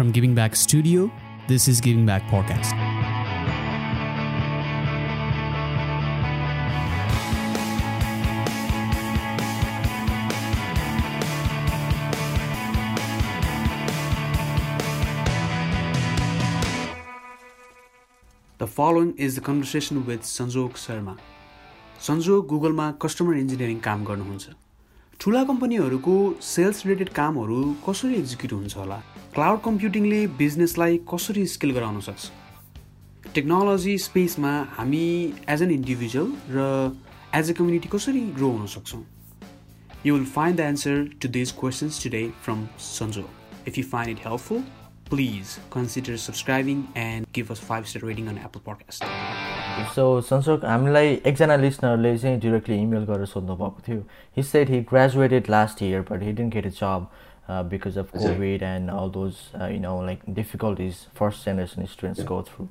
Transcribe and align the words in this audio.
From 0.00 0.12
Giving 0.12 0.34
Back 0.34 0.54
Studio, 0.54 1.10
this 1.48 1.68
is 1.68 1.80
Giving 1.80 2.04
Back 2.04 2.22
Podcast. 2.24 2.72
The 18.58 18.66
following 18.66 19.16
is 19.16 19.34
the 19.34 19.40
conversation 19.40 20.04
with 20.04 20.22
Sanjog 20.22 20.72
Sharma. 20.74 21.16
सन्जोग 22.06 22.46
गुगलमा 22.46 22.86
customer 23.02 23.36
engineering 23.36 23.78
काम 23.84 24.04
गर्नुहुन्छ 24.04 24.50
ठुला 25.21 25.43
कम्पनीहरूको 25.43 26.13
sales 26.41 26.85
related 26.85 27.09
कामहरू 27.13 27.57
कसरी 27.87 28.15
एक्जिक्युट 28.15 28.53
हुन्छ 28.53 28.77
होला? 28.77 28.95
क्लाउड 29.33 29.59
कम्प्युटिङले 29.65 30.21
बिजनेसलाई 30.39 30.97
कसरी 31.11 31.45
स्किल 31.45 31.71
गराउन 31.71 31.99
सक्छ? 32.07 32.31
टेक्नोलोजी 33.35 33.97
स्पेसमा 33.97 34.53
हामी 34.77 35.03
एज 35.49 35.61
एन 35.61 35.71
इन्डिभिजुअल 35.71 36.33
र 36.55 36.65
एज 37.39 37.51
अ 37.51 37.53
कम्युनिटी 37.59 37.89
कसरी 37.93 38.21
ग्रो 38.39 38.49
हुन 38.49 38.65
सक्छौँ? 38.73 39.03
You 40.05 40.15
will 40.15 40.25
find 40.25 40.57
the 40.57 40.67
answer 40.71 41.05
to 41.21 41.33
this 41.37 41.51
questions 41.61 42.03
today 42.03 42.25
from 42.43 42.65
Sanjog 42.89 43.67
if 43.67 43.77
you 43.77 43.83
find 43.93 44.17
it 44.17 44.27
helpful 44.27 44.63
please 45.13 45.57
consider 45.73 46.17
subscribing 46.27 46.83
and 47.05 47.27
give 47.35 47.51
us 47.51 47.65
five 47.69 47.93
star 47.93 48.09
rating 48.09 48.27
on 48.27 48.45
Apple 48.49 48.69
podcast 48.71 49.50
so 49.95 50.05
Sanjog 50.21 50.65
हामीलाई 50.65 51.13
एकजना 51.25 51.55
लिसनरले 51.55 52.17
चाहिँ 52.17 52.39
directly 52.39 52.75
email 52.81 53.03
गरेर 53.05 53.25
सोध्नु 53.25 53.55
भएको 53.55 53.81
थियो 53.87 54.03
he 54.37 54.43
said 54.43 54.69
he 54.69 54.79
graduated 54.89 55.49
last 55.49 55.81
year 55.83 56.01
but 56.11 56.23
he 56.23 56.31
didn't 56.39 56.53
get 56.53 56.65
a 56.65 56.69
job 56.79 57.07
because 57.69 57.97
of 57.97 58.11
covid 58.17 58.63
and 58.63 58.89
all 58.91 59.09
those 59.11 59.35
you 59.71 59.79
know 59.81 60.01
like 60.05 60.19
difficulties 60.39 60.95
first 61.19 61.45
generation 61.45 61.85
students 61.93 62.23
go 62.25 62.41
through 62.49 62.65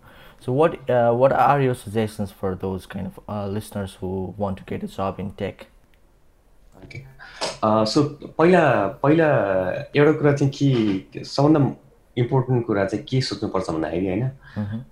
so 0.47 0.55
what 0.55 0.77
what 1.21 1.33
are 1.33 1.61
your 1.61 1.75
suggestions 1.75 2.33
for 2.41 2.55
those 2.63 2.87
kind 2.95 3.11
of 3.11 3.53
listeners 3.55 3.97
who 4.03 4.11
want 4.39 4.59
to 4.59 4.65
get 4.69 4.85
a 4.85 4.87
job 4.97 5.21
in 5.21 5.31
tech 5.39 5.63
so 7.93 8.03
पहिला 8.39 8.63
पहिला 9.03 9.27
एउटा 9.97 10.13
कुरा 10.19 10.33
चाहिँ 10.33 10.53
के 10.59 11.25
सबभन्दा 11.25 11.61
important 12.17 12.67
कुरा 12.67 12.85
चाहिँ 12.85 13.05
के 13.11 13.21
सोच्नुपर्छ 13.23 13.71
भन्दाखेरि 13.71 14.07
होइन? 14.07 14.31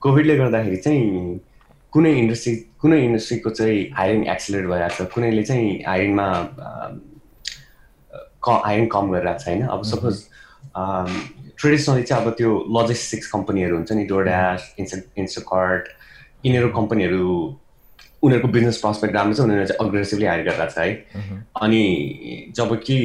कोभिडले 0.00 0.36
गर्दाखेरि 0.36 0.76
चाहिँ 0.76 1.38
कुनै 1.92 2.12
इन्डस्ट्री 2.22 2.54
कुनै 2.80 2.98
इन्डस्ट्रीको 3.04 3.50
चाहिँ 3.58 3.78
हायरिङ 3.98 4.24
एक्सिलेट 4.32 4.64
भइरहेको 4.70 5.04
छ। 5.04 5.08
कुनैले 5.14 5.42
चाहिँ 5.50 5.68
हायरिङमा 5.86 6.26
क 8.44 8.46
हायरिङ 8.66 8.86
कम 8.94 9.04
गरिरहेको 9.12 9.40
छ 9.44 9.48
होइन 9.48 9.62
अब 9.76 9.82
सपोज 9.92 10.16
ट्रेडिसनली 11.58 12.02
चाहिँ 12.02 12.24
अब 12.24 12.34
त्यो 12.38 12.50
लजिस्टिक्स 12.76 13.30
कम्पनीहरू 13.30 13.76
हुन्छ 13.76 13.92
नि 13.92 14.04
डोड्यास 14.12 14.74
इन्स 14.78 14.94
इन्स्टाकर्ट 15.24 15.88
यिनीहरू 16.44 16.68
कम्पनीहरू 16.76 17.24
उनीहरूको 18.22 18.48
बिजनेस 18.54 18.76
प्रस्पेक्ट 18.84 19.14
राम्रो 19.16 19.34
छ 19.34 19.40
उनीहरूले 19.46 19.66
चाहिँ 19.66 19.88
अग्रेसिभली 19.88 20.26
हायर 20.26 20.42
गरिरहेको 20.48 20.72
छ 20.74 20.78
है। 20.78 20.90
अनि 21.62 21.82
जब 22.56 22.68
कि 22.86 22.98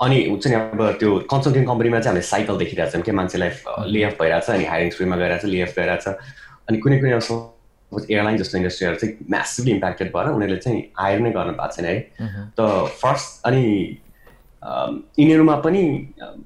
अनि 0.00 0.18
हुन्छ 0.30 0.46
नि 0.46 0.54
अब 0.54 0.82
त्यो 1.00 1.10
कन्सल्टिङ 1.30 1.64
कम्पनीमा 1.66 2.00
चाहिँ 2.00 2.10
हामीले 2.10 2.26
साइकल 2.32 2.58
देखिरहेको 2.58 2.92
छौँ। 2.92 3.02
क्या 3.02 3.14
मान्छेलाई 3.20 3.50
लेएफ 3.92 4.14
भइरहेको 4.20 4.46
छ 4.46 4.50
अनि 4.56 4.64
हायरिङ 4.72 4.90
स्ट्रिममा 4.94 5.16
गइरहेको 5.22 5.46
छ 5.46 5.50
गइरहेको 5.78 6.02
छ। 6.02 6.08
अनि 6.68 6.78
कुनै 6.78 6.98
कुनै 7.00 7.12
अब 7.12 8.04
एयरलाइन 8.10 8.36
जस्तो 8.38 8.58
इन्डस्ट्रीहरू 8.58 8.96
चाहिँ 9.00 9.26
म्यासिभली 9.30 9.72
इम्प्याक्टेड 9.72 10.08
भएर 10.14 10.26
उनीहरूले 10.38 10.60
चाहिँ 10.64 10.80
हायर 10.98 11.20
नै 11.20 11.30
गर्न 11.36 11.52
पाएको 11.60 11.74
छैन 11.76 11.86
है। 11.86 11.96
त 12.58 12.60
फर्स्ट 13.02 13.46
अनि 13.48 13.64
यिनीहरूमा 15.18 15.54
पनि 15.64 15.82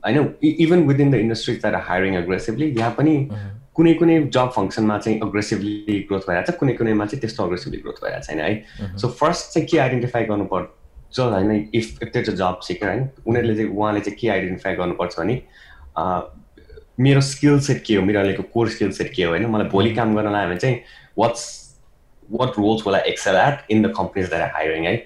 होइन 0.05 0.34
इभन 0.45 0.86
विदिन 0.89 1.11
द 1.11 1.14
इन्डस्ट्री 1.25 1.55
तर 1.64 1.75
हायरिङ 1.89 2.17
अग्रेसिभली 2.17 2.67
यहाँ 2.78 2.95
पनि 2.98 3.14
कुनै 3.77 3.92
कुनै 4.00 4.17
जब 4.36 4.50
फङ्सनमा 4.55 4.98
चाहिँ 4.98 5.20
अग्रेसिभली 5.27 5.98
ग्रोथ 6.08 6.28
भइरहेको 6.28 6.53
छ 6.53 6.58
कुनै 6.61 6.73
कुनैमा 6.78 7.06
चाहिँ 7.06 7.20
त्यस्तो 7.20 7.45
अग्रेसिभली 7.45 7.79
ग्रोथ 7.80 7.98
भइरहेको 8.05 8.27
छैन 8.27 8.41
है। 8.41 8.96
सो 9.02 9.08
फर्स्ट 9.20 9.55
चाहिँ 9.55 9.68
के 9.68 9.79
आइडेन्टिफाई 9.85 10.24
गर्नुपर्छ 10.30 10.67
जो 11.14 11.28
होइन 11.30 11.50
इफ 11.74 11.98
त्यो 12.02 12.23
चाहिँ 12.23 12.36
जब 12.39 12.61
सिकर 12.67 12.89
होइन 12.89 13.08
उनीहरूले 13.27 13.55
चाहिँ 13.56 13.70
उहाँले 13.70 14.00
चाहिँ 14.00 14.18
के 14.18 14.28
आइडेन्टिफाई 14.28 14.74
गर्नुपर्छ 14.77 15.18
भने 15.18 15.40
मेरो 17.00 17.20
स्किल 17.20 17.58
सेट 17.67 17.83
के 17.86 17.95
हो? 17.96 18.02
मेरो 18.05 18.20
अहिलेको 18.20 18.42
कोर 18.55 18.68
स्किल 18.68 18.90
सेट 18.92 19.12
के 19.14 19.23
हो 19.24 19.30
होइन? 19.30 19.46
मलाई 19.50 19.68
भोलि 19.68 19.95
काम 19.95 20.14
गर्न 20.17 20.33
लाग्यो 20.33 20.48
भने 20.48 20.58
चाहिँ 20.58 20.80
वाट्स 21.18 21.45
वाट 22.30 22.58
रोल्स 22.58 22.86
होला 22.86 22.98
excel 23.12 23.36
at 23.36 23.70
in 23.70 23.83
the 23.83 23.92
companies 23.96 24.28
that 24.30 24.52
hiring 24.55 24.84
है 24.86 24.96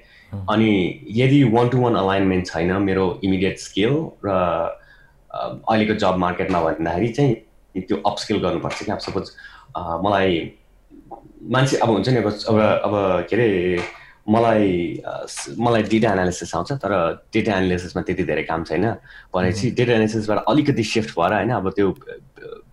अनि 0.50 0.70
यदि 1.16 1.42
वान 1.54 1.68
टु 1.68 1.80
वान 1.80 1.94
अलाइनमेन्ट 1.96 2.46
छैन 2.46 2.72
मेरो 2.82 3.04
इमिडिएट 3.24 3.58
स्किल 3.58 3.94
र 4.24 4.34
अहिलेको 5.30 5.94
जब 6.00 6.16
मार्केटमा 6.18 6.62
भन्दाखेरि 6.62 7.08
चाहिँ 7.18 7.82
त्यो 7.88 7.96
अपस्किल 8.06 8.38
गर्नुपर्छ 8.42 8.82
कि 8.82 8.92
अब 8.92 8.98
सपोज 9.06 9.30
मलाई 10.04 10.40
मान्छे 11.54 11.76
अब 11.76 11.90
हुन्छ 11.90 12.08
नि 12.08 12.16
अब 12.16 12.58
अब 12.58 12.94
के 13.30 13.36
अरे 13.36 13.48
मलाई 14.28 15.02
मलाई 15.58 15.82
डेटा 15.82 16.12
एनालिसिस 16.12 16.54
आउँछ 16.54 16.72
तर 16.82 16.92
डेटा 17.34 17.56
एनालिसिसमा 17.56 18.02
त्यति 18.02 18.24
धेरै 18.24 18.42
काम 18.42 18.64
छैन। 18.64 18.84
भनेपछि 19.34 19.70
डेटा 19.70 19.92
एनालिसिसबाट 19.92 20.44
अलिकति 20.48 20.84
सिफ्ट 20.84 21.10
भएर 21.18 21.32
होइन 21.32 21.50
अब 21.54 21.70
त्यो 21.70 21.94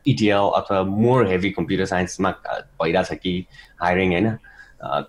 इटिएल 0.07 0.49
अथवा 0.59 0.81
मोर 0.83 1.27
हेभी 1.27 1.49
कम्प्युटर 1.57 1.85
साइन्समा 1.85 2.31
भइरहेछ 2.81 3.19
कि 3.23 3.33
हायरिङ 3.81 4.11
होइन 4.11 4.29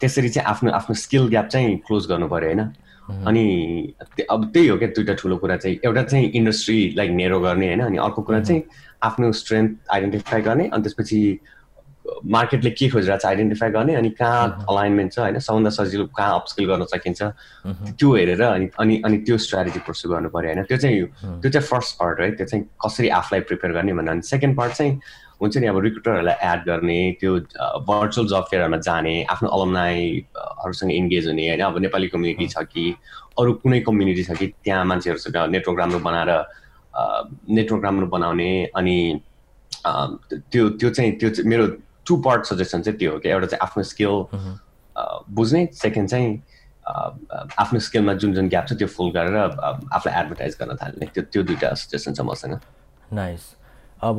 त्यसरी 0.01 0.29
चाहिँ 0.29 0.49
आफ्नो 0.49 0.71
आफ्नो 0.71 0.95
स्किल 0.95 1.29
ग्याप 1.29 1.47
चाहिँ 1.49 1.77
क्लोज 1.87 2.07
गर्नु 2.09 2.29
पऱ्यो 2.29 2.49
होइन। 2.49 2.63
अनि 3.27 3.95
अब 4.31 4.45
त्यही 4.53 4.69
हो 4.69 4.77
क्या 4.79 4.89
दुइटा 4.97 5.15
ठुलो 5.15 5.37
कुरा 5.37 5.57
चाहिँ। 5.57 5.77
एउटा 5.85 6.03
चाहिँ 6.03 6.31
इन्डस्ट्रीलाई 6.31 7.09
नेरो 7.09 7.41
गर्ने 7.41 7.67
होइन 7.67 7.81
अनि 7.81 7.99
अर्को 7.99 8.23
कुरा 8.23 8.41
चाहिँ 8.41 8.63
आफ्नो 9.03 9.33
स्ट्रेन्थ 9.33 9.93
आइडेन्टिफाई 9.93 10.41
गर्ने 10.43 10.69
अनि 10.69 10.83
त्यसपछि 10.83 11.21
मार्केटले 12.05 12.71
के 12.71 12.89
खोजिरहेको 12.89 13.21
छ 13.21 13.27
आइडेन्टिफाई 13.27 13.71
गर्ने 13.71 13.95
अनि 13.95 14.11
कहाँ 14.21 14.67
अलाइनमेन्ट 14.71 15.13
छ 15.13 15.19
होइन? 15.19 15.39
सबभन्दा 15.39 15.71
सजिलो 15.71 16.07
कहाँ 16.17 16.35
अपस्किल 16.41 16.67
गर्न 16.69 16.85
सकिन्छ? 16.93 17.23
त्यो 17.97 18.15
हेरेर 18.15 18.43
अनि 18.43 18.69
अनि 18.81 19.01
अनि 19.05 19.19
त्यो 19.25 19.37
स्ट्राटेजी 19.41 19.81
पर्सु 19.89 20.09
गर्नु 20.09 20.29
पऱ्यो 20.29 20.53
होइन? 20.53 20.63
त्यो 20.69 20.79
चाहिँ 20.79 21.41
त्यो 21.41 21.51
चाहिँ 21.51 21.67
फर्स्ट 21.67 21.97
पार्ट 22.01 22.21
है 22.21 22.31
त्यो 22.37 22.47
चाहिँ 22.47 22.65
कसरी 22.85 23.09
आफूलाई 23.09 23.41
प्रिपेयर 23.49 23.73
गर्ने 23.73 23.93
भनेर 23.93 24.13
अनि 24.13 24.23
सेकेन्ड 24.29 24.57
पार्ट 24.57 24.73
चाहिँ 24.73 25.01
हुन्छ 25.41 25.57
नि 25.57 25.67
अब 25.67 25.79
रिक्रुटरहरूलाई 25.85 26.37
एड 26.53 26.61
गर्ने 26.67 27.01
त्यो 27.21 27.33
भर्चुअल 27.89 28.27
जब 28.29 28.45
फेयरहरूमा 28.51 28.79
जाने 28.85 29.15
आफ्नो 29.33 29.49
अलमनाईहरूसँग 29.49 30.93
इन्गेज 30.93 31.27
हुने 31.29 31.49
होइन? 31.49 31.61
अब 31.65 31.79
नेपाली 31.89 32.09
कम्युनिटी 32.13 32.47
छ 32.53 32.69
कि 32.69 32.85
अरू 33.39 33.53
कुनै 33.65 33.81
कम्युनिटी 33.89 34.23
छ 34.25 34.37
कि 34.39 34.47
त्यहाँ 34.61 34.85
मान्छेहरूसँग 34.93 35.37
नेटवर्क 35.57 35.79
राम्रो 35.81 35.99
बनाएर 36.05 36.31
नेटवर्क 37.51 37.85
राम्रो 37.85 38.07
बनाउने 38.13 38.51
अनि 38.77 38.99
त्यो 40.53 40.69
त्यो 40.79 40.91
चाहिँ 40.91 41.13
त्यो 41.19 41.31
मेरो 41.45 41.67
टु 42.07 42.17
पार्ट 42.25 42.45
सजेसन 42.47 42.83
चाहिँ 42.83 42.99
त्यो 42.99 43.13
हो 43.13 43.19
कि 43.19 43.29
एउटा 43.29 43.47
चाहिँ 43.47 43.61
आफ्नो 43.67 43.83
स्किल 43.83 44.15
बुझ्ने 45.35 45.67
सेकेन्ड 45.75 46.09
चाहिँ 46.11 46.43
आफ्नो 47.59 47.81
स्किलमा 47.81 48.15
जुन 48.23 48.35
जुन 48.35 48.49
ग्याप 48.49 48.67
छ 48.69 48.73
त्यो 48.79 48.89
फुल 48.97 49.11
गरेर 49.13 49.37
आफूलाई 49.37 50.21
एडभर्टाइज 50.21 50.57
गर्न 50.61 50.77
थाल्ने। 50.83 51.07
त्यो 51.15 51.23
त्यो 51.33 51.43
दुइटा 51.43 51.73
सजेसन 51.83 52.15
छ 52.15 52.21
मसँग। 52.31 52.59
नाइस 53.13 53.43
अब 54.05 54.19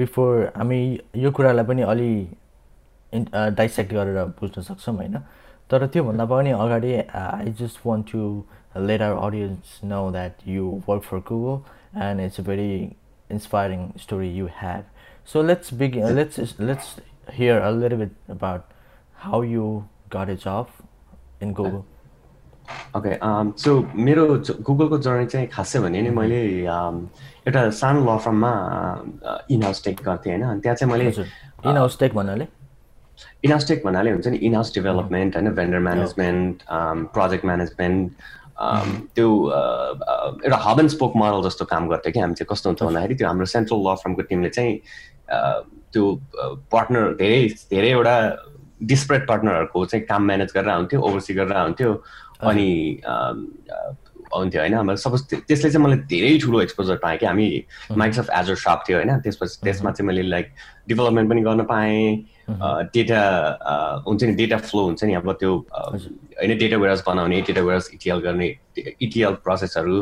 बिफोर 0.00 0.52
हामी 0.56 0.80
यो 1.16 1.30
कुरालाई 1.36 1.64
पनि 1.66 1.82
अलि 1.92 2.10
डाइसेक्ट 3.60 3.92
गरेर 3.92 4.24
बुझ्न 4.40 4.62
सक्छौँ 4.62 4.96
होइन? 4.96 5.18
तर 5.70 5.86
त्योभन्दा 5.86 6.24
पनि 6.32 6.50
अगाडि 6.50 6.92
I 7.14 7.52
just 7.60 7.86
want 7.86 8.12
to 8.12 8.22
let 8.76 9.02
our 9.02 9.18
audience 9.26 9.80
know 9.84 10.10
that 10.12 10.48
you 10.48 10.82
work 10.88 11.02
for 11.02 11.18
Google 11.30 12.02
and 12.02 12.20
it's 12.20 12.40
a 12.40 12.42
very 12.50 12.74
inspiring 13.30 13.84
story 14.00 14.28
you 14.38 14.48
have. 14.56 14.84
So 15.26 15.40
let's 15.40 15.70
begin. 15.70 16.14
Let's 16.14 16.38
let's 16.58 16.96
hear 17.32 17.60
a 17.60 17.72
little 17.72 17.98
bit 17.98 18.12
about 18.28 18.70
how 19.16 19.40
you 19.42 19.88
got 20.10 20.28
a 20.28 20.36
job 20.36 20.68
in 21.40 21.52
Google. 21.52 21.84
Okay 22.96 23.18
so 23.60 23.72
मेरो 24.04 24.24
गुगलको 24.66 24.98
journey 25.06 25.26
चाहिँ 25.32 25.48
खासै 25.52 25.80
भने 25.80 26.00
नि 26.02 26.10
मैले 26.18 26.40
एउटा 26.64 27.68
सानो 27.80 28.04
ल 28.04 28.16
फर्ममा 28.24 28.52
इन 29.52 29.62
हाउस 29.62 29.84
टेक 29.84 30.00
गर्थेँ 30.04 30.32
होइन 30.32 30.42
अनि 30.48 30.60
त्यहाँ 30.60 30.76
चाहिँ 30.76 30.92
मैले 30.92 31.10
इन 31.10 31.76
हाउस 31.76 31.98
टेक 32.00 32.14
भन्नाले 32.14 32.46
इन 33.44 33.50
हाउस 33.52 33.68
टेक 33.68 33.84
भन्नाले 33.84 34.10
हुन्छ 34.10 34.26
नि 34.26 34.36
इन 34.48 34.54
हाउस 34.54 34.74
डेभलपमेन्ट 34.74 35.36
होइन 35.36 35.50
भेन्डर 35.60 35.78
म्यानेजमेन्ट 35.88 36.62
प्रोजेक्ट 37.16 37.44
म्यानेजमेन्ट 37.44 38.12
त्यो 39.14 39.28
एउटा 39.50 40.56
हब 40.68 40.80
एन्ड 40.80 40.90
स्पोक 40.90 41.16
मोडल 41.16 41.48
जस्तो 41.48 41.64
काम 41.74 41.88
गर्थ्यो 41.88 42.12
कि 42.12 42.20
हामी 42.20 42.34
चाहिँ 42.40 42.48
कस्तो 42.52 42.70
हुन्छ 42.70 42.82
भन्दाखेरि 42.82 43.14
त्यो 43.14 43.28
हाम्रो 43.28 43.46
सेन्ट्रल 43.56 43.86
ल 43.88 43.94
फर्मको 44.04 44.22
टिमले 44.32 44.50
चाहिँ 44.56 44.80
त्यो 45.28 46.04
पार्टनर 46.72 47.14
धेरै 47.20 47.42
धेरैवटा 47.70 48.16
डिस्प्रेट 48.82 49.26
पार्टनरहरूको 49.28 49.84
चाहिँ 49.86 50.06
काम 50.06 50.22
म्यानेज 50.26 50.52
गरेर 50.54 50.74
हुन्थ्यो 50.74 51.00
ओभरसी 51.00 51.34
गरेर 51.34 51.58
हुन्थ्यो 51.58 51.92
अनि 52.42 52.70
हुन्थ्यो 54.34 54.60
होइन। 54.60 54.94
सपोज 54.96 55.22
त्यसले 55.30 55.70
चाहिँ 55.70 55.84
मलाई 55.84 55.98
धेरै 56.10 56.38
ठुलो 56.42 56.60
एक्सपोजर 56.60 56.96
पाएँ 57.02 57.18
कि 57.18 57.26
हामी 57.26 57.46
माइक्रोसफ्ट 57.96 58.30
एजर 58.38 58.54
सप 58.58 58.82
थियो 58.88 58.96
होइन। 58.98 59.20
त्यसपछि 59.22 59.60
त्यसमा 59.64 59.90
चाहिँ 59.90 60.06
मैले 60.06 60.22
लाइक 60.28 60.46
डेभलपमेन्ट 60.88 61.30
पनि 61.30 61.40
गर्न 61.42 61.62
पाएँ। 61.70 62.16
डेटा 62.94 63.20
हुन्छ 64.06 64.22
नि 64.24 64.34
डेटा 64.34 64.56
फ्लो 64.66 64.84
हुन्छ 64.84 65.04
नि। 65.04 65.14
अब 65.14 65.32
त्यो 65.40 65.52
होइन 65.78 66.58
डेटा 66.58 66.76
वेयरहाउस 66.76 67.04
बनाउने 67.06 67.40
डेटा 67.40 67.60
वेयरहाउस 67.60 67.90
इटिएल 67.94 68.18
गर्ने 68.26 68.48
इटिएल 69.00 69.34
प्रोसेसहरू 69.46 70.00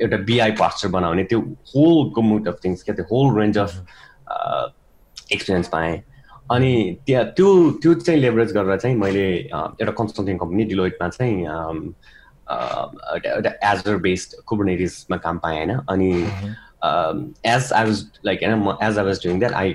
एउटा 0.00 0.16
बिआई 0.30 0.50
पास्चर 0.62 0.88
बनाउने 0.94 1.24
त्यो 1.24 1.40
होल 1.74 2.10
गमुट 2.16 2.48
अफ 2.48 2.56
थिङ्स 2.64 2.82
क्या 2.84 2.94
त्यो 2.94 3.06
होल 3.12 3.38
रेन्ज 3.40 3.58
अफ 3.58 3.72
एक्सपिरियन्स 5.32 5.68
पाएँ। 5.68 6.02
अनि 6.52 6.72
त्यहाँ 7.06 7.24
त्यो 7.36 7.48
त्यो 7.82 7.94
चाहिँ 7.94 8.20
लेभरेज 8.20 8.52
गरेर 8.52 8.76
चाहिँ 8.78 8.96
मैले 8.96 9.28
एउटा 9.38 9.92
कन्सल्टिङ 10.02 10.38
कम्पनी 10.38 10.64
डिलोइटमा 10.72 11.08
चाहिँ 11.08 11.36
एउटा 13.26 13.50
एजर 13.72 13.96
बेस्ड 14.04 14.34
कुबरनेटिसमा 14.46 15.16
काम 15.16 15.38
पाएँ 15.44 15.56
होइन। 15.56 15.78
अनि 15.88 16.10
एज 16.84 17.72
आई 17.72 17.84
वाज 17.84 18.04
लाइक 18.26 18.42
होइन 18.44 18.76
as 18.82 18.98
I 18.98 19.04
was 19.04 19.20
doing 19.24 19.38
that 19.40 19.52
I 19.52 19.74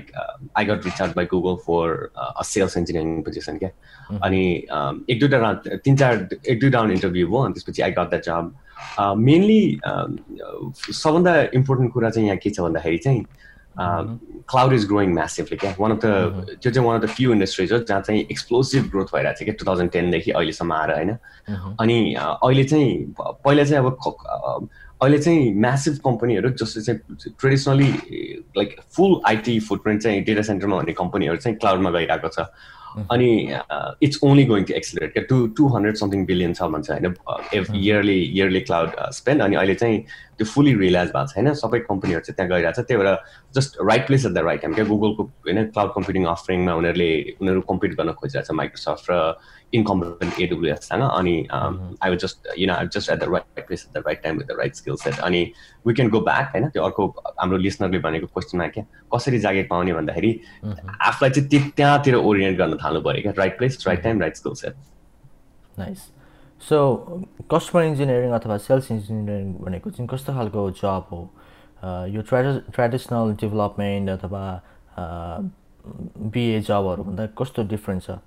I 0.58 0.64
got 0.64 0.84
recharge 0.84 1.12
by 1.16 1.26
Google 1.32 1.56
for 1.66 2.10
a 2.16 2.42
sales 2.46 2.76
engineering 2.76 3.22
position 3.22 3.58
क्या। 3.58 3.70
अनि 4.24 4.42
एक 5.10 5.20
दुईवटा 5.20 5.38
राउन्ड 5.38 5.80
तिन 5.84 5.96
चार 5.96 6.28
एक 6.48 6.60
दुई 6.60 6.70
राउन्ड 6.70 6.92
इन्टरभ्यू 6.92 7.26
भयो 7.28 7.40
अनि 7.44 7.54
त्यसपछि 7.54 7.82
I 7.82 7.90
got 7.98 8.10
that 8.10 8.24
job 8.24 8.54
mainly 9.18 9.62
सबभन्दा 9.84 11.34
इम्पोर्टेन्ट 11.54 11.92
कुरा 11.92 12.10
चाहिँ 12.10 12.26
यहाँ 12.28 12.38
के 12.42 12.50
छ 12.50 12.60
भन्दाखेरि 12.60 12.98
चाहिँ 12.98 13.24
क्लाउड 13.78 14.72
इज 14.72 14.86
ग्रोइङ 14.86 15.14
म्यासिभली 15.14 15.56
क्या 15.56 15.74
वान 15.80 15.90
अफ 15.92 15.98
द 16.04 16.56
त्यो 16.62 16.72
चाहिँ 16.72 16.86
one 16.88 16.98
of 16.98 17.04
the 17.04 17.08
few 17.08 17.32
industries 17.32 17.72
हो 17.72 17.78
जहाँ 17.78 18.00
चाहिँ 18.00 18.20
एक्सप्लोसिभ 18.20 18.88
ग्रोथ 18.90 19.14
भइरहेको 19.14 19.40
छ 19.40 19.44
क्या 19.44 19.54
टु 19.54 19.66
थाउजन्ड 19.66 19.90
टेनदेखि 19.90 20.30
अहिलेसम्म 20.30 20.72
आएर 20.72 20.90
होइन? 20.94 21.10
अनि 21.80 22.14
अहिले 22.16 22.64
चाहिँ 22.64 23.14
पहिला 23.18 23.64
चाहिँ 23.64 23.84
अब 23.84 24.68
अहिले 25.02 25.18
चाहिँ 25.18 25.54
म्यासिभ 25.60 25.94
कम्पनीहरू 26.04 26.48
जसले 26.50 26.82
चाहिँ 26.82 27.00
traditionally 27.40 27.90
like 28.56 28.76
full 28.96 29.20
IT 29.26 29.58
footprint 29.60 30.02
चाहिँ 30.02 30.22
डेटा 30.24 30.42
सेन्टरमा 30.42 30.76
हुने 30.76 30.92
कम्पनीहरू 30.92 31.36
चाहिँ 31.36 31.58
क्लाउडमा 31.58 31.90
गइरहेको 31.90 32.28
छ। 32.28 32.46
अनि 33.10 33.30
it's 34.02 34.18
only 34.22 34.44
going 34.44 34.64
to 34.64 34.74
accelerate 34.74 35.12
क्या 35.12 35.22
to 35.28 35.46
to 35.56 35.68
hundred 35.68 35.96
something 35.96 36.24
billion 36.26 36.54
छ 36.54 36.70
भन्छ 36.72 36.90
होइन 36.90 37.76
इयरली 37.76 38.18
इयरली 38.22 38.60
क्लाउड 38.60 38.96
स्पेन्ड 39.12 39.42
अनि 39.42 39.56
अहिले 39.56 39.74
चाहिँ 39.74 40.00
त्यो 40.38 40.46
फुल्ली 40.46 40.74
रियलाइज 40.74 41.08
भएको 41.08 41.32
छैन 41.32 41.52
सबै 41.54 41.78
कम्पनीहरू 41.80 42.20
चाहिँ 42.20 42.36
त्यहाँ 42.36 42.50
गइरहेको 42.50 42.82
छ 42.82 42.86
त्यही 42.86 43.02
भएर 43.02 43.16
just 43.54 43.76
right 43.82 44.06
place 44.06 44.26
at 44.26 44.32
the 44.32 44.44
right 44.44 44.62
time 44.62 44.74
क्या 44.74 44.84
गुगलको 44.84 45.24
होइन 45.46 45.64
क्लाउड 45.68 45.92
कम्प्युटिङ 45.94 46.24
अफरिङमा 46.26 46.74
उनीहरूले 46.74 47.10
उनीहरू 47.40 47.60
कम्पिट 47.68 47.96
गर्न 47.96 48.12
खोजिरहेको 48.20 48.52
छ 48.52 48.56
माइक्रोसफ्ट 48.56 49.10
र 49.10 49.20
इनकम्पिटेन्ट 49.72 50.40
एडब्लुएससँग 50.40 51.02
अनि 51.02 51.34
I 51.50 52.10
was 52.10 52.18
just 52.18 52.48
you 52.58 52.66
know 52.66 52.74
just 52.88 53.10
at 53.10 53.18
the 53.18 53.28
right 53.32 53.66
place 53.66 53.86
at 53.86 53.98
the 53.98 54.02
right 54.06 54.22
time 54.22 54.38
with 54.38 54.46
the 54.46 54.56
right 54.58 54.74
skill 54.74 54.96
set 55.02 55.18
अनि 55.20 55.42
वी 55.86 55.94
क्यान 55.94 56.08
गो 56.10 56.20
ब्याक 56.20 56.50
होइन 56.54 56.68
त्यो 56.68 56.84
अर्को 56.84 57.06
हाम्रो 57.40 57.58
लिसनरले 57.58 57.98
भनेको 57.98 58.26
क्वेसनमा 58.28 58.66
क्या 58.68 58.84
कसरी 59.14 59.38
जागिर 59.38 59.66
पाउने 59.70 59.92
भन्दाखेरि 59.92 60.32
आफूलाई 61.00 61.30
चाहिँ 61.30 61.48
त्यो 61.48 61.60
त्यहाँतिर 61.76 62.14
ओरिएन्ट 62.16 62.58
गर्न 62.58 62.76
थाल्नु 62.84 63.00
पऱ्यो 63.02 63.22
क्या 63.22 63.32
right 63.38 63.58
place 63.58 63.84
right 63.86 64.02
time 64.02 64.20
right 64.20 64.36
skill 64.36 64.54
set 64.62 64.74
nice 65.78 66.08
so 66.62 66.80
customer 67.52 67.82
engineering 67.84 68.32
अथवा 68.32 68.56
सेल्स 68.60 68.90
इन्जिनियरिङ 68.90 69.54
भनेको 69.60 69.90
चाहिँ 69.90 70.08
कस्तो 70.08 70.32
खालको 70.32 70.70
जब 70.80 71.06
हो 71.12 71.20
यो 72.08 72.22
ट्रेडि 72.22 72.58
ट्रेडिसनल 72.72 73.32
डेभलपमेन्ट 73.40 74.10
अथवा 74.10 74.42
बिए 76.34 76.60
जबहरूभन्दा 76.60 77.26
कस्तो 77.38 77.62
डिफ्रेन्ट 77.68 78.02
छ 78.02 78.18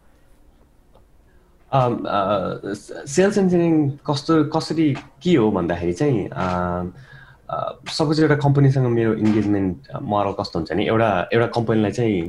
सेल्स 1.74 3.38
इन्जिनियरिङ 3.38 3.90
कस्तो 4.08 4.44
कसरी 4.56 4.88
के 5.24 5.36
हो 5.36 5.50
भन्दाखेरि 5.52 5.94
चाहिँ 5.94 6.20
सपोज 7.90 8.20
एउटा 8.22 8.36
कम्पनीसँग 8.44 8.86
मेरो 8.98 9.14
इन्गेजमेन्ट 9.14 9.90
मोडल 10.02 10.32
कस्तो 10.40 10.60
हुन्छ 10.60 10.72
नि 10.72 10.86
एउटा 10.88 11.10
एउटा 11.34 11.48
कम्पनीलाई 11.58 11.92
चाहिँ 11.92 12.22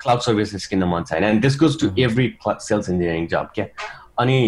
क्लाउड 0.00 0.20
सर्भिसेस 0.20 0.66
किन्न 0.66 0.84
मन 0.92 1.02
छ 1.08 1.12
होइन 1.12 1.24
and 1.24 1.42
this 1.42 1.58
goes 1.60 1.80
to 1.80 1.86
every 2.04 2.26
sales 2.46 2.90
engineering 2.90 3.26
job 3.32 3.48
क्या? 3.54 3.66
अनि 4.20 4.38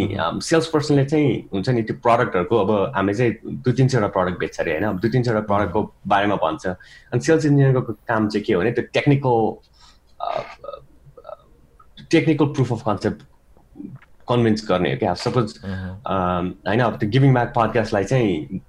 सेल्स 0.44 0.66
पर्सनले 0.68 1.04
चाहिँ 1.04 1.48
हुन्छ 1.52 1.68
नि 1.68 1.82
त्यो 1.82 1.96
प्रडक्टहरूको 2.06 2.56
अब 2.64 2.70
हामीले 2.96 3.14
चाहिँ 3.18 3.32
दुई 3.64 3.72
तिन 3.72 3.88
सयवटा 3.88 4.08
प्रडक्ट 4.16 4.38
बेच्छ 4.40 4.60
अरे 4.60 4.72
होइन? 4.72 4.96
दुई 5.00 5.10
तिन 5.10 5.22
सयवटा 5.22 5.40
प्रडक्टको 5.52 5.80
बारेमा 6.06 6.36
भन्छ। 6.44 6.66
अनि 6.66 7.20
सेल्स 7.20 7.44
इन्जिनियरको 7.46 7.92
काम 8.08 8.28
चाहिँ 8.28 8.44
के 8.44 8.52
हो 8.52 8.60
भने 8.60 8.72
त्यो 8.72 8.84
technical 8.94 9.36
technical 12.14 12.46
proof 12.58 12.72
of 12.72 12.82
concept 12.86 13.22
convince 14.28 14.64
गर्ने 14.68 14.90
हो 14.92 14.98
क्या? 14.98 15.14
सपोज 15.20 15.54
होइन 15.64 16.80
अब 16.80 16.96
त्यो 17.00 17.08
गिभिङ 17.10 17.32
ब्याक 17.34 17.52
पडकास्टलाई 17.56 18.04
चाहिँ 18.04 18.60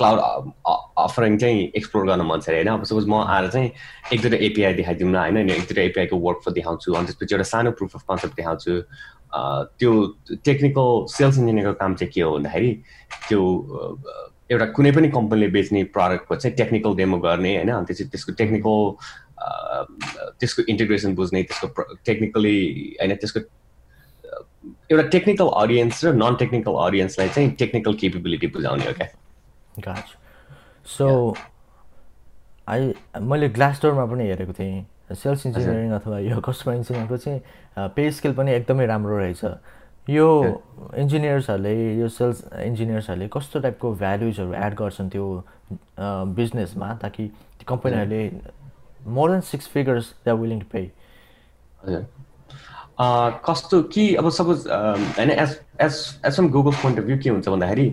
क्लाउड 0.00 0.18
अफरिङ 0.98 1.36
चाहिँ 1.38 1.60
एक्सप्लोर 1.76 2.06
गर्न 2.06 2.22
मन 2.26 2.40
छ 2.40 2.48
होइन? 2.50 2.68
अब 2.68 2.84
सपोज 2.84 3.06
म 3.08 3.22
आएर 3.36 3.48
चाहिँ 3.48 3.70
एक 4.12 4.20
दुईवटा 4.22 4.44
एपिआई 4.46 4.74
देखाइदिउँ 4.74 5.10
न 5.10 5.16
होइन? 5.16 5.36
एक 5.38 5.46
दुईवटा 5.70 5.82
एपिआईको 5.82 6.16
वर्क 6.26 6.40
फर 6.44 6.52
देखाउँछु 6.58 6.92
अनि 6.92 7.06
त्यसपछि 7.06 7.34
एउटा 7.34 7.48
सानो 7.50 7.70
प्रुफ 7.78 7.94
अफ 7.96 8.02
कन्सेप्ट 8.10 8.36
देखाउँछु। 8.36 8.74
त्यो 9.78 9.90
टेक्निकल 10.44 11.06
सेल्स 11.14 11.38
इन्जिनियरको 11.38 11.74
काम 11.80 11.94
चाहिँ 11.94 12.12
के 12.12 12.20
हो 12.20 12.36
भन्दाखेरि 12.36 12.70
त्यो 13.28 13.40
एउटा 14.50 14.66
कुनै 14.76 14.90
पनि 14.92 15.08
कम्पनीले 15.14 15.48
बेच्ने 15.54 15.82
प्रडक्टको 15.94 16.36
चाहिँ 16.36 16.56
टेक्निकल 16.56 16.94
डेमो 16.98 17.18
गर्ने 17.22 17.56
होइन? 17.56 17.70
अनि 17.70 17.86
त्यसपछि 17.86 18.10
त्यसको 18.10 18.32
टेक्निकल 18.40 18.76
त्यसको 19.40 20.62
इन्टिग्रेसन 20.68 21.14
बुझ्ने 21.14 21.42
त्यसको 21.42 21.94
टेक्निकली 22.06 22.56
होइन 23.00 23.14
त्यसको 23.16 23.40
एउटा 24.90 25.02
टेक्निकल 25.08 25.48
अडियन्स 25.62 26.04
र 26.04 26.12
नन 26.14 26.34
टेक्निकल 26.44 26.74
अडियन्सलाई 26.86 27.28
चाहिँ 27.28 27.50
टेक्निकल 27.58 27.94
केपेबिलिटी 28.02 28.46
बुझाउने 28.56 28.86
हो 28.86 28.92
क्या। 29.00 29.94
सो 30.96 31.34
आई 32.68 32.92
मैले 33.32 33.48
ग्लास 33.56 33.82
डोरमा 33.82 34.04
पनि 34.06 34.24
हेरेको 34.28 34.52
थिएँ। 34.52 34.84
सेल्स 35.14 35.46
इन्जिनियरिङ 35.46 35.90
अथवा 35.92 36.18
यो 36.18 36.40
कस्टमर 36.40 36.74
इन्जिनियरिङको 36.74 37.16
चाहिँ 37.16 37.88
पे 37.96 38.10
स्केल 38.12 38.32
पनि 38.34 38.52
एकदमै 38.52 38.86
राम्रो 38.86 39.18
रहेछ। 39.18 39.44
यो 40.10 40.28
इन्जिनियर्सहरूले 40.96 41.74
यो 42.00 42.08
सेल्स 42.08 42.44
इन्जिनियर्सहरूले 42.66 43.28
कस्तो 43.32 43.60
टाइपको 43.60 43.94
भ्याल्युजहरू 43.94 44.52
एड 44.54 44.74
गर्छन् 44.74 45.10
त्यो 45.10 45.26
बिजनेसमा 46.38 46.88
ताकि 47.02 47.30
कम्पनीहरूले 47.68 48.22
more 49.08 49.30
than 49.30 49.40
six 49.40 49.68
figures 49.68 50.14
they 50.24 50.30
are 50.30 50.36
willing 50.36 50.60
to 50.60 50.66
pay 50.72 50.90
हजुर 51.84 52.06
कस्तो 53.44 53.82
कि 53.82 54.14
अब 54.14 54.28
सपोज 54.30 54.66
होइन 54.68 55.30
as 55.30 55.58
as 55.80 55.94
as 56.26 56.34
from 56.34 56.48
Google 56.48 56.72
point 56.72 56.98
of 56.98 57.04
view 57.04 57.18
के 57.18 57.30
हुन्छ 57.30 57.48
भन्दाखेरि 57.48 57.88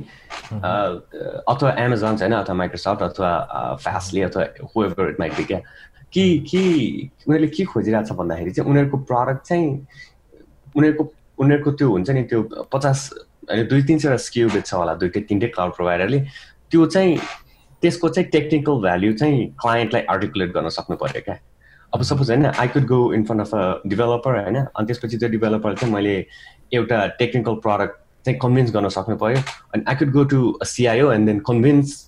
अथवा 0.54 1.72
एमाजोन 1.80 2.18
होइन 2.18 2.34
अथवा 2.34 2.56
माइक्रोसफ्ट 2.56 3.02
अथवा 3.02 3.76
फ्यासले 3.84 4.22
अथवा 4.22 4.46
हुएभर 4.76 5.10
इट 5.10 5.20
माइट 5.20 5.38
बी 5.38 5.44
क्या 5.44 5.60
कि 6.14 6.28
कि 6.50 6.62
उनीहरूले 7.28 7.48
के 7.48 7.66
खोजिरहेको 7.66 8.08
छ 8.08 8.18
भन्दाखेरि 8.18 8.52
चाहिँ 8.52 8.70
उनीहरूको 8.70 8.98
प्रडक्ट 9.06 9.48
चाहिँ 9.48 9.70
उनीहरूको 10.76 11.10
उनीहरूको 11.40 11.72
त्यो 11.72 11.90
हुन्छ 11.90 12.10
नि 12.10 12.24
त्यो 12.24 12.42
पचास 12.74 13.10
होइन 13.50 13.68
दुई 13.68 13.84
तिन 13.84 14.00
सयवटा 14.00 14.18
स्किल 14.18 14.50
बेच्छ 14.50 14.74
होला 14.74 14.94
दुइटै 14.96 15.22
तिनटै 15.22 15.48
क्लाउड 15.48 15.76
प्रोभाइडरले 15.76 16.20
त्यो 16.72 16.86
चाहिँ 16.86 17.18
त्यसको 17.82 18.10
चाहिँ 18.10 18.30
टेक्निकल 18.32 18.82
भ्याल्यु 18.82 19.14
चाहिँ 19.18 19.46
क्लायन्टलाई 19.62 20.04
आर्टिकुलेट 20.10 20.54
गर्न 20.54 20.70
सक्नु 20.80 20.96
पऱ्यो 21.04 21.22
क्या। 21.26 21.38
अब 21.94 22.02
सपोज 22.04 22.32
होइन 22.32 22.46
I 22.46 22.68
could 22.68 22.86
go 22.88 23.00
in 23.14 23.24
front 23.26 23.42
of 23.42 23.54
a 23.56 23.88
developer 23.88 24.42
होइन 24.42 24.56
अनि 24.56 24.86
त्यसपछि 24.88 25.18
त्यो 25.18 25.30
डेभलपर 25.30 25.76
चाहिँ 25.76 25.94
मैले 25.94 26.16
एउटा 26.74 27.06
टेक्निकल 27.20 27.56
प्रडक्ट 27.64 27.96
चाहिँ 28.26 28.40
कन्भिन्स 28.40 28.74
गर्न 28.74 28.90
सक्नु 28.98 29.16
पऱ्यो 29.18 29.42
अनि 29.74 29.84
I 29.88 29.96
could 29.96 30.12
go 30.12 30.24
to 30.34 30.40
CIO 30.66 31.12
and 31.12 31.26
then 31.28 31.40
convince 31.48 32.04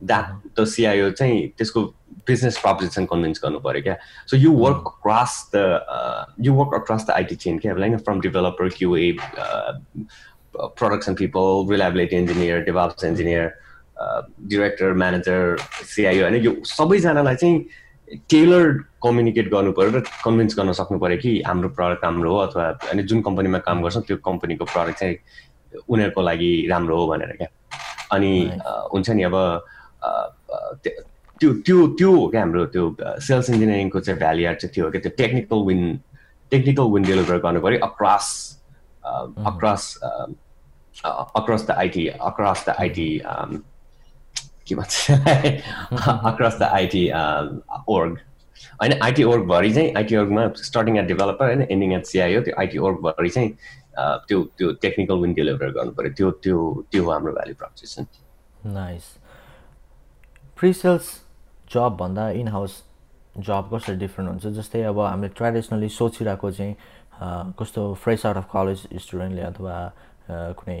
that 0.00 0.60
the 0.60 0.64
CIO 0.74 1.10
चाहिँ 1.10 1.48
त्यसको 1.58 1.82
बिजनेस 2.26 2.58
प्रपोजिसन 2.58 3.04
कन्भिन्स 3.12 3.40
गर्नु 3.44 3.58
पऱ्यो 3.60 3.82
क्या। 3.82 3.96
So 4.30 4.36
you 4.36 4.52
work 4.52 4.84
across 4.86 5.34
the 5.54 6.36
you 6.46 6.54
work 6.54 6.74
across 6.80 7.06
the 7.06 7.10
IT 7.10 7.34
chain 7.44 7.58
क्या 7.58 7.74
like 7.78 7.96
from 8.04 8.20
developer 8.20 8.68
QA 8.76 9.10
production 10.54 11.14
people 11.20 11.70
reliability 11.70 12.16
engineer 12.16 12.60
devops 12.64 13.04
engineer 13.04 13.52
director 14.50 14.92
manager 15.02 15.56
CIO 15.94 16.22
होइन 16.24 16.36
यो 16.44 16.52
सबैजनालाई 16.74 17.36
चाहिँ 17.42 18.18
टेलर 18.30 18.64
कम्युनिकेट 19.02 19.46
गर्नु 19.52 19.72
पऱ्यो 19.78 19.90
र 19.96 20.00
कन्भिन्स 20.24 20.58
गर्न 20.58 20.72
सक्नु 20.80 20.98
पऱ्यो 21.04 21.18
कि 21.22 21.32
हाम्रो 21.46 21.68
प्रडक्ट 21.78 22.04
राम्रो 22.04 22.30
हो 22.34 22.38
अथवा 22.46 22.64
होइन 22.84 23.06
जुन 23.06 23.22
कम्पनीमा 23.28 23.58
काम 23.68 23.82
गर्छौँ 23.82 24.02
त्यो 24.08 24.16
कम्पनीको 24.28 24.64
प्रडक्ट 24.74 24.98
चाहिँ 24.98 25.16
उनीहरूको 25.88 26.22
लागि 26.22 26.50
राम्रो 26.70 26.96
हो 27.00 27.06
भनेर 27.12 27.36
क्या? 27.36 27.48
अनि 28.12 28.32
हुन्छ 28.92 29.10
नि 29.10 29.22
अब 29.22 29.36
त्यो 30.84 31.52
त्यो 31.66 31.86
त्यो 31.98 32.10
हो 32.16 32.26
क्या 32.28 32.40
हाम्रो 32.40 32.64
त्यो 32.74 32.84
सेल्स 33.26 33.50
इन्जिनियरिङको 33.50 34.00
चाहिँ 34.00 34.18
भ्याल्यु 34.18 34.48
एड 34.50 34.56
चाहिँ 34.60 34.74
त्यो 34.74 34.84
हो 34.84 34.90
क्या? 34.90 35.00
त्यो 35.00 35.12
technical 35.16 35.64
win 35.66 35.82
technical 36.52 36.92
win 36.94 37.02
deliver 37.02 37.38
गर्नु 37.46 37.60
पऱ्यो 37.64 37.78
across 37.88 38.26
across 39.50 39.84
across 41.04 41.66
the 41.66 41.70
IT 41.82 42.06
across 42.30 42.64
the 42.68 42.74
IT 42.80 43.08
के 44.66 44.74
भन्छ 44.74 45.10
अक्रस 45.10 46.58
द 46.58 46.62
आइटी 46.62 47.04
ओर्ग 47.96 48.18
होइन 48.80 48.92
आइटी 49.02 49.24
ओर्गभरि 49.24 49.72
चाहिँ 49.74 49.92
आइटी 49.96 50.16
ओर्गमा 50.16 50.48
स्टार्टिङ 50.62 50.98
एट 50.98 51.06
डेभलपर 51.06 51.46
होइन 51.46 51.62
एन्डिङ 51.70 51.92
एट 51.94 52.04
सिआइओ 52.06 52.40
त्यो 52.42 52.54
आइटी 52.60 52.78
ओर्गभरि 52.88 53.30
चाहिँ 53.30 53.50
त्यो 54.28 54.42
त्यो 54.58 54.72
टेक्निकल 54.82 55.18
विन 55.22 55.32
डेलिभर 55.34 55.70
गर्नु 55.72 55.92
पऱ्यो। 55.98 56.12
त्यो 56.16 56.30
त्यो 56.44 56.58
त्यो 56.92 57.04
हो 57.04 57.10
हाम्रो 57.10 57.32
value 57.32 57.54
proposition 57.58 58.06
nice 58.74 59.04
pre 60.58 60.72
sales 60.72 61.06
जबभन्दा 61.74 62.28
in 62.40 62.48
house 62.48 62.82
job 63.38 63.68
कसरी 63.72 63.96
डिफ्रेन्ट 63.96 64.30
हुन्छ? 64.30 64.46
जस्तै 64.58 64.82
अब 64.92 64.98
हामीले 65.00 65.28
ट्रेडिसनली 65.36 65.88
सोचिरहेको 65.88 66.50
चाहिँ 66.50 66.74
कस्तो 67.58 67.82
फ्रेस 68.02 68.26
आउट 68.26 68.36
अफ 68.36 68.48
कलेज 68.52 68.86
स्टुडेन्टले 69.02 69.42
अथवा 69.42 69.74
कुनै 70.58 70.78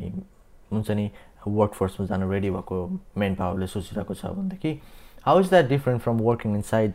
हुन्छ 0.72 0.90
नि 0.90 1.10
वर्कफोर्समा 1.46 2.06
जानु 2.06 2.30
रेडी 2.30 2.50
भएको 2.50 2.76
मेन 3.18 3.34
पावरले 3.34 3.66
सोचिरहेको 3.66 4.14
छ 4.14 4.26
भनेदेखि 4.38 4.78
how 5.26 5.40
is 5.40 5.48
that 5.50 5.68
different 5.68 6.02
from 6.02 6.20
working 6.30 6.54
inside 6.70 6.92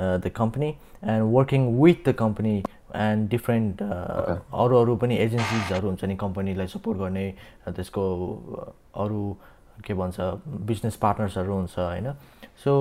the 0.00 0.30
company 0.36 0.68
and 0.68 1.32
working 1.34 1.68
with 1.82 2.08
the 2.08 2.12
company 2.18 2.56
and 2.96 3.28
different 3.30 3.82
अरू 3.82 4.76
अरू 4.80 4.96
पनि 4.96 5.16
एजेन्सिजहरू 5.16 5.88
हुन्छ 5.88 6.04
नि 6.04 6.16
कम्पनीलाई 6.16 6.66
सपोर्ट 6.66 6.98
गर्ने 6.98 7.26
त्यसको 7.68 8.02
अरू 9.04 9.36
के 9.84 9.94
भन्छ 9.94 10.20
बिजनेस 10.68 10.96
पार्टनर्सहरू 10.96 11.54
हुन्छ 11.54 11.78
होइन? 11.78 12.12
सो 12.64 12.72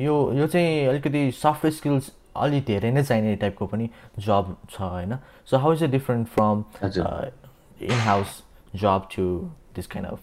यो 0.00 0.14
यो 0.32 0.46
चाहिँ 0.46 0.86
अलिकति 0.86 1.30
सफ्ट 1.38 1.66
स्किल्स 1.78 2.10
अलि 2.36 2.60
धेरै 2.68 2.90
नै 2.90 3.02
चाहिने 3.02 3.34
टाइपको 3.36 3.66
पनि 3.66 3.88
जब 4.18 4.54
छ 4.70 4.80
होइन? 4.80 5.16
So 5.46 5.58
how 5.58 5.72
is 5.72 5.82
a 5.84 5.86
different 5.96 6.28
from 6.28 6.64
in 7.82 8.00
house 8.06 8.42
job 8.74 9.08
to 9.16 9.26
this 9.76 9.86
kind 9.86 10.08
of 10.08 10.20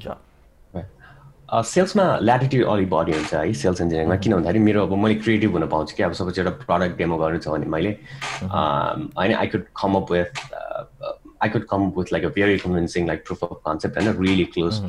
job 0.00 0.28
सेल्समा 1.52 2.04
latitude 2.18 2.66
अलिक 2.66 2.90
बढी 2.90 3.12
हुन्छ 3.12 3.34
है 3.34 3.52
सेल्स 3.52 3.80
इन्जिनियरिङमा 3.80 4.16
किन 4.16 4.34
भन्दाखेरि 4.34 4.58
मेरो 4.64 4.82
अब 4.86 4.92
मैले 4.96 5.14
क्रिएटिभ 5.14 5.52
हुन 5.52 5.66
पाउँछु 5.68 5.96
कि 5.96 6.02
अब 6.02 6.12
सपोज 6.12 6.38
एउटा 6.38 6.50
प्रडक्ट 6.64 6.96
डेमो 6.98 7.16
गर्नु 7.18 7.38
छ 7.38 7.48
भने 7.48 7.66
मैले 7.66 7.96
होइन 8.42 9.34
I 9.34 9.46
could 9.46 9.64
come 9.82 9.94
up 9.94 10.12
with 10.12 10.44
I 11.42 11.48
could 11.48 11.66
come 11.70 11.86
up 11.86 11.98
with 11.98 12.12
like 12.12 12.24
a 12.24 12.28
very 12.36 12.58
convincing 12.58 13.06
like 13.06 13.24
proof 13.26 13.44
of 13.44 13.56
concept 13.66 13.98
होइन 13.98 14.16
really 14.20 14.44
close 14.54 14.80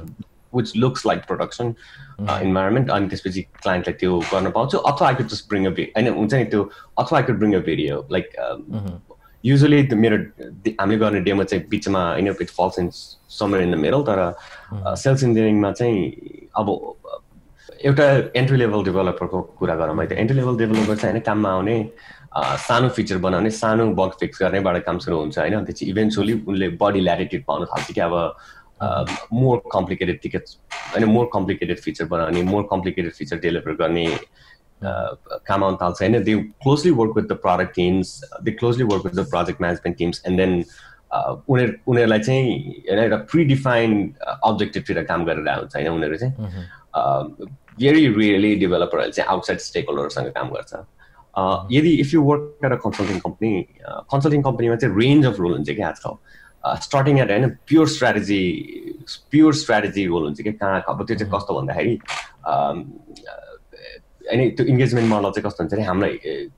which 0.53 0.75
looks 0.75 1.05
like 1.05 1.25
production 1.27 1.73
environment 2.21 2.89
अनि 2.91 3.07
त्यसपछि 3.07 3.41
क्लाइन्टलाई 3.61 3.93
त्यो 3.99 4.19
गर्न 4.33 4.51
पाउँछु 4.51 4.77
अथवा 4.91 5.07
I 5.07 5.15
could 5.15 5.27
just 5.27 5.49
bring 5.49 5.65
a 5.65 5.71
होइन 5.71 6.13
हुन्छ 6.15 6.33
नि 6.33 6.45
त्यो 6.45 6.69
अथवा 6.97 7.19
I 7.19 7.23
could 7.23 7.39
bring 7.39 7.55
a 7.55 7.63
video 7.69 8.05
like 8.11 8.29
usually 9.43 9.81
मेरो 9.95 10.17
हामीले 10.79 10.97
गर्ने 10.99 11.19
डेमो 11.21 11.43
चाहिँ 11.43 11.65
बिचमा 11.69 12.01
होइन 12.11 12.27
it 12.41 12.49
falls 12.51 12.79
in 12.79 12.89
somewhere 13.31 13.61
in 13.61 13.71
the 13.71 13.77
middle 13.77 14.01
तर 14.03 14.19
सेल्स 14.95 15.23
इन्जिनियरिङमा 15.23 15.71
चाहिँ 15.73 16.49
अब 16.55 16.69
एउटा 17.85 18.05
एन्ट्री 18.35 18.57
लेभल 18.57 18.83
डेभलपरको 18.83 19.41
कुरा 19.57 19.75
गरौँ 19.75 19.97
है 19.99 20.07
त 20.07 20.19
एन्ट्री 20.23 20.37
लेभल 20.37 20.57
डेभलपर 20.57 20.95
चाहिँ 20.95 21.13
होइन 21.13 21.23
काममा 21.25 21.49
आउने 21.51 21.77
सानो 22.37 22.89
फिचर 22.89 23.17
बनाउने 23.19 23.49
सानो 23.51 23.85
बग 23.93 24.11
फिक्स 24.19 24.41
गर्नेबाट 24.41 24.83
काम 24.85 24.97
सुरु 24.99 25.17
हुन्छ 25.17 25.37
होइन 25.39 25.53
त्यसपछि 25.55 25.85
इभेन्चुली 25.85 26.33
उनले 26.47 26.69
बडी 26.77 26.99
ल्याटिट्युड 27.01 27.43
पाउनु 27.43 27.65
थाल्छ 27.65 27.91
कि 27.91 28.01
अब 28.01 28.13
मोर 29.33 29.61
कम्प्लिकेटेड 29.71 30.19
टिकट 30.21 30.43
होइन 30.93 31.05
मोर 31.07 31.29
कम्प्लिकेटेड 31.33 31.79
फिचर 31.79 32.05
बनाउने 32.13 32.43
मोर 32.43 32.67
कम्प्लिकेटेड 32.71 33.11
फिचर 33.13 33.39
डेलिभर 33.39 33.73
गर्ने 33.81 34.05
काम 34.83 35.63
आउनु 35.63 35.77
थाल्छ 35.81 36.01
होइन 36.01 36.23
they 36.23 36.35
closely 36.63 36.91
work 36.99 37.17
with 37.17 37.23
the 37.23 37.37
product 37.43 37.75
teams 37.75 38.21
they 38.43 38.51
closely 38.51 38.83
work 38.93 39.05
with 39.05 39.15
the 39.15 39.27
project 39.29 39.61
management 39.61 39.97
teams 39.97 40.23
and 40.27 40.37
then 40.39 40.63
उनीहरू 41.13 41.73
उनीहरूलाई 41.91 42.19
चाहिँ 42.19 42.45
होइन 42.89 42.99
एउटा 42.99 43.17
प्रिडिफाइन्ड 43.31 44.23
अब्जेक्टिभतिर 44.43 45.03
काम 45.03 45.25
गरेर 45.25 45.49
हुन्छ 45.49 45.75
होइन 45.75 45.89
उनीहरू 45.89 46.17
चाहिँ? 46.17 46.33
भेरी 47.79 48.07
रियली 48.13 48.55
डेभलपरहरूले 48.55 49.11
चाहिँ 49.11 49.29
आउटसाइड 49.29 49.59
स्टेक 49.59 49.89
होल्डरसँग 49.89 50.27
काम 50.37 50.49
गर्छ। 50.49 50.73
यदि 51.71 51.91
if 52.01 52.13
you 52.13 52.21
work 52.23 52.65
at 52.65 52.71
a 52.71 52.75
consulting 52.85 53.19
company 53.19 53.51
consulting 54.13 54.41
कम्पनीमा 54.43 54.75
चाहिँ 54.75 54.95
रेन्ज 54.99 55.25
अफ 55.25 55.39
रोल 55.39 55.53
हुन्छ 55.53 55.69
कि 55.69 55.81
आजकल? 55.81 56.15
स्टार्टिङ 56.81 57.19
एट 57.19 57.31
होइन 57.31 57.49
pure 57.67 57.87
strategy 57.87 58.41
pure 59.31 59.53
strategy 59.61 60.05
role 60.07 60.23
हुन्छ 60.23 60.41
कि 60.41 60.51
कहाँ 60.53 60.83
अब 60.89 61.05
त्यो 61.07 61.15
चाहिँ 61.17 61.31
कस्तो 61.33 61.59
भन्दाखेरि 61.59 61.95
होइन 64.29 64.49
त्यो 64.55 64.65
इङ्गेजमेन्ट 64.73 65.07
मोडल 65.13 65.31
चाहिँ 65.31 65.45
कस्तो 65.47 65.63
हुन्छ 65.63 65.73
अरे 65.73 65.83
हाम्रो 65.89 66.07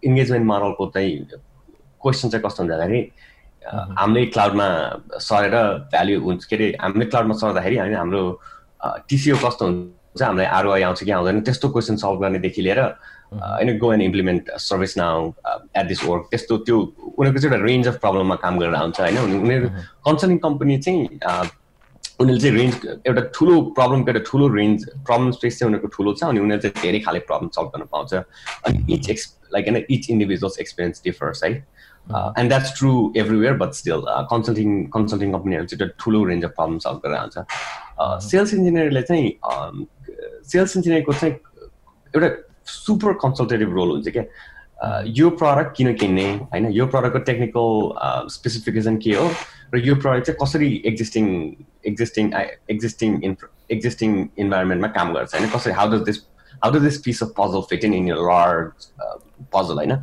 इङ्गेजमेन्ट 0.09 0.45
मोडलको 0.51 0.87
चाहिँ 0.95 1.13
क्वेसन 2.01 2.29
चाहिँ 2.29 2.43
कस्तो 2.45 2.63
हुन्छ 2.63 2.71
भन्दाखेरि 2.73 3.01
हामीले 3.99 4.25
क्लाउडमा 4.35 4.67
सरेर 5.29 5.55
भ्याल्यु 5.93 6.19
हुन्छ 6.27 6.45
के 6.45 6.55
अरे 6.55 6.67
हामीले 6.83 7.05
क्लाउडमा 7.11 7.35
सर्दाखेरि 7.41 7.77
होइन 7.77 7.95
हाम्रो 7.95 8.21
टिसिओ 9.09 9.35
कस्तो 9.45 9.65
हुन्छ 9.65 10.21
हामीलाई 10.21 10.45
आरओआई 10.57 10.81
आउँछ 10.89 11.03
कि 11.03 11.11
आउँदैन 11.11 11.41
त्यस्तो 11.47 11.69
क्वेसन 11.69 11.95
सल्भ 12.03 12.19
गर्नेदेखि 12.21 12.61
लिएर 12.61 12.79
होइन 13.33 13.77
go 13.79 13.93
and 13.93 14.03
implement 14.03 14.51
ServiceNow 14.97 15.31
at 15.79 15.85
this 15.87 16.03
work 16.05 16.27
त्यस्तो 16.31 16.57
त्यो 16.67 16.77
उनीहरूको 17.17 17.39
चाहिँ 17.41 17.55
एउटा 17.55 17.65
रेन्ज 17.65 17.87
अफ 17.87 17.95
प्रब्लममा 18.03 18.35
काम 18.43 18.59
गरेर 18.59 18.75
आउँछ 18.75 18.99
होइन। 19.01 19.17
उनीहरू 19.17 19.67
कन्सल्टिङ 20.05 20.37
कम्पनी 20.45 20.77
चाहिँ 20.77 21.07
उनीहरूले 22.23 22.41
चाहिँ 22.41 22.57
रेन्ज 22.57 22.75
एउटा 23.07 23.21
ठुलो 23.35 23.53
प्रब्लमको 23.77 24.11
एउटा 24.11 24.23
ठुलो 24.29 24.47
रेन्ज 24.55 24.85
प्रब्लम 25.07 25.31
स्पेस 25.37 25.59
चाहिँ 25.59 25.69
उनीहरूको 25.69 25.95
ठुलो 25.95 26.13
छ 26.13 26.23
अनि 26.31 26.39
उनीहरूले 26.39 26.69
चाहिँ 26.69 26.83
धेरै 26.83 26.99
खाले 27.05 27.19
प्रब्लम 27.29 27.49
सल्भ 27.57 27.71
गर्न 27.75 27.85
पाउँछ। 27.93 28.13
अनि 28.67 28.93
इच 28.93 29.09
एक्स 29.09 29.25
लाइक 29.53 29.67
होइन 29.69 29.85
इच 29.89 30.09
इन्डिभिजुअल्स 30.09 30.59
एक्सपिरियन्स 30.59 31.01
डिफर्स 31.05 31.43
है 31.43 31.51
and 32.39 32.49
that's 32.49 32.71
true 32.77 32.91
everywhere 33.17 33.53
but 33.57 33.73
still 33.73 34.01
consulting 34.31 34.69
consulting 34.95 35.31
कम्पनीहरू 35.33 35.65
चाहिँ 35.65 35.81
एउटा 35.81 36.03
ठुलो 36.03 36.23
रेन्ज 36.29 36.43
अफ 36.45 36.51
प्रब्लम 36.57 36.77
सल्भ 36.85 37.01
गरेर 37.05 37.17
आउँछ। 37.17 37.35
सेल्स 38.29 38.53
इन्जिनियरले 38.53 39.01
चाहिँ 39.01 39.27
सेल्स 40.51 40.75
इन्जिनियरको 40.77 41.13
चाहिँ 41.13 41.35
एउटा 42.13 42.29
सुपर 42.71 43.13
कन्सल्टेटिभ 43.21 43.73
रोल 43.75 43.89
हुन्छ 43.91 44.09
क्या। 44.09 44.23
यो 45.17 45.29
प्रडक्ट 45.39 45.75
किन 45.77 45.93
किन्ने 45.95 46.25
होइन 46.51 46.71
यो 46.73 46.85
प्रडक्टको 46.93 47.19
टेक्निकल 47.29 48.29
स्पेसिफिकेसन 48.31 48.97
के 49.03 49.13
हो? 49.15 49.29
र 49.73 49.79
यो 49.79 49.95
प्रडक्ट 49.95 50.25
चाहिँ 50.27 50.37
कसरी 50.41 50.69
एक्जिस्टिङ 50.85 51.27
एक्जिस्टिङ 51.87 52.31
एक्जिस्टिङ 52.71 53.09
एक्जिस्टिङ 53.71 54.09
इन्भाइरोमेन्टमा 54.37 54.87
काम 54.97 55.13
गर्छ? 55.13 55.33
होइन 55.35 55.49
कसरी 55.55 55.73
how 55.73 55.91
does 55.91 56.03
this 56.09 56.19
how 56.63 56.71
does 56.73 56.81
this 56.83 56.97
piece 57.05 57.23
of 57.23 57.33
puzzle 57.39 57.61
fit 57.69 57.83
in 57.85 57.93
in 57.93 58.07
your 58.07 58.19
large 58.29 58.91
puzzle 59.55 59.75
होइन? 59.81 59.93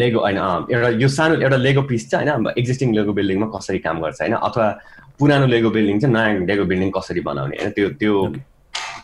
लेगो 0.00 0.20
होइन 0.20 0.38
एउटा 0.70 0.88
यो 1.02 1.08
सानो 1.08 1.40
एउटा 1.40 1.56
लेगो 1.56 1.82
पिस 1.90 2.10
चाहिँ 2.10 2.30
होइन 2.30 2.52
एक्जिस्टिङ 2.58 2.94
लेगो 2.94 3.12
बिल्डिङमा 3.12 3.46
कसरी 3.58 3.78
काम 3.88 4.00
गर्छ 4.02 4.20
होइन? 4.20 4.34
अथवा 4.48 4.70
पुरानो 5.18 5.46
लेगो 5.46 5.70
बिल्डिङ 5.70 6.00
चाहिँ 6.00 6.14
नयाँ 6.14 6.46
लेगो 6.46 6.64
बिल्डिङ 6.70 6.90
कसरी 6.96 7.20
बनाउने 7.28 7.56
होइन? 7.60 7.70
त्यो 7.76 7.88
त्यो 8.00 8.14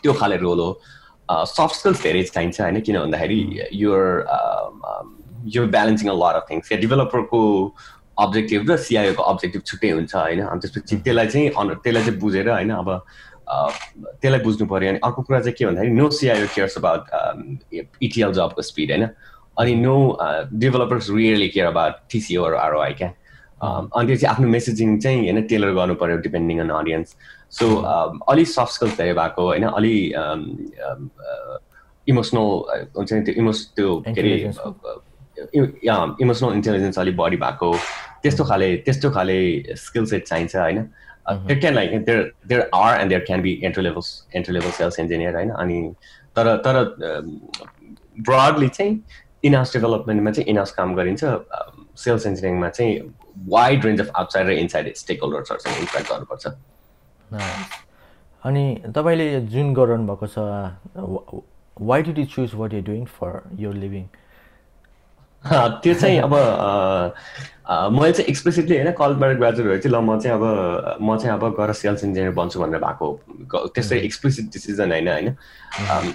त्यो 0.01 0.13
खाले 0.13 0.37
रोल 0.37 0.59
हो। 0.59 0.71
सफ्ट 1.47 1.75
स्किल्स 1.75 2.03
धेरै 2.03 2.23
चाहिन्छ 2.25 2.61
होइन 2.61 2.79
किन 2.81 2.99
भन्दाखेरि 2.99 3.39
युर 3.75 4.05
यो 5.47 5.65
balancing 5.69 6.09
a 6.09 6.15
lot 6.15 6.35
of 6.35 6.47
things 6.51 6.71
या 6.71 6.79
डेभलपरको 6.79 7.41
अब्जेक्टिभ 8.17 8.71
र 8.71 8.77
सिआइओको 8.79 9.23
अब्जेक्टिभ 9.25 9.61
छुट्टै 9.63 9.91
हुन्छ 9.91 10.15
होइन 10.15 10.41
अनि 10.45 10.59
त्यसपछि 10.61 10.97
त्यसलाई 10.99 11.27
चाहिँ 11.27 11.49
अन 11.55 11.73
त्यसलाई 11.77 12.03
चाहिँ 12.03 12.19
बुझेर 12.19 12.49
होइन 12.49 12.71
अब 12.75 12.89
त्यसलाई 13.47 14.39
बुझ्नु 14.41 14.67
पऱ्यो 14.67 14.89
अनि 14.89 14.99
अर्को 15.03 15.21
कुरा 15.23 15.39
चाहिँ 15.41 15.55
के 15.55 15.65
भन्दाखेरि 15.65 15.93
no 15.93 16.09
CIO 16.11 16.47
cares 16.55 16.77
about 16.77 17.01
ETL 18.01 18.33
जबको 18.33 18.61
स्पिड 18.63 18.91
होइन 18.91 19.07
अनि 19.57 19.75
no 19.77 19.95
developers 20.55 21.09
really 21.11 21.47
care 21.49 21.67
about 21.67 22.05
TCO 22.11 22.45
ROI 22.57 22.93
क्या 22.93 23.09
अनि 23.61 24.07
त्यो 24.07 24.15
चाहिँ 24.15 24.29
आफ्नो 24.29 24.47
मेसेजिङ 24.49 24.97
चाहिँ 24.99 25.19
होइन 25.21 25.41
टेलर 25.47 25.73
गर्नु 25.73 25.95
पऱ्यो 25.95 26.17
डिपेन्डिङ 26.19 26.59
अन 26.59 26.69
अडियन्स 26.75 27.15
सो 27.51 27.75
अलि 28.29 28.45
सफ्ट 28.47 28.73
स्किल्स 28.73 28.97
धेरै 28.97 29.13
भएको 29.13 29.45
होइन 29.45 29.63
अलि 29.69 29.95
इमोसनल 32.07 32.87
हुन्छ 32.97 33.13
नि 33.13 33.21
त्यो 33.21 33.35
इमोस 33.41 33.65
त्यो 33.75 33.95
के 34.07 34.21
अरे 34.21 34.33
इमोसनल 36.21 36.53
इन्टेलिजेन्स 36.53 36.99
अलिक 36.99 37.17
बढी 37.17 37.37
भएको 37.37 37.71
त्यस्तो 38.23 38.43
खाले 38.45 38.75
त्यस्तो 38.85 39.11
खाले 39.11 39.39
स्किल 39.77 40.05
सेट 40.05 40.27
चाहिन्छ 40.27 40.55
होइन 40.55 40.83
there 41.29 41.59
can 41.59 41.73
like 41.73 41.91
there 42.05 42.31
there 42.47 42.69
are 42.75 42.99
and 42.99 43.09
there 43.09 43.23
can 43.25 43.41
be 43.41 43.59
entry 43.63 43.83
level 43.83 44.37
entry 44.37 44.53
level 44.53 44.71
sales 44.71 44.99
engineer 44.99 45.35
होइन 45.35 45.49
अनि 45.57 45.81
तर 46.35 46.55
तर 46.65 46.83
ब्रडली 48.21 48.67
चाहिँ 48.69 48.99
इनहाउस 49.43 49.73
डेभलपमेन्टमा 49.73 50.31
चाहिँ 50.31 50.49
इनहाउस 50.49 50.71
काम 50.71 50.95
गरिन्छ 50.95 51.23
सेल्स 51.97 52.27
इन्जिनियरिङमा 52.27 52.69
चाहिँ 52.69 52.99
वाइड 53.49 53.85
रेन्ज 53.85 54.01
अफ 54.01 54.11
आउटसाइड 54.15 54.47
र 54.47 54.51
इनसाइड 54.59 54.93
स्टेक 54.95 55.23
होल्डर्सहरूसँग 55.23 55.79
इन्ट्रेक्ट 55.79 56.11
गर्नुपर्छ 56.11 56.47
अनि 57.33 58.63
तपाईँले 58.95 59.41
जुन 59.51 59.73
गराउनु 59.73 60.07
भएको 60.07 60.27
छ 60.27 60.37
why 61.81 62.01
did 62.03 62.17
you 62.19 62.25
choose 62.25 62.55
what 62.55 62.73
you 62.73 62.81
doing 62.81 63.05
for 63.19 63.41
your 63.59 63.73
living 63.73 64.05
त्यो 65.83 65.93
चाहिँ 65.93 66.17
अब 66.19 66.33
मैले 67.91 68.11
चाहिँ 68.11 68.29
एक्सप्रेसिभली 68.29 68.75
होइन 68.77 68.91
कलेजबाट 68.91 69.37
ग्रेजुएट 69.37 69.83
चाहिँ 69.83 69.95
ल 69.95 69.99
म 70.05 70.19
चाहिँ 70.19 70.37
अब 70.37 70.97
म 71.01 71.17
चाहिँ 71.17 71.33
अब 71.37 71.43
गएर 71.59 71.71
सेल्स 71.73 72.03
इन्जिनियर 72.03 72.33
बन्छु 72.33 72.59
भनेर 72.59 72.79
भएको 72.79 73.67
त्यस्तै 73.67 73.99
एक्सप्रेसिभ 73.99 74.49
डिसिजन 74.53 74.91
होइन 74.91 75.07
होइन? 75.07 75.27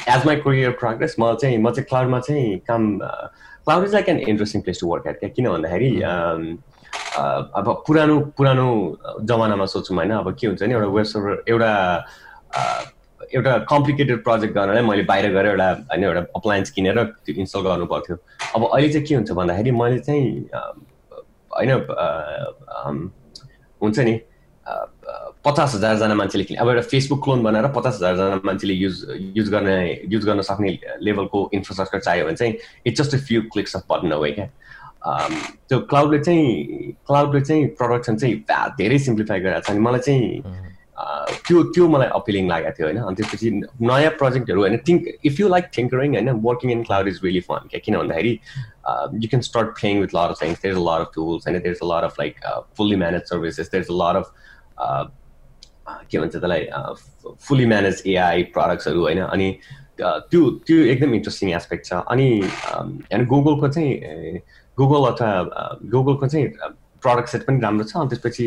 एज 0.08 0.26
माई 0.26 0.36
करियर 0.46 0.70
प्रोग्रेस 0.78 1.16
म 1.20 1.34
चाहिँ 1.42 1.58
म 1.58 1.70
चाहिँ 1.70 1.86
क्लाउडमा 1.88 2.20
चाहिँ 2.20 2.58
काम 2.68 2.98
cloud 2.98 3.84
is 3.84 3.92
like 3.94 4.08
an 4.08 4.18
interesting 4.28 4.62
place 4.62 4.80
to 4.80 4.86
work 4.86 5.06
at 5.06 5.20
क्या? 5.20 5.28
किन 5.28 5.48
भन्दाखेरि 5.48 5.90
अब 7.18 7.82
पुरानो 7.86 8.18
पुरानो 8.36 8.66
जमानामा 9.24 9.66
सोचौँ 9.66 9.96
होइन 9.96 10.10
अब 10.10 10.36
के 10.40 10.46
हुन्छ 10.46 10.62
नि 10.62 10.74
एउटा 10.74 10.86
वेब 10.86 11.04
सर्भर 11.04 11.42
एउटा 11.48 11.72
एउटा 13.34 13.56
कम्प्लिकेटेड 13.70 14.22
प्रोजेक्ट 14.24 14.54
गर्नलाई 14.54 14.82
मैले 14.82 15.02
बाहिर 15.02 15.32
गएर 15.32 15.46
एउटा 15.46 15.70
होइन 15.90 16.04
एउटा 16.04 16.20
अप्लायन्स 16.36 16.70
किनेर 16.70 17.02
त्यो 17.04 17.34
इन्स्टल 17.40 17.60
गर्नु 17.60 17.86
पर्थ्यो 17.86 18.16
अब 18.54 18.68
अहिले 18.72 18.88
चाहिँ 18.92 19.06
के 19.06 19.14
हुन्छ 19.14 19.30
भन्दाखेरि 19.40 19.70
मैले 19.70 19.98
चाहिँ 19.98 20.24
होइन 21.56 21.70
हुन्छ 23.80 23.98
नि 23.98 24.20
पचास 25.46 25.74
हजारजना 25.74 26.14
मान्छेले 26.14 26.44
किने 26.44 26.60
अब 26.60 26.68
एउटा 26.68 26.82
फेसबुक 26.90 27.22
क्लोन 27.24 27.42
बनाएर 27.42 27.66
पचास 27.72 27.94
हजारजना 27.96 28.40
मान्छेले 28.44 28.74
युज 28.74 28.96
युज 29.36 29.50
गर्ने 29.50 29.76
युज 30.12 30.24
गर्न 30.26 30.42
सक्ने 30.42 30.78
लेभलको 31.00 31.50
इन्फ्रास्ट्रक्चर 31.54 32.00
चाहियो 32.04 32.26
भने 32.26 32.36
चाहिँ 32.36 32.54
it's 32.86 33.00
just 33.00 33.14
a 33.14 33.18
few 33.26 33.42
clicks 33.52 33.76
of 33.76 33.82
button 33.90 34.10
away 34.10 34.30
क्या। 34.30 34.48
त्यो 35.06 35.78
क्लाउडले 35.90 36.18
चाहिँ 36.18 36.46
क्लाउडले 37.06 37.40
चाहिँ 37.40 37.66
प्रडक्सन 37.80 38.16
चाहिँ 38.16 38.34
धेरै 38.78 38.98
सिम्प्लिफाई 39.08 39.40
गरेको 39.40 39.60
छ 39.66 39.70
अनि 39.70 39.80
मलाई 39.88 40.00
चाहिँ 40.06 40.64
त्यो 41.46 41.62
त्यो 41.76 41.86
मलाई 41.92 42.08
अपिलिङ 42.16 42.48
लागेको 42.48 42.72
थियो 42.76 42.86
होइन। 42.86 42.98
अनि 42.98 43.16
त्यसपछि 43.16 43.50
नयाँ 43.88 44.10
प्रोजेक्टहरू 44.20 44.60
होइन 44.60 44.76
think 44.88 45.02
if 45.30 45.40
you 45.40 45.48
like 45.48 45.64
tinkering 45.76 46.14
होइन 46.16 46.30
working 46.46 46.70
in 46.72 46.82
cloud 46.88 47.08
is 47.08 47.20
really 47.24 47.40
fun 47.48 47.68
क्या? 47.70 47.80
किन 47.84 47.96
भन्दाखेरि 47.98 48.32
you 49.22 49.28
can 49.28 49.42
start 49.50 49.68
playing 49.80 50.00
with 50.00 50.14
lot 50.16 50.34
of 50.34 50.42
things 50.42 50.62
there 50.62 50.74
is 50.74 50.82
lot 50.88 51.00
of 51.06 51.10
tools 51.14 51.46
होइन। 51.46 51.58
There 51.58 51.74
is 51.76 51.80
lot 51.92 52.04
of 52.04 52.14
like 52.20 52.34
fully 52.76 52.96
manage 53.04 53.22
services 53.30 53.70
there 53.72 53.82
is 53.84 53.90
lot 54.02 54.16
of 54.22 54.28
के 56.10 56.18
भन्छ 56.18 56.32
त्यसलाई 56.32 56.62
fully 57.48 57.66
manage 57.74 58.02
AI 58.06 58.42
प्रडक्ट्सहरू 58.56 59.00
होइन। 59.02 59.20
अनि 59.24 59.48
त्यो 60.00 60.50
त्यो 60.66 60.78
एकदम 60.92 61.14
इन्ट्रेस्टिङ 61.14 61.52
एस्पेक्ट 61.56 61.84
छ। 61.86 62.00
अनि 62.14 62.28
होइन 62.72 63.26
गुगलको 63.26 63.68
चाहिँ 63.68 64.40
गुगल 64.78 65.06
अथवा 65.10 65.30
गुगलको 65.92 66.26
चाहिँ 66.26 66.46
प्रडक्ट 67.02 67.28
सेट 67.28 67.46
पनि 67.46 67.60
राम्रो 67.60 67.84
छ 67.84 67.96
अनि 67.96 68.08
त्यसपछि 68.08 68.46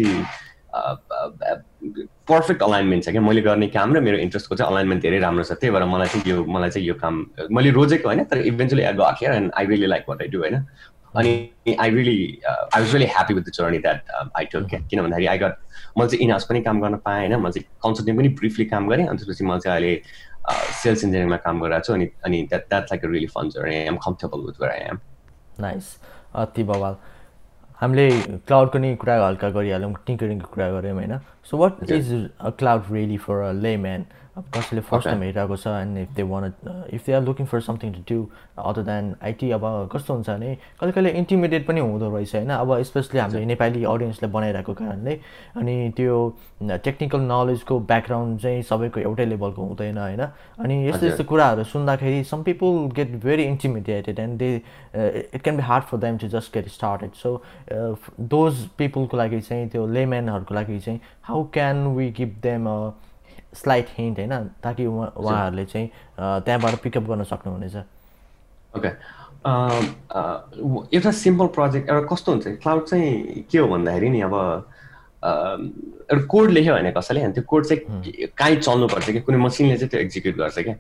पर्फेक्ट 2.30 2.62
अलाइनमेन्ट 2.64 3.04
छ 3.04 3.10
क्या? 3.10 3.22
मैले 3.22 3.42
गर्ने 3.42 3.68
काम 3.74 3.96
र 3.96 4.00
मेरो 4.06 4.18
इन्ट्रेस्टको 4.26 4.56
चाहिँ 4.56 4.72
अलाइनमेन्ट 4.72 5.02
धेरै 5.02 5.20
राम्रो 5.20 5.44
छ। 5.44 5.52
त्यही 5.58 5.74
भएर 5.74 5.86
मलाई 5.94 6.08
चाहिँ 6.08 6.24
यो 6.30 6.46
मलाई 6.46 6.70
चाहिँ 6.70 6.88
यो 6.88 6.94
काम 7.02 7.26
मैले 7.52 7.72
रोजेको 7.78 8.08
होइन 8.08 8.24
तर 8.30 8.38
eventually 8.52 8.84
I 8.84 8.94
got 8.94 9.16
here 9.22 9.34
and 9.34 9.52
I 9.58 9.66
really 9.66 9.88
like 9.88 10.04
what 10.10 10.22
I 10.22 10.28
do 10.28 10.40
होइन? 10.40 10.56
अनि 11.18 11.32
I 11.80 11.90
really 11.90 12.18
I 12.46 12.82
was 12.82 12.94
really 12.94 13.06
happy 13.14 13.34
with 13.34 13.44
the 13.44 13.52
journey 13.58 13.80
that 13.86 14.12
I 14.38 14.46
took 14.54 14.70
क्या? 14.70 14.80
किन 14.90 15.02
भन्दाखेरि 15.02 15.28
आई 15.28 15.38
गट 15.38 15.56
मैले 15.98 16.10
चाहिँ 16.10 16.24
इनहाउस 16.26 16.46
पनि 16.50 16.62
काम 16.62 16.82
गर्न 16.82 16.96
पाएँ 17.06 17.28
होइन? 17.28 17.42
मैले 17.42 17.60
चाहिँ 17.60 17.68
कन्सल्टिङ 17.86 18.18
पनि 18.18 18.30
ब्रिफली 18.42 18.66
काम 18.74 18.90
गरेँ 18.90 19.08
अनि 19.08 19.18
त्यसपछि 19.18 19.46
म 19.46 19.58
चाहिँ 19.58 19.78
अहिले 19.78 20.02
सेल्स 20.84 21.04
इन्जिनियरिङमा 21.04 21.38
काम 21.46 21.62
गरिरहेको 21.62 21.86
छु 21.88 21.94
अनि 21.94 22.10
अनि 22.26 22.42
that 22.50 22.70
that 22.70 22.94
like 22.94 23.06
a 23.06 23.08
really 23.10 23.28
fun 23.34 23.50
journey 23.58 23.76
I 23.76 23.90
am 23.90 23.98
comfortable 24.06 24.46
with 24.46 24.62
where 24.62 24.72
I 24.74 24.88
am 24.90 25.00
nice 25.60 25.98
अति 26.36 26.64
बवाल। 26.64 26.96
हामीले 27.82 28.10
क्लाउडको 28.48 28.78
नि 28.80 28.96
कुरा 28.96 29.16
हल्का 29.28 29.50
गरिहाल्यौँ 29.50 29.94
टिङ्करिङको 30.06 30.48
कुरा 30.54 30.70
गऱ्यौँ 30.72 30.96
होइन? 30.96 31.18
So 31.44 31.58
what 31.58 31.92
is 31.92 32.30
a 32.40 32.50
cloud 32.60 32.84
really 32.92 33.18
for 33.18 33.36
a 33.44 33.52
layman 33.78 34.06
अब 34.38 34.44
कसैले 34.56 34.82
फर्स्ट 34.82 35.08
टाइम 35.08 35.22
हेरिरहेको 35.22 35.56
छ 35.58 35.68
and 35.68 35.98
if 35.98 36.10
they 36.16 36.24
want 36.24 36.46
if 36.94 37.06
they 37.06 37.14
are 37.14 37.22
looking 37.24 37.46
for 37.46 37.62
something 37.62 37.94
to 37.94 38.02
do 38.10 38.28
other 38.64 38.82
than 38.90 39.16
IT 39.24 39.50
अब 39.52 39.64
कस्तो 39.94 40.14
हुन्छ 40.14 40.30
भने 40.30 40.56
कहिले 40.80 40.92
कहिले 40.92 41.10
इन्टिमिडिएट 41.20 41.66
पनि 41.68 41.80
हुँदो 41.80 42.10
रहेछ 42.16 42.36
होइन? 42.36 42.50
अब 42.50 42.82
स्पेसली 42.90 43.20
हामीले 43.20 43.46
नेपाली 43.46 43.84
अडियन्सलाई 43.84 44.32
बनाइरहेको 44.32 44.74
कारणले 44.74 45.14
अनि 45.58 45.76
त्यो 45.98 46.18
टेक्निकल 46.86 47.20
नलेजको 47.32 47.80
ब्याकग्राउन्ड 47.92 48.40
चाहिँ 48.42 48.62
सबैको 48.70 49.00
एउटै 49.00 49.26
लेभलको 49.26 49.66
हुँदैन 49.66 49.98
होइन? 49.98 50.22
अनि 50.62 50.88
यस्तो 50.88 51.06
यस्तो 51.06 51.24
कुराहरू 51.24 51.64
सुन्दाखेरि 51.74 52.24
some 52.32 52.44
people 52.44 52.88
get 52.96 53.20
very 53.26 53.44
intimidated 53.44 54.20
and 54.20 54.38
they 54.40 54.56
it 55.34 55.42
can 55.44 55.58
be 55.58 55.64
hard 55.64 55.84
for 55.92 55.98
them 56.06 56.18
to 56.18 56.28
just 56.38 56.54
get 56.54 56.68
started 56.78 57.12
so 57.24 57.36
those 58.38 58.66
पिपुलको 58.78 59.18
लागि 59.18 59.42
चाहिँ 59.42 59.70
त्यो 59.70 59.86
लेम्यानहरूको 60.00 60.56
लागि 60.56 60.80
चाहिँ 60.80 61.00
how 61.24 61.44
can 61.54 61.86
we 61.96 62.10
give 62.18 62.40
them 62.44 62.70
a 62.70 62.80
slight 63.54 63.88
hint 63.98 64.20
होइन? 64.20 64.34
ताकि 64.64 64.86
उहाँ 64.86 65.14
उहाँहरूले 65.18 65.66
चाहिँ 65.66 65.88
त्यहाँबाट 66.46 66.76
पिकअप 66.84 67.04
गर्न 67.10 67.24
सक्नुहुनेछ। 67.24 67.76
ओके 68.78 68.90
एउटा 70.96 71.12
सिम्पल 71.12 71.48
प्रोजेक्ट 71.56 71.90
एउटा 71.90 72.08
कस्तो 72.08 72.32
हुन्छ? 72.32 72.48
क्लाउड 72.64 72.84
चाहिँ 72.86 73.44
के 73.52 73.58
हो 73.58 73.68
भन्दाखेरि 73.68 74.10
नि 74.10 74.22
अब 74.22 74.36
एउटा 75.24 76.26
कोड 76.26 76.50
लेख्यो 76.52 76.74
भने 76.76 76.92
कसैले 76.92 77.22
अनि 77.22 77.34
त्यो 77.34 77.44
कोड 77.48 77.66
चाहिँ 77.66 77.82
कहीँ 78.38 78.56
चल्नुपर्छ 78.60 79.10
कि? 79.10 79.20
कुनै 79.26 79.38
मसिनले 79.38 79.78
चाहिँ 79.78 79.90
त्यो 79.90 80.00
एक्जिक्युट 80.02 80.36
गर्छ 80.38 80.60
क्या? 80.60 80.76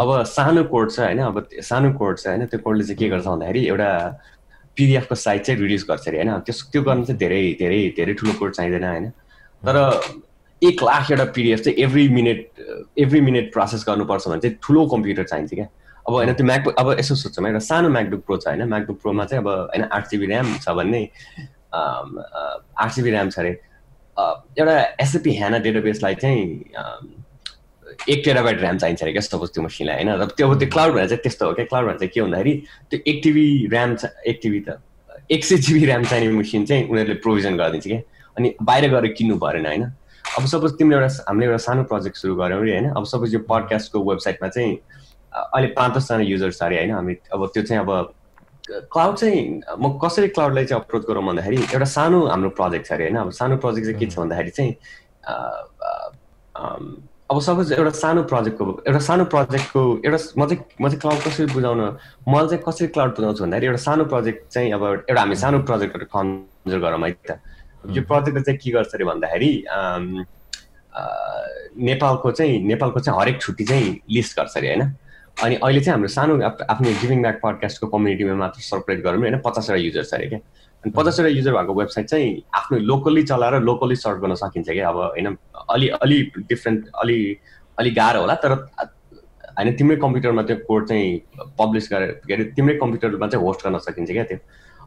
अब 0.00 0.22
सानो 0.26 0.64
कोड 0.72 0.90
छ 0.90 1.00
होइन? 1.00 1.18
अब 1.18 1.48
सानो 1.62 1.92
कोड 1.98 2.18
छ 2.18 2.26
होइन? 2.26 2.46
त्यो 2.46 2.60
कोडले 2.64 2.84
चाहिँ 2.84 2.98
के 2.98 3.08
गर्छ 3.08 3.26
भन्दाखेरि 3.26 3.60
एउटा 3.66 3.90
पिडिएफको 4.76 5.14
साइज 5.14 5.40
चाहिँ 5.46 5.60
रिड्युस 5.60 5.84
गर्छ 5.90 6.08
अरे 6.08 6.18
होइन? 6.18 6.40
त्यस 6.46 6.58
त्यो 6.72 6.82
गर्न 6.82 7.04
चाहिँ 7.04 7.18
धेरै 7.18 7.42
धेरै 7.60 7.80
धेरै 7.96 8.14
ठुलो 8.14 8.32
कोड 8.38 8.50
चाहिँदैन 8.54 8.84
होइन? 8.84 9.10
तर 9.62 9.76
एक 10.62 10.82
लाख 10.82 11.10
एउटा 11.10 11.24
पिडिएफ 11.34 11.60
चाहिँ 11.60 11.78
every 11.84 12.08
minute 12.08 12.38
every 12.98 13.20
minute 13.20 13.52
process 13.52 13.84
गर्नुपर्छ 13.88 14.28
भने 14.28 14.40
चाहिँ 14.40 14.56
ठुलो 14.62 14.86
कम्प्युटर 14.88 15.24
चाहिन्छ 15.24 15.54
क्या। 15.54 15.66
अब 16.08 16.12
होइन 16.14 16.32
त्यो 16.32 16.46
म्याकबुक 16.46 16.74
अब 16.78 16.90
यसो 16.98 17.14
सोध्छौँ 17.14 17.46
एउटा 17.46 17.58
सानो 17.68 17.88
म्याकबुक 17.88 18.24
प्रो 18.26 18.36
छ 18.36 18.48
होइन? 18.48 18.62
म्याकबुक 18.68 19.00
प्रोमा 19.02 19.24
चाहिँ 19.24 19.42
अब 19.44 19.48
होइन 19.48 19.84
आठ 19.92 20.10
जिबी 20.10 20.26
ऱ्याम 20.26 20.56
छ 20.58 20.68
भने 20.78 21.02
आठ 21.74 22.94
जिबी 22.94 23.10
ऱ्याम 23.10 23.30
छ 23.30 23.38
अरे। 23.38 23.50
एउटा 24.58 24.76
एसएपी 25.00 25.36
ह्याना 25.36 25.58
डेटाबेसलाई 25.62 26.14
चाहिँ 26.14 26.42
एक 28.10 28.22
टेराबाइट 28.24 28.60
ऱ्याम 28.60 28.78
चाहिन्छ 28.78 29.02
अरे 29.02 29.12
क्या 29.12 29.22
सपोज 29.22 29.50
त्यो 29.54 29.62
मसिनलाई 29.64 29.94
होइन? 29.94 30.08
अब 30.18 30.30
त्यो 30.36 30.48
अब 30.48 30.58
त्यो 30.58 30.68
क्लाउड 30.70 30.92
भनेर 30.94 31.08
चाहिँ 31.08 31.22
त्यस्तो 31.22 31.46
हो 31.46 31.52
क्या। 31.54 31.64
क्लाउड 31.64 31.86
भनेर 31.86 31.98
चाहिँ 31.98 32.10
के 32.14 32.20
भन्दाखेरि 32.22 32.54
त्यो 32.90 33.00
एक 33.06 33.20
टिभी 33.22 33.46
ऱ्याम 33.72 33.96
एक 34.26 34.40
टिभी 34.42 34.60
त 34.68 34.80
एक 35.30 35.44
सय 35.44 35.56
जिबी 35.56 35.86
ऱ्याम 35.86 36.04
चाहिने 36.04 36.32
मसिन 36.34 36.64
चाहिँ 36.66 36.88
उनीहरूले 36.88 37.14
प्रोभिजन 37.22 37.56
गरिदिन्छ 37.56 37.86
क्या। 37.86 38.00
अनि 38.36 38.54
बाहिर 38.62 38.90
गएर 38.90 39.06
किन्नु 39.12 39.36
परेन 39.38 39.66
होइन? 39.66 39.84
अब 40.36 40.44
सपोज 40.46 40.70
तिमीले 40.78 40.96
एउटा 40.96 41.24
हामीले 41.28 41.46
एउटा 41.46 41.62
सानो 41.64 41.82
प्रोजेक्ट 41.90 42.16
सुरु 42.16 42.34
गऱ्यौँ 42.36 42.60
अरे 42.60 42.72
होइन? 42.72 42.90
अब 42.98 43.04
सपोज 43.12 43.34
यो 43.34 43.40
पडकास्टको 43.48 43.98
वेबसाइटमा 44.10 44.48
चाहिँ 44.48 44.72
अहिले 45.32 45.68
पाँच 45.78 45.90
दसजना 45.96 46.22
युजर्स 46.28 46.62
अरे 46.62 46.76
होइन? 46.78 46.90
हामी 46.94 47.14
अब 47.32 47.46
त्यो 47.54 47.62
चाहिँ 47.62 47.82
अब 47.82 47.90
क्लाउड 48.92 49.14
चाहिँ 49.16 49.40
म 49.80 49.98
कसरी 50.04 50.28
क्लाउडलाई 50.36 50.64
चाहिँ 50.64 50.82
अप्रोच 50.82 51.02
गरौँ 51.08 51.24
भन्दाखेरि 51.26 51.56
एउटा 51.74 51.84
सानो 51.96 52.18
हाम्रो 52.26 52.50
प्रोजेक्ट 52.60 52.86
छ 52.86 52.92
अरे 52.92 53.04
होइन? 53.04 53.16
अब 53.16 53.30
सानो 53.40 53.56
प्रोजेक्ट 53.56 53.86
चाहिँ 53.86 53.98
के 54.00 54.06
छ 54.06 54.18
भन्दाखेरि 54.18 54.50
चाहिँ 54.50 54.72
अब 57.30 57.40
सपोज 57.44 57.72
एउटा 57.72 57.90
सानो 57.96 58.22
प्रोजेक्टको 58.24 58.64
एउटा 58.86 58.98
सानो 59.04 59.24
प्रोजेक्टको 59.32 59.80
एउटा 60.04 60.18
म 60.38 60.46
चाहिँ 60.48 60.64
म 60.80 60.88
चाहिँ 60.88 61.00
क्लाउड 61.00 61.20
कसरी 61.24 61.46
बुझाउन 61.52 61.80
मैले 62.28 62.48
चाहिँ 62.48 62.62
कसरी 62.68 62.86
क्लाउड 62.94 63.10
बुझाउँछु 63.16 63.44
भन्दाखेरि 63.44 63.66
एउटा 63.66 63.82
सानो 63.84 64.04
प्रोजेक्ट 64.12 64.48
चाहिँ 64.52 64.72
अब 64.72 64.84
एउटा 64.84 65.20
हामी 65.20 65.36
सानो 65.44 65.58
प्रोजेक्टहरू 65.68 66.06
कन्जर 66.16 66.78
गरौँ 66.78 67.00
है 67.04 67.12
त। 67.28 67.40
यो 67.86 68.02
प्रोजेक्टले 68.02 68.42
चाहिँ 68.42 68.58
के 68.58 68.70
गर्छ 68.70 68.94
अरे 68.94 69.04
भन्दाखेरि 69.04 69.50
नेपालको 71.88 72.30
चाहिँ 72.38 72.58
नेपालको 72.66 73.00
चाहिँ 73.00 73.20
हरेक 73.20 73.40
छुट्टी 73.42 73.64
चाहिँ 73.64 73.98
लिस्ट 74.10 74.38
गर्छ 74.38 74.56
अरे 74.56 74.68
होइन? 74.68 74.82
अनि 75.42 75.54
अहिले 75.54 75.80
चाहिँ 75.80 75.94
हाम्रो 75.94 76.08
सानो 76.08 76.34
आफ्नो 76.44 76.90
गिभिङ 77.00 77.22
ब्याक 77.22 77.40
पडकास्टको 77.42 77.86
कम्युनिटीमा 77.86 78.34
मात्र 78.34 78.60
सर्कुलेट 78.60 79.02
गरौँ 79.04 79.20
होइन? 79.20 79.38
पचासवटा 79.44 79.78
युजर 79.78 80.04
छ 80.04 80.14
अरे 80.14 80.26
क्या? 80.28 80.38
अनि 80.84 80.90
पचासवटा 80.96 81.28
युजर 81.28 81.52
भएको 81.54 81.74
वेबसाइट 81.74 82.06
चाहिँ 82.06 82.42
आफ्नो 82.54 82.78
लोकल्ली 82.90 83.22
चलाएर 83.30 83.54
लोकल्ली 83.62 83.96
सर्च 83.96 84.18
गर्न 84.22 84.34
सकिन्छ 84.42 84.68
क्या? 84.70 84.88
अब 84.88 84.96
होइन? 84.96 85.36
अलि 85.70 85.88
अलि 86.02 86.18
डिफ्रेन्ट 86.50 86.88
अलि 87.02 87.18
अलि 87.78 87.90
गाह्रो 87.94 88.20
होला 88.20 88.34
तर 88.42 88.52
होइन? 88.82 89.74
तिम्रै 89.78 89.96
कम्प्युटरमा 90.02 90.42
त्यो 90.50 90.56
कोड 90.66 90.88
चाहिँ 90.88 91.06
पब्लिस 91.58 91.88
गरेर 91.92 92.10
के 92.26 92.34
अरे? 92.34 92.44
तिम्रै 92.58 92.74
कम्प्युटरमा 92.82 93.26
चाहिँ 93.28 93.44
होस्ट 93.46 93.64
गर्न 93.66 93.78
सकिन्छ 93.86 94.10
क्या 94.10 94.24
त्यो? 94.24 94.38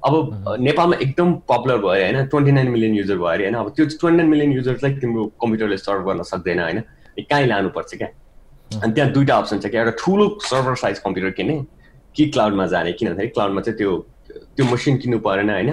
अब 0.05 0.55
नेपालमा 0.59 0.95
एकदम 1.01 1.33
पपुलर 1.49 1.77
भयो 1.77 2.03
होइन? 2.03 2.25
ट्वेन्टी 2.27 2.51
नाइन 2.51 2.67
मिलियन 2.71 2.95
युजर 2.95 3.17
भयो 3.17 3.25
अरे 3.27 3.43
होइन? 3.43 3.55
अब 3.55 3.69
त्यो 3.75 3.85
ट्वेन्टी 3.85 4.17
नाइन 4.17 4.29
मिलियन 4.29 4.51
युजर्सलाई 4.53 4.93
तिम्रो 5.01 5.25
कम्प्युटरले 5.41 5.77
सर्भ 5.77 6.05
गर्न 6.07 6.23
सक्दैन 6.31 6.59
होइन? 6.59 6.79
कहीँ 7.19 7.47
लानुपर्छ 7.47 7.95
क्या? 7.95 8.07
अनि 8.71 8.93
त्यहाँ 8.93 9.11
दुइटा 9.11 9.35
अप्सन 9.37 9.59
छ 9.59 9.65
क्या। 9.67 9.81
एउटा 9.81 9.95
ठुलो 9.99 10.25
सर्भर 10.43 10.75
साइज 10.81 10.99
कम्प्युटर 11.05 11.31
किन्ने 11.37 11.59
कि 12.15 12.25
क्लाउडमा 12.29 12.65
जाने 12.73 12.91
किन 12.93 13.07
भन्दाखेरि 13.09 13.31
क्लाउडमा 13.37 13.61
चाहिँ 13.61 13.77
त्यो 13.77 13.97
त्यो 14.57 14.65
मसिन 14.65 14.97
किन्नु 14.97 15.19
परेन 15.19 15.49
होइन? 15.49 15.69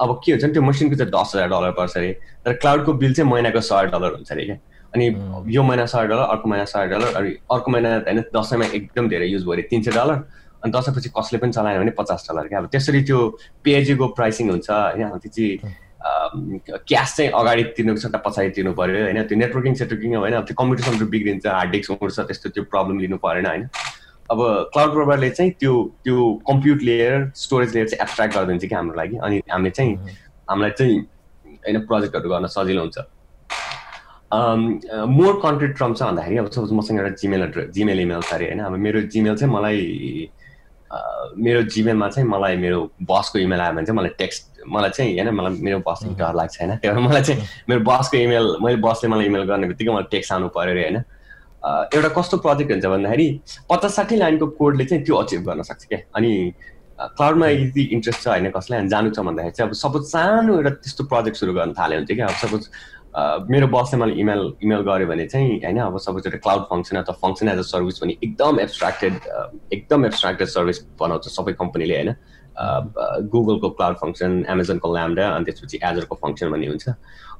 अब 0.00 0.20
के 0.24 0.32
हुन्छ 0.32 0.44
भने 0.44 0.52
त्यो 0.52 0.62
मसिनको 0.62 0.96
चाहिँ 0.96 1.10
दस 1.12 1.32
हजार 1.34 1.48
डलर 1.48 1.70
पर्छ 1.76 1.96
अरे। 1.96 2.12
तर 2.44 2.52
क्लाउडको 2.62 2.92
बिल 3.02 3.14
चाहिँ 3.14 3.30
महिनाको 3.30 3.60
सय 3.60 3.86
डलर 3.92 4.14
हुन्छ 4.14 4.32
अरे 4.32 4.44
क्या? 4.44 4.56
अनि 4.94 5.06
यो 5.54 5.62
महिना 5.62 5.86
सय 5.86 6.06
डलर 6.06 6.22
अर्को 6.32 6.48
महिना 6.48 6.64
सय 6.64 6.86
डलर 6.88 7.14
अनि 7.16 7.30
अर्को 7.50 7.70
महिना 7.70 7.94
होइन? 7.96 8.20
दसैँमा 8.36 8.64
एकदम 8.74 9.08
धेरै 9.08 9.26
युज 9.26 9.42
भयो 9.42 9.52
अरे 9.52 9.62
तिन 9.70 9.82
सय 9.82 9.90
डलर 9.90 10.22
अनि 10.64 10.70
दसैँपछि 10.72 11.08
कसले 11.16 11.38
पनि 11.38 11.52
चलाएन 11.52 11.78
भने 11.80 11.92
पचास 11.98 12.26
डलर 12.30 12.48
क्या। 12.48 12.58
अब 12.58 12.66
त्यसरी 12.72 13.02
त्यो 13.02 13.18
पेएजीको 13.64 14.06
प्राइसिङ 14.18 14.50
हुन्छ 14.50 14.70
होइन? 14.70 15.18
त्यो 15.24 15.30
चाहिँ 15.36 15.74
क्यास 16.86 17.16
चाहिँ 17.16 17.30
अगाडि 17.34 17.62
तिर्नुको 17.76 18.00
छ 18.00 18.06
पछाडि 18.26 18.50
तिर्नु 18.56 18.72
पऱ्यो 18.78 19.02
होइन? 19.04 19.22
त्यो 19.26 19.38
नेटवर्किङ 19.38 19.74
सेटवर्किङ 19.74 20.14
होइन? 20.16 20.34
त्यो 20.46 20.54
कम्प्युटर 20.54 20.82
सम्प्युटर 20.84 21.10
बिग्रिन्छ 21.10 21.46
हार्ड 21.46 21.70
डिस्क 21.70 22.02
उड्छ 22.02 22.18
त्यस्तो 22.20 22.48
त्यो 22.54 22.64
प्रब्लम 22.70 22.98
लिनु 23.00 23.16
परेन 23.18 23.46
होइन? 23.46 23.64
अब 24.30 24.38
क्लाउड 24.74 24.90
प्रोभाइडरले 24.92 25.30
चाहिँ 25.30 25.50
त्यो 25.60 25.72
त्यो 26.04 26.16
कम्प्युट 26.46 26.82
लेयर 26.82 27.30
स्टोरेज 27.36 27.74
लेयर 27.74 27.86
चाहिँ 27.88 28.02
एब्सट्र्याक्ट 28.02 28.34
गरिदिन्छ 28.36 28.64
कि 28.64 28.74
हाम्रो 28.74 28.96
लागि। 28.96 29.16
अनि 29.22 29.36
हामीले 29.50 29.70
चाहिँ 29.70 29.94
हामीलाई 30.50 30.70
चाहिँ 30.78 30.94
होइन 31.66 31.78
प्रोजेक्टहरू 31.86 32.28
गर्न 32.30 32.46
सजिलो 32.54 32.80
हुन्छ। 32.82 32.98
मोर 35.10 35.34
कन्ट्रिट 35.42 35.76
ट्रम 35.76 35.94
छ 35.94 36.02
भन्दाखेरि 36.02 36.36
अब 36.36 36.50
सपोज 36.50 36.72
मसँग 36.78 36.98
एउटा 36.98 37.14
जिमेल 37.22 37.42
एड्रेस 37.42 37.70
जिमेल 37.74 38.00
इमेल 38.00 38.22
छ 38.22 38.34
अरे 38.34 38.46
होइन? 38.46 38.60
अब 38.66 38.74
मेरो 38.86 39.00
जिमेल 39.14 39.36
चाहिँ 39.36 39.52
मलाई 39.54 39.78
मेरो 41.38 41.62
जिमेलमा 41.74 42.08
चाहिँ 42.08 42.28
मलाई 42.28 42.56
मेरो 42.56 42.78
बसको 43.02 43.38
इमेल 43.38 43.60
आयो 43.60 43.72
भने 43.72 43.86
चाहिँ 43.86 43.98
मलाई 43.98 44.10
टेक्स्ट 44.18 44.62
मलाई 44.68 44.90
चाहिँ 44.90 45.18
होइन 45.18 45.34
मलाई 45.34 45.52
मेरो 45.62 45.78
बसदेखि 45.88 46.14
डर 46.20 46.34
लाग्छ 46.34 46.60
होइन। 46.60 46.76
त्यही 46.76 46.94
भएर 46.94 47.08
मलाई 47.08 47.22
चाहिँ 47.22 47.42
मेरो 47.68 47.80
बसको 47.90 48.16
इमेल 48.16 48.46
मैले 48.62 48.76
बसले 48.86 49.10
मलाई 49.10 49.26
इमेल 49.26 49.44
गर्ने 49.50 49.66
बित्तिकै 49.68 49.92
मलाई 49.92 50.08
टेक्स्ट 50.10 50.32
आउनु 50.32 50.48
पऱ्यो 50.56 50.72
अरे 50.72 50.82
होइन। 50.82 50.96
एउटा 51.94 52.08
कस्तो 52.16 52.36
प्रोजेक्ट 52.38 52.72
हुन्छ 52.72 52.86
भन्दाखेरि 52.86 53.28
पचास 53.70 53.94
साठी 53.96 54.16
लाइनको 54.16 54.46
कोडले 54.58 54.84
चाहिँ 54.84 55.04
त्यो 55.04 55.14
अचिभ 55.16 55.40
गर्न 55.48 55.62
सक्छ 55.62 55.84
क्या। 55.84 55.98
अनि 56.16 56.32
क्लाउडमा 56.96 57.46
यदि 57.48 57.82
इन्ट्रेस्ट 57.92 58.20
छ 58.22 58.28
होइन 58.28 58.50
कसलाई 58.50 58.88
जानु 58.88 59.10
छ 59.10 59.20
भन्दाखेरि 59.28 59.54
चाहिँ 59.56 59.68
अब 59.68 59.74
सपोज 59.76 60.04
सानो 60.10 60.54
एउटा 60.56 60.70
त्यस्तो 60.82 61.04
प्रोजेक्ट 61.04 61.36
सुरु 61.36 61.52
गर्न 61.52 61.72
भने 61.72 62.06
चाहिँ 62.06 62.16
क्या 62.16 62.26
अब 62.26 62.36
सपोज 62.42 62.68
मेरो 63.50 63.66
बसले 63.72 63.98
मलाई 64.00 64.14
इमेल 64.20 64.42
इमेल 64.62 64.80
गर्यो 64.88 65.06
भने 65.08 65.26
चाहिँ 65.26 65.58
होइन 65.64 65.78
अब 65.80 65.98
सपोज 66.06 66.26
एउटा 66.26 66.38
क्लाउड 66.46 66.64
फङ्सन 66.70 66.96
अथवा 66.96 67.14
फङ्सन 67.22 67.48
एज 67.48 67.58
अ 67.58 67.62
सर्भिस 67.72 68.02
भने 68.02 68.16
एकदम 68.24 68.60
एब्सट्राक्टेड 68.60 69.14
एकदम 69.72 70.04
एब्सट्राक्टेड 70.06 70.48
सर्भिस 70.54 70.84
बनाउँछ 71.00 71.28
सबै 71.36 71.52
कम्पनीले 71.60 71.94
होइन। 71.94 72.14
गुगलको 73.32 73.70
क्लाउड 73.78 73.96
फङ्सन 74.02 74.44
एमाजोनको 74.48 74.92
ल्याम्डा 74.94 75.28
अनि 75.28 75.44
त्यसपछि 75.44 75.78
एजरको 75.82 76.18
फङ्सन 76.22 76.50
भन्ने 76.50 76.66
हुन्छ। 76.66 76.88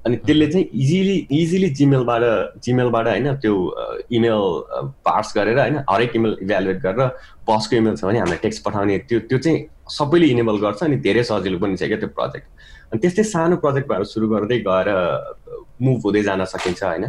अनि 0.06 0.16
त्यसले 0.24 0.46
चाहिँ 0.46 0.66
इजिली 0.82 1.16
इजिली 1.42 1.68
जिमेलबाट 1.78 2.24
जिमेलबाट 2.64 3.06
होइन 3.08 3.28
त्यो 3.44 3.54
इमेल 4.16 4.42
पार्स 5.06 5.32
गरेर 5.36 5.58
होइन 5.58 5.78
हरेक 5.90 6.16
इमेल 6.16 6.36
इभ्यालुएट 6.42 6.78
गरेर 6.82 7.08
बसको 7.48 7.76
इमेल 7.76 7.96
छ 7.96 8.04
भने 8.04 8.18
हामीलाई 8.18 8.40
टेक्स्ट 8.42 8.64
पठाउने 8.64 8.98
त्यो 9.08 9.20
त्यो 9.28 9.38
चाहिँ 9.38 9.64
सबैले 9.98 10.26
इनेबल 10.36 10.58
गर्छ 10.66 10.82
अनि 10.88 10.96
धेरै 11.06 11.22
सजिलो 11.30 11.58
पनि 11.58 11.76
छ 11.76 11.92
क्या 11.92 11.98
त्यो 12.04 12.12
प्रोजेक्ट 12.18 12.46
अनि 12.92 12.98
त्यस्तै 13.02 13.24
सानो 13.34 13.56
प्रोजेक्टबाट 13.64 14.02
सुरु 14.14 14.28
गर्दै 14.28 14.58
गएर 14.68 14.88
मुभ 15.82 16.00
हुँदै 16.04 16.22
जान 16.22 16.44
सकिन्छ 16.44 16.82
होइन। 16.84 17.04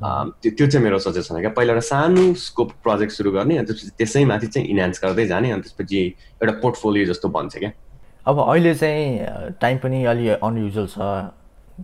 त्यो 0.00 0.50
त्यो 0.56 0.66
चाहिँ 0.66 0.84
मेरो 0.84 0.98
सजेसन 0.98 1.34
हो। 1.34 1.40
क्या 1.40 1.50
पहिला 1.56 1.72
एउटा 1.72 1.86
सानो 1.86 2.34
स्कोप 2.36 2.70
प्रोजेक्ट 2.82 3.12
सुरु 3.12 3.30
गर्ने 3.32 3.56
अनि 3.56 3.66
त्यसपछि 3.66 3.90
त्यसैमाथि 3.98 4.46
चाहिँ 4.46 4.68
इन्हान्स 4.68 5.00
गर्दै 5.04 5.26
जाने 5.26 5.50
अनि 5.50 5.62
त्यसपछि 5.62 6.00
एउटा 6.42 6.52
पोर्टफोलियो 6.62 7.06
जस्तो 7.12 7.28
बन्छ 7.32 7.56
क्या। 7.56 7.70
अब 8.26 8.38
अहिले 8.40 8.74
चाहिँ 8.74 9.52
टाइम 9.60 9.78
पनि 9.78 10.04
अलि 10.12 10.28
अनयुजल 10.36 10.86
छ 10.94 10.98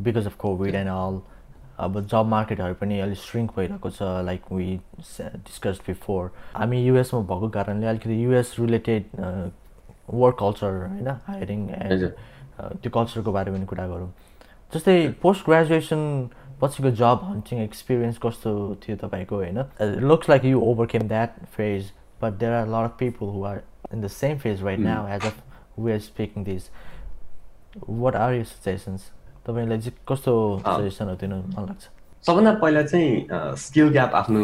because 0.05 0.27
of 0.27 0.37
covid 0.39 0.75
and 0.75 0.91
all 0.91 1.21
अब 1.79 2.01
जब 2.07 2.27
मार्केटहरू 2.29 2.75
पनि 2.81 2.99
अलिक 3.01 3.19
श्रिङ्क 3.19 3.51
भइरहेको 3.57 3.91
छ 3.91 4.03
लाइक 4.29 4.43
वी 4.53 4.77
डिस्कस 4.99 5.81
बिफोर 5.87 6.31
हामी 6.57 6.83
युएसमा 6.85 7.21
भएको 7.31 7.49
कारणले 7.57 7.87
अलिकति 7.87 8.25
युएस 8.25 8.55
रिलेटेड 8.59 9.05
वर्क 10.21 10.37
कल्चर 10.41 10.73
होइन 10.85 11.09
हायरिङ 11.27 11.61
एन्ड 11.81 12.07
त्यो 12.83 12.91
कल्चरको 12.93 13.33
बारेमा 13.33 13.57
पनि 13.57 13.67
कुरा 13.67 13.87
गरौँ। 13.89 14.11
जस्तै 14.73 14.97
पोस्ट 15.23 15.45
ग्रेजुएसन 15.47 16.03
पछिको 16.61 16.91
जब 16.99 17.21
हन्टिङ 17.25 17.59
एक्सपिरियन्स 17.63 18.19
कस्तो 18.23 18.51
थियो 18.83 18.97
तपाईँको 18.97 19.37
होइन? 19.37 19.59
Looks 20.09 20.29
like 20.31 20.45
you 20.45 20.61
overcame 20.71 21.09
that 21.09 21.31
phase 21.57 21.93
but 22.23 22.33
there 22.41 22.53
are 22.53 22.67
lot 22.69 22.91
of 22.91 22.97
people 22.99 23.27
who 23.35 23.43
are 23.45 23.63
in 23.93 24.01
the 24.01 24.07
same 24.17 24.39
phase 24.39 24.63
right 24.65 24.79
now 24.81 25.09
as 25.15 25.27
of 25.27 25.37
we 25.79 25.93
are 25.93 25.99
speaking 26.07 26.45
this 26.45 26.71
what 27.89 28.17
are 28.17 28.35
you 28.35 28.45
suggestions 28.45 29.11
तपाईँलाई 29.47 29.79
चाहिँ 29.81 29.99
कस्तो 30.09 30.33
सजेसनहरू 30.67 31.17
दिनु 31.21 31.37
मन 31.37 31.67
लाग्छ? 31.69 31.85
सबभन्दा 32.25 32.53
पहिला 32.63 32.83
चाहिँ 32.83 33.57
स्किल 33.59 33.89
ग्याप 33.93 34.15
आफ्नो 34.15 34.43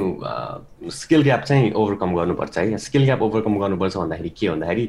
स्किल 0.93 1.23
ग्याप 1.23 1.43
चाहिँ 1.49 1.73
ओभरकम 1.73 2.15
गर्नुपर्छ 2.17 2.59
है? 2.59 2.79
स्किल 2.87 3.05
ग्याप 3.05 3.23
ओभरकम 3.23 3.59
गर्नुपर्छ 3.61 3.97
भन्दाखेरि 3.97 4.31
के 4.41 4.49
भन्दाखेरि 4.51 4.87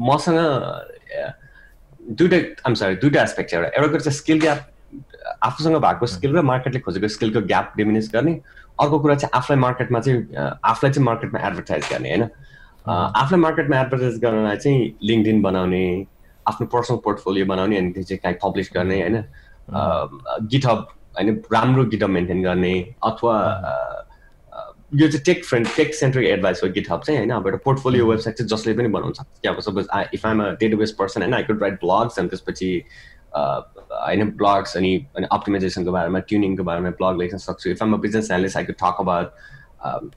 मसँग 0.00 0.38
दुइटै 2.08 2.40
आम 2.66 2.74
सरी 2.74 2.96
दुइटा 2.96 3.22
एस्पेक्ट 3.22 3.50
छ 3.50 3.54
एउटा। 3.54 3.68
एउटा 3.68 3.88
कुरा 3.88 4.00
चाहिँ 4.00 4.16
स्किल 4.18 4.40
ग्याप 4.40 4.60
आफूसँग 5.44 5.76
भएको 5.76 6.06
स्किल 6.06 6.36
र 6.36 6.42
मार्केटले 6.42 6.80
खोजेको 6.80 7.08
स्किलको 7.08 7.40
ग्याप 7.46 7.72
डिमिनिस 7.76 8.10
गर्ने। 8.14 8.32
अर्को 8.80 8.98
कुरा 8.98 9.14
चाहिँ 9.14 9.30
आफूलाई 9.34 9.60
मार्केटमा 9.60 10.00
चाहिँ 10.00 10.18
आफूलाई 10.64 10.92
चाहिँ 10.92 11.04
मार्केटमा 11.04 11.40
एडभर्टाइज 11.46 11.84
गर्ने 11.92 12.08
होइन? 12.08 12.28
आफूलाई 12.88 13.40
मार्केटमा 13.40 13.80
एडभर्टाइज 13.80 14.18
गर्नलाई 14.22 14.56
चाहिँ 14.56 14.96
लिङ्कडिन 15.02 15.42
बनाउने 15.42 15.84
आफ्नो 16.48 16.66
पर्सनल 16.72 16.98
पोर्टफोलियो 17.04 17.46
बनाउने 17.46 17.76
अनि 17.76 17.90
त्यो 17.92 18.02
चाहिँ 18.02 18.20
काहीँ 18.22 18.38
पब्लिस 18.44 18.70
गर्ने 18.74 19.00
होइन? 19.00 19.16
गिटअप 20.52 20.88
होइन? 21.18 21.42
राम्रो 21.52 21.84
गिटअप 21.92 22.10
मेन्टेन 22.10 22.42
गर्ने 22.42 22.74
अथवा 23.04 23.34
यो 24.92 25.08
चाहिँ 25.08 25.22
tech 25.24 25.44
friend 25.44 25.68
tech 25.76 25.94
centric 25.94 26.26
advice 26.26 26.60
हो 26.64 26.68
गिटहब 26.72 27.02
चाहिँ 27.06 27.18
होइन 27.18 27.30
अब 27.30 27.46
एउटा 27.46 27.58
पोर्टफोलियो 27.64 28.06
वेबसाइट 28.06 28.36
चाहिँ 28.36 28.48
जसले 28.48 28.72
पनि 28.74 28.88
बनाउन 28.88 29.12
सक्छ। 29.12 29.40
कि 29.42 29.48
अब 29.48 29.60
suppose 29.60 29.86
if 30.14 30.26
I'm 30.26 30.42
a 30.42 30.48
database 30.60 30.90
person 30.98 31.22
होइन 31.22 31.34
आई 31.34 31.42
कुड 31.42 31.62
राइट 31.62 31.74
ब्लग्स 31.84 32.18
अनि 32.18 32.28
त्यसपछि 32.28 32.70
होइन 33.36 34.30
ब्लग्स 34.38 34.76
अनि 34.76 34.94
अनि 35.16 35.26
अप्टिमाइजेसनको 35.32 35.92
बारेमा 35.92 36.18
ट्युनिङको 36.28 36.64
बारेमा 36.64 36.90
ब्लग 37.00 37.18
लेख्न 37.18 37.38
सक्छु। 37.38 37.70
If 37.70 37.82
I'm 37.82 37.94
a 37.94 37.96
business 38.06 38.30
analyst 38.30 38.56
I 38.56 38.64
could 38.64 38.76
talk 38.82 39.00
about 39.00 39.32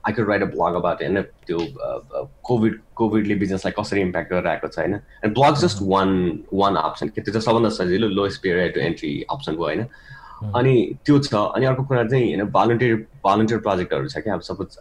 I 0.07 0.13
could 0.13 0.29
write 0.29 0.41
a 0.41 0.45
blog 0.55 0.75
about 0.75 1.03
होइन 1.03 1.21
त्यो 1.47 1.59
कोभिड 2.43 2.79
कोभिडले 2.95 3.35
बिजनेसलाई 3.43 3.73
कसरी 3.79 4.01
इम्प्याक्ट 4.01 4.33
गरिरहेको 4.33 4.67
छ 4.67 4.79
होइन। 4.79 4.93
And 4.93 5.33
blog 5.33 5.59
just 5.65 5.83
one 5.91 6.15
one 6.53 6.75
option 6.85 7.07
के 7.07 7.21
त्यो 7.21 7.33
चाहिँ 7.33 7.45
सबभन्दा 7.45 7.69
सजिलो 7.81 8.07
lowest 8.07 8.41
period 8.43 8.73
to 8.73 8.79
entry 8.87 9.13
option 9.31 9.55
भयो 9.55 9.65
होइन। 9.65 9.85
अनि 10.55 10.75
त्यो 11.05 11.19
छ 11.19 11.33
अनि 11.33 11.65
अर्को 11.65 11.83
कुरा 11.83 12.03
चाहिँ 12.07 12.35
होइन 12.35 12.49
भलन्टियर 12.51 12.95
भलन्टियर 13.25 13.59
प्रोजेक्टहरू 13.61 14.07
छ 14.07 14.17
क्या। 14.17 14.33
अब 14.33 14.41
सपोज 14.41 14.77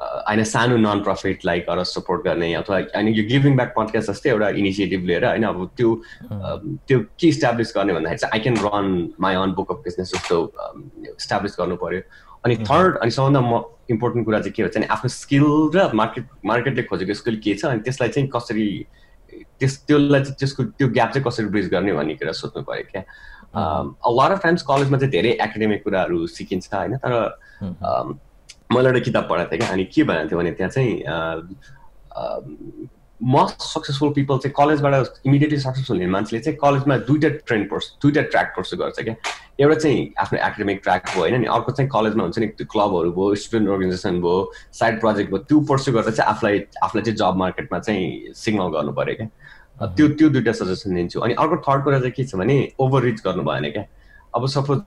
होइन 0.00 0.42
सानो 0.44 0.76
नन 0.76 1.00
प्रफिटलाई 1.02 1.60
गर 1.68 1.82
सपोर्ट 1.84 2.24
गर्ने 2.24 2.52
अथवा 2.54 2.78
होइन 2.94 3.08
यो 3.08 3.24
गिभिङ 3.28 3.56
ब्याक 3.56 3.74
पडकास्ट 3.76 4.10
जस्तै 4.10 4.30
एउटा 4.30 4.48
इनिसिएटिभ 4.60 5.04
लिएर 5.06 5.24
होइन 5.26 5.44
अब 5.44 5.70
त्यो 5.76 5.94
त्यो 6.88 6.98
के 7.20 7.28
इस्टाब्लिस 7.28 7.72
गर्ने 7.76 7.94
भन्दाखेरि 7.94 8.18
चाहिँ 8.18 8.38
I 8.38 8.40
can 8.46 8.56
run 8.66 8.88
my 9.20 9.34
own 9.42 9.52
book 9.60 9.72
of 9.72 9.78
business 9.84 10.12
जस्तो 10.14 10.40
इस्टाब्लिस 11.14 11.56
गर्नु 11.60 11.76
पऱ्यो 11.84 12.00
अनि 12.44 12.56
थर्ड 12.70 12.98
अनि 12.98 13.10
सबभन्दा 13.10 13.40
म 13.40 13.62
इम्पोर्टेन्ट 13.90 14.26
कुरा 14.26 14.40
चाहिँ 14.40 14.52
के 14.56 14.62
भन्छ 14.62 14.76
भने 14.76 14.86
आफ्नो 14.96 15.08
स्किल 15.12 15.46
र 15.76 15.90
मार्केट 15.94 16.26
मार्केटले 16.46 16.82
खोजेको 16.90 17.14
स्किल 17.14 17.36
के 17.44 17.54
छ 17.54 17.64
अनि 17.66 17.80
त्यसलाई 17.86 18.08
चाहिँ 18.16 18.28
कसरी 18.36 18.66
त्यस 19.60 19.78
त्यसलाई 19.86 20.20
चाहिँ 20.22 20.36
त्यसको 20.40 20.64
त्यो 20.78 20.88
ग्याप 20.88 21.10
चाहिँ 21.12 21.24
कसरी 21.24 21.46
ब्रिज 21.54 21.68
गर्ने 21.70 21.92
भन्ने 21.92 22.14
कुरा 22.20 22.32
सोध्नु 22.40 22.62
पऱ्यो 22.68 22.90
क्या। 22.90 23.02
लट 23.56 24.32
अफ 24.32 24.42
टाइम्स 24.42 24.62
कलेजमा 24.70 24.98
चाहिँ 24.98 25.10
धेरै 25.12 25.30
एकाडेमिक 25.42 25.84
कुराहरू 25.84 26.26
सिकिन्छ 26.26 26.74
होइन? 26.74 26.96
तर 26.96 27.12
मैले 28.72 28.88
एउटा 28.88 29.00
किताब 29.04 29.28
पढाएको 29.30 29.50
थिएँ 29.50 29.60
क्या 29.60 29.70
अनि 29.72 29.84
के 29.94 30.02
भनेको 30.04 30.28
थियो 30.28 30.38
भने 30.38 30.50
त्यहाँ 30.58 30.70
चाहिँ 30.70 30.92
मोस्ट 33.20 33.62
सक्सेसफुल 33.62 34.10
पिपल 34.12 34.38
चाहिँ 34.38 34.54
कलेजबाट 34.56 35.26
इमिडिएटली 35.26 35.58
सक्सेसफुल 35.58 35.96
हुने 35.96 36.06
मान्छेले 36.12 36.40
चाहिँ 36.42 36.58
कलेजमा 36.62 36.96
दुइटा 37.08 37.28
ट्रेन्ड 37.46 37.70
पर्स 37.70 37.84
दुइटा 38.02 38.22
ट्र्याक 38.32 38.52
पर्सु 38.56 38.76
गर्छ 38.76 39.00
क्या। 39.00 39.14
एउटा 39.60 39.74
चाहिँ 39.74 40.12
आफ्नो 40.18 40.38
एकाडेमिक 40.38 40.80
ट्र्याक 40.82 41.06
भयो 41.08 41.20
होइन? 41.20 41.40
नि 41.40 41.46
अर्को 41.46 41.72
चाहिँ 41.72 41.90
कलेजमा 41.90 42.22
हुन्छ 42.22 42.38
नि 42.38 42.46
त्यो 42.58 42.66
क्लबहरू 42.72 43.12
भयो 43.12 43.34
स्टुडेन्ट 43.44 43.70
अर्गनाइजेसन 43.70 44.20
भयो 44.20 44.52
साइड 44.80 45.00
प्रोजेक्ट 45.00 45.30
भयो 45.30 45.42
त्यो 45.48 45.60
पर्सु 45.70 45.92
गर्दा 45.92 46.10
चाहिँ 46.10 46.30
आफूलाई 46.30 46.58
आफूलाई 46.82 47.04
चाहिँ 47.04 47.16
जब 47.16 47.36
मार्केटमा 47.44 47.78
चाहिँ 47.78 48.34
सिग्नल 48.34 48.68
गर्नु 48.76 48.92
पऱ्यो 48.98 49.14
क्या। 49.14 49.28
त्यो 49.80 50.08
त्यो 50.08 50.28
दुइटा 50.30 50.52
सजेसन 50.52 50.94
दिन्छु। 50.94 51.20
अनि 51.20 51.34
अर्को 51.34 51.56
थर्ड 51.68 51.84
कुरा 51.84 51.98
चाहिँ 51.98 52.12
के 52.16 52.24
छ 52.24 52.34
भने 52.36 52.56
ओभर 52.80 53.02
रिच 53.02 53.20
गर्नु 53.24 53.42
भएन 53.42 53.70
क्या? 53.70 53.84
अब 54.36 54.46
सपोज 54.48 54.80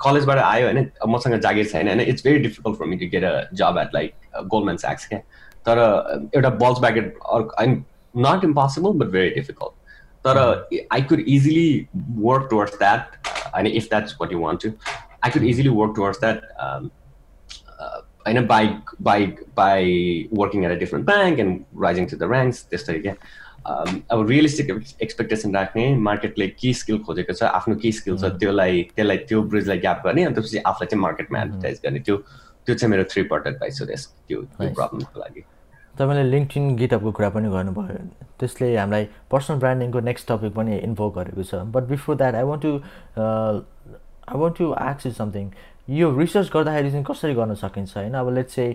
कलेजबाट 0.00 0.38
आयो 0.38 0.66
होइन 0.66 0.90
मसँग 1.08 1.40
जागिर 1.40 1.66
छैन 1.66 1.88
होइन 1.88 2.00
it's 2.00 2.24
very 2.24 2.38
difficult 2.46 2.78
for 2.78 2.86
me 2.86 2.96
to 2.96 3.06
get 3.12 3.24
a 3.24 3.32
job 3.60 3.78
at 3.80 3.94
like 3.94 4.12
Goldman 4.54 4.76
sax 4.84 5.06
क्या? 5.08 5.18
तर 5.68 5.78
एउटा 6.34 6.50
बल्स 6.64 6.78
ब्याकेट 6.80 7.18
अर्को 7.36 7.64
not 8.26 8.44
impossible 8.44 8.98
but 8.98 9.12
very 9.12 9.30
difficult 9.30 9.72
तर 10.26 10.38
I 10.92 11.02
could 11.08 11.20
easily 11.28 11.86
work 12.18 12.46
towards 12.50 12.78
that 12.78 13.16
होइन 13.54 13.66
if 13.66 13.88
that's 13.88 14.16
what 14.20 14.32
you 14.32 14.38
want 14.40 14.62
to 14.62 14.70
I 15.24 15.30
could 15.30 15.44
easily 15.54 15.68
work 15.80 15.92
towards 15.96 16.20
that 16.20 16.38
होइन 18.26 18.46
by 18.46 18.68
by 19.02 19.26
by 19.56 20.28
working 20.38 20.64
at 20.64 20.70
a 20.70 20.78
different 20.78 21.06
bank 21.06 21.38
and 21.40 21.82
rising 21.82 22.06
to 22.06 22.16
the 22.16 22.30
ranks 22.32 22.64
त्यस्तै 22.70 22.98
क्या? 23.00 23.14
अब 23.66 24.26
realistic 24.28 24.70
expectation 25.02 25.54
राख्ने 25.56 25.84
मार्केटले 26.08 26.48
के 26.60 26.72
skill 26.80 26.98
खोजेको 27.06 27.32
छ 27.32 27.42
आफ्नो 27.58 27.74
के 27.82 27.92
स्किल 27.92 28.16
छ 28.18 28.30
त्यसलाई 28.38 28.82
त्यसलाई 28.94 29.18
त्यो 29.28 29.42
ब्रिजलाई 29.42 29.78
ग्याप 29.78 30.02
गर्ने 30.06 30.24
अनि 30.24 30.34
त्यसपछि 30.34 30.58
आफूलाई 30.70 30.88
चाहिँ 30.90 31.02
मार्केटमा 31.02 31.42
एडभर्टाइज 31.42 31.80
गर्ने। 31.84 32.00
त्यो 32.00 32.16
त्यो 32.66 32.74
चाहिँ 32.74 32.90
मेरो 32.90 33.04
थ्री 33.10 33.22
पार्ट 33.32 33.46
एडभाइस 33.46 33.80
हो 33.80 33.86
त्यो 33.86 34.42
त्यो 34.42 34.70
प्रब्लमको 34.74 35.20
लागि। 35.20 35.42
तपाईँले 35.98 36.24
लिङ्कटिन 36.30 36.74
गिटअपको 36.76 37.10
कुरा 37.16 37.28
पनि 37.34 37.48
गर्नुभयो। 37.50 38.00
त्यसले 38.38 38.76
हामीलाई 38.76 39.04
पर्सनल 39.30 39.58
ब्रान्डिङको 39.58 40.00
नेक्स्ट 40.00 40.28
टपिक 40.28 40.52
पनि 40.54 40.78
इन्भल्भ 40.78 41.12
गरेको 41.18 41.42
छ। 41.42 41.54
But 41.74 41.82
before 41.90 42.16
that 42.16 42.34
I 42.34 42.44
want 42.50 42.62
to 42.62 42.72
I 43.16 44.36
want 44.38 44.58
to 44.58 44.70
आक्स 44.72 45.06
is 45.06 45.14
something 45.16 45.50
यो 45.88 46.10
रिसर्च 46.18 46.50
गर्दाखेरि 46.54 46.90
चाहिँ 46.90 47.04
कसरी 47.04 47.34
गर्न 47.34 47.54
सकिन्छ 47.54 47.96
होइन? 47.96 48.14
अब 48.14 48.28
लेट्स 48.34 48.54
चाहिँ 48.54 48.74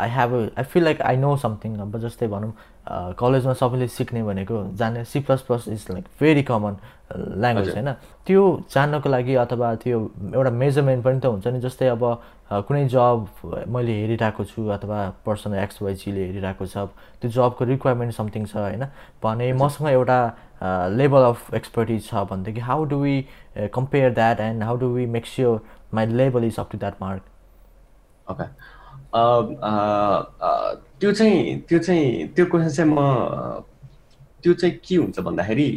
I 0.00 0.08
have 0.10 0.34
I 0.58 0.64
feel 0.64 0.84
like 0.84 1.02
I 1.02 1.16
know 1.16 1.36
something 1.36 1.78
अब 1.80 1.98
जस्तै 2.00 2.26
भनौँ 2.28 2.52
कलेजमा 3.16 3.52
सबैले 3.52 3.88
सिक्ने 3.88 4.22
भनेको 4.22 4.64
जाने 4.76 5.04
C 5.04 5.20
plus 5.20 5.40
plus 5.48 5.68
is 5.68 5.86
like 5.90 6.04
very 6.20 6.42
common 6.42 6.76
language 7.16 7.68
होइन? 7.74 7.92
त्यो 8.26 8.42
जान्नको 8.74 9.08
लागि 9.08 9.34
अथवा 9.34 9.74
त्यो 9.82 9.98
एउटा 10.34 10.50
मेजरमेन्ट 10.50 11.04
पनि 11.04 11.20
त 11.20 11.26
हुन्छ 11.26 11.46
नि 11.46 11.60
जस्तै 11.60 11.86
अब 11.96 12.04
कुनै 12.68 12.84
जब 12.92 13.26
मैले 13.72 13.94
हेरिरहेको 14.00 14.44
छु 14.44 14.66
अथवा 14.76 14.98
पर्सन 15.26 15.54
एक्स 15.64 15.82
वाइजीले 15.82 16.26
हेरिरहेको 16.26 16.66
छ 16.66 16.86
त्यो 17.22 17.30
जबको 17.30 17.64
रिक्वायरमेन्ट 17.64 18.14
समथिङ 18.14 18.46
छ 18.46 18.56
होइन? 18.56 18.84
भने 19.22 19.52
मसँग 19.56 19.88
एउटा 19.88 20.20
लेभल 20.92 21.22
अफ 21.24 21.54
एक्सपर्टिज 21.54 22.06
छ 22.06 22.28
भनेदेखि 22.30 22.60
how 22.60 22.84
do 22.84 22.96
we 23.00 23.16
compare 23.74 24.14
that 24.14 24.40
and 24.40 24.62
how 24.62 24.76
do 24.76 24.88
we 24.94 25.06
make 25.16 25.26
sure 25.26 25.60
my 25.94 26.06
level 26.14 26.44
is 26.44 26.58
up 26.58 26.70
to 26.72 26.78
that 26.78 27.02
mark 27.02 27.22
okay 28.26 28.44
त्यो 31.00 31.12
चाहिँ 31.12 31.60
त्यो 31.60 31.78
चाहिँ 31.78 32.26
त्यो 32.28 32.46
क्वेसन 32.46 32.68
चाहिँ 32.68 32.90
म 32.90 33.64
त्यो 34.42 34.52
चाहिँ 34.54 34.74
के 34.84 34.96
हुन्छ 34.96 35.20
भन्दाखेरि 35.20 35.70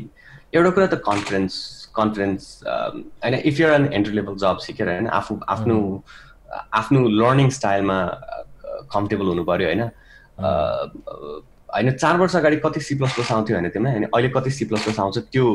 एउटा 0.54 0.70
कुरा 0.70 0.88
त 0.88 1.02
कन्फिडेन्स 1.06 1.56
कन्फिडेन्स 1.96 2.62
होइन 2.66 3.34
if 3.36 3.60
your 3.60 3.72
an 3.72 3.86
entry 3.94 4.14
level 4.16 4.36
job 4.38 4.58
सिकेर 4.60 4.90
होइन 4.90 5.08
आफू 5.12 5.40
आफ्नो 5.48 5.80
आफ्नो 6.74 7.08
लर्निङ 7.12 7.50
स्टाइलमा 7.52 7.98
कम्फर्टेबल 8.94 9.26
हुनु 9.26 9.44
पऱ्यो 9.44 9.68
होइन 9.68 9.82
होइन 11.70 11.92
चार 11.94 12.18
वर्ष 12.18 12.36
अगाडि 12.36 12.58
कति 12.58 12.80
सी 12.80 12.96
प्लस 12.96 13.14
प्लस 13.16 13.32
आउँथ्यो 13.32 13.58
होइन 13.58 13.70
त्यसमा 13.70 13.90
होइन 13.90 14.06
अहिले 14.06 14.30
कति 14.30 14.52
सी 14.52 14.66
प्लस 14.66 14.84
प्लस 14.84 15.00
आउँछ 15.00 15.18
त्यो 15.32 15.48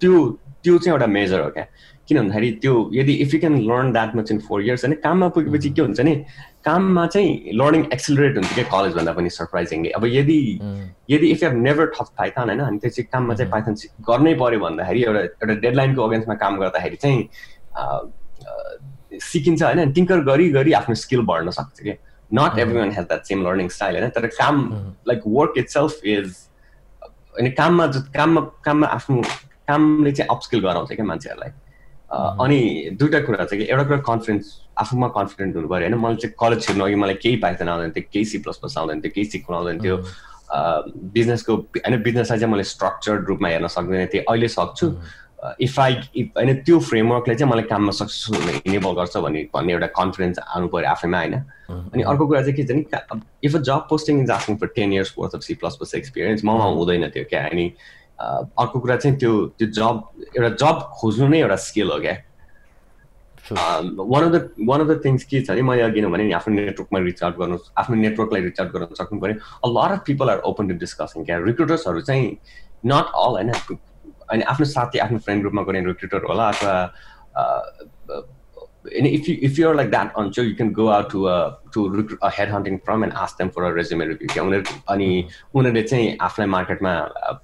त्यो 0.00 0.26
त्यो 0.62 0.78
चाहिँ 0.78 0.92
एउटा 0.92 1.06
मेजर 1.08 1.40
हो 1.40 1.50
क्या 1.50 1.66
किन 2.10 2.18
भन्दाखेरि 2.18 2.50
त्यो 2.62 2.74
यदि 2.94 3.12
if 3.24 3.34
you 3.34 3.40
can 3.40 3.56
learn 3.62 3.92
that 3.92 4.14
much 4.16 4.30
in 4.32 4.38
four 4.48 4.62
years 4.62 4.84
होइन 4.84 4.94
काममा 5.02 5.28
पुगेपछि 5.36 5.70
के 5.70 5.82
हुन्छ 5.82 6.00
नि 6.00 6.14
काममा 6.64 7.06
चाहिँ 7.06 7.52
लर्निङ 7.54 7.84
एक्सिलरेट 7.92 8.36
हुन्छ 8.36 8.54
क्या 8.54 8.64
कलेजभन्दा 8.70 9.12
पनि 9.12 9.30
सरप्राइजिङली 9.30 9.90
अब 9.98 10.06
यदि 10.06 10.38
यदि 11.10 11.26
if 11.26 11.44
have 11.44 11.54
never 11.62 11.92
touch 11.98 12.08
Python 12.18 12.48
होइन 12.48 12.60
अनि 12.60 12.78
त्यो 12.78 12.90
चाहिँ 12.90 13.08
काममा 13.12 13.34
चाहिँ 13.34 13.50
पाइथन 13.52 13.74
गर्नै 14.08 14.34
पऱ्यो 14.42 14.60
भन्दाखेरि 14.60 15.02
एउटा 15.02 15.20
एउटा 15.20 15.54
डेडलाइनको 15.60 16.08
अगेन्स्टमा 16.08 16.34
काम 16.44 16.60
गर्दाखेरि 16.60 16.96
चाहिँ 16.96 17.18
सिकिन्छ 19.22 19.62
होइन 19.62 19.92
टिङ्कर 19.92 20.20
गरी 20.24 20.50
गरी 20.50 20.72
आफ्नो 20.72 20.94
स्किल 20.94 21.20
बढ्न 21.30 21.50
सक्छ 21.50 21.80
कि 21.80 21.96
not 22.30 22.58
everyone 22.78 22.90
has 22.90 23.04
that 23.04 23.24
same 23.24 23.46
learning 23.46 23.68
style 23.76 23.96
होइन 23.96 24.10
तर 24.10 24.26
काम 24.38 24.66
like 25.08 25.22
work 25.38 25.58
it 25.58 25.68
self 25.68 26.04
is 26.16 26.36
अनि 27.40 27.50
काममा 27.50 27.86
काममा 28.16 28.40
काममा 28.64 28.86
आफ्नो 28.98 29.22
कामले 29.68 30.12
चाहिँ 30.12 30.28
अपस्किल 30.30 30.60
गराउँछ 30.60 30.92
क्या 30.92 31.04
मान्छेहरूलाई। 31.06 31.50
अनि 32.10 32.96
दुइटा 33.00 33.20
कुरा 33.26 33.44
छ 33.44 33.54
कि 33.54 33.64
एउटा 33.70 33.84
कुरा 33.84 33.98
कन्फिडेन्स 34.08 34.46
आफूमा 34.82 35.08
कन्फिडेन्ट 35.14 35.56
हुनु 35.56 35.68
पऱ्यो 35.68 35.88
होइन? 35.88 35.94
मैले 36.02 36.16
चाहिँ 36.16 36.34
कलेज 36.40 36.62
छिर्नु 36.66 36.84
अघि 36.84 36.94
मलाई 36.98 37.14
केही 37.22 37.36
पाइथन 37.44 37.68
आउँदैन 37.68 37.90
थियो 37.96 38.10
केही 38.12 38.24
सी 38.24 38.38
प्लस 38.42 38.56
प्लस 38.58 38.78
आउँदैन 38.78 39.00
थियो 39.00 39.12
केही 39.14 39.26
सिक्नु 39.30 39.56
आउँदैन 39.56 39.78
थियो। 39.84 39.96
बिजनेसको 41.14 41.56
होइन 41.56 42.02
बिजनेसलाई 42.02 42.38
चाहिँ 42.38 42.52
मैले 42.52 42.64
स्ट्रक्चर्ड 42.66 43.28
रूपमा 43.28 43.48
हेर्न 43.48 43.66
सक्दैन 43.70 44.06
थिएँ। 44.14 44.24
अहिले 44.28 44.48
सक्छु। 44.48 44.86
इफ 45.40 45.78
आई 45.80 45.94
इफ 46.16 46.36
होइन 46.36 46.54
त्यो 46.66 46.78
फ्रेमवर्कले 46.88 47.34
चाहिँ 47.34 47.50
मलाई 47.52 47.64
काममा 47.70 47.92
सक्सेसफुल 47.98 48.60
इनेबल 48.66 48.92
गर्छ 48.98 49.16
भन्ने 49.16 49.42
भन्ने 49.54 49.72
एउटा 49.72 49.86
कन्फिडेन्स 50.00 50.38
आउनु 50.38 50.68
पऱ्यो 50.68 50.90
आफैमा 50.90 51.18
होइन? 51.18 51.34
अनि 51.70 52.02
अर्को 52.02 52.26
कुरा 52.26 52.42
चाहिँ 52.42 52.56
के 52.56 52.64
छ 52.66 52.70
नि 52.76 52.84
if 53.44 53.56
a 53.56 53.58
job 53.70 53.86
posting 53.90 54.22
is 54.22 54.30
asking 54.30 54.56
for 54.56 54.66
ten 54.76 54.92
years 54.92 55.14
worth 55.18 55.34
of 55.34 55.42
C 55.42 55.54
plus 55.62 55.76
plus 55.76 55.94
experience 55.94 56.44
ममा 56.44 56.64
हुँदैन 56.76 57.08
थियो 57.14 57.24
क्या? 57.30 57.46
अनि 57.46 57.72
अर्को 58.20 58.80
कुरा 58.80 58.96
चाहिँ 58.96 59.16
त्यो 59.18 59.32
त्यो 59.58 59.68
जब 59.76 59.94
एउटा 60.36 60.48
जब 60.62 60.76
खोज्नु 61.00 61.28
नै 61.28 61.38
एउटा 61.40 61.56
स्किल 61.66 61.90
हो 61.90 61.98
क्या। 62.00 62.16
One 63.50 64.22
of 64.24 64.30
the 64.32 64.66
one 64.68 64.80
of 64.80 64.86
the 64.86 65.00
things 65.04 65.24
के 65.24 65.40
छ 65.42 65.50
नि 65.50 65.62
मैले 65.62 65.82
अघि 65.82 66.00
भने 66.06 66.24
नि 66.24 66.32
आफ्नो 66.38 66.54
नेटवर्कमा 66.54 66.98
रिच 67.04 67.22
आउट 67.22 67.36
गर्नु 67.38 67.56
आफ्नो 67.82 67.96
नेटवर्कलाई 67.96 68.42
रिच 68.42 68.60
आउट 68.60 68.70
गर्न 68.72 68.94
सक्नु 69.00 69.20
पऱ्यो। 69.20 69.36
A 69.36 69.68
lot 69.76 69.92
of 69.92 70.02
people 70.06 70.30
are 70.30 70.38
open 70.50 70.68
to 70.68 70.74
discussing 70.84 71.24
क्या। 71.24 71.38
रिक्रुटर्सहरू 71.46 72.00
चाहिँ 72.10 72.26
नट 72.92 73.06
अल 73.22 73.32
होइन 73.38 73.50
अनि 74.30 74.42
आफ्नो 74.52 74.66
साथी 74.74 74.98
आफ्नो 75.06 75.18
फ्रेन्ड 75.18 75.42
ग्रुपमा 75.42 75.62
गर्ने 75.62 75.80
रिक्रुटर 75.86 76.28
होला 76.28 76.48
अथवा 76.48 76.74
if 78.86 79.28
you 79.28 79.34
if 79.48 79.58
you're 79.58 79.74
like 79.76 79.90
that 79.90 80.12
on 80.18 80.30
you 80.38 80.54
can 80.56 80.70
go 80.72 80.86
out 80.88 81.12
to 81.74 81.88
to 81.90 82.16
head 82.38 82.50
hunting 82.50 82.76
from 82.84 83.04
and 83.04 83.14
ask 83.24 83.38
them 83.38 83.48
for 83.56 83.62
a 83.62 83.74
resume 83.76 84.06
review 84.06 84.28
क्या 84.32 84.44
उनीहरू 84.44 84.80
अनि 84.92 85.08
उनीहरूले 85.54 85.82
चाहिँ 85.82 86.16
आफूलाई 86.28 86.48
मार्केटमा 86.56 86.94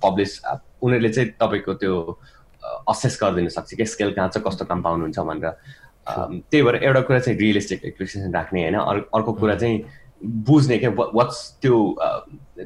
पब्लिस 0.03 0.41
उनीहरूले 0.47 1.13
चाहिँ 1.13 1.31
तपाईँको 1.41 1.75
त्यो 1.83 1.97
असेस 2.89 3.19
गरिदिनु 3.23 3.51
सक्छ 3.51 3.75
क्या 3.75 3.87
स्केल 3.87 4.13
कहाँ 4.13 4.29
छ 4.35 4.43
कस्तो 4.47 4.65
काम 4.65 4.83
पाउनुहुन्छ 4.83 5.19
भनेर। 5.19 5.53
त्यही 6.51 6.63
भएर 6.63 6.77
एउटा 6.83 7.01
कुरा 7.07 7.19
चाहिँ 7.19 7.39
रियलिस्टिक 7.39 7.85
एक्सपेक्टेसन 7.85 8.35
राख्ने 8.35 8.63
होइन। 8.63 8.75
अर्को 9.15 9.33
कुरा 9.33 9.55
चाहिँ 9.55 9.85
बुझ्ने 10.49 10.79
क्या 10.79 10.91
वाट्स 10.91 11.39
त्यो 11.63 11.77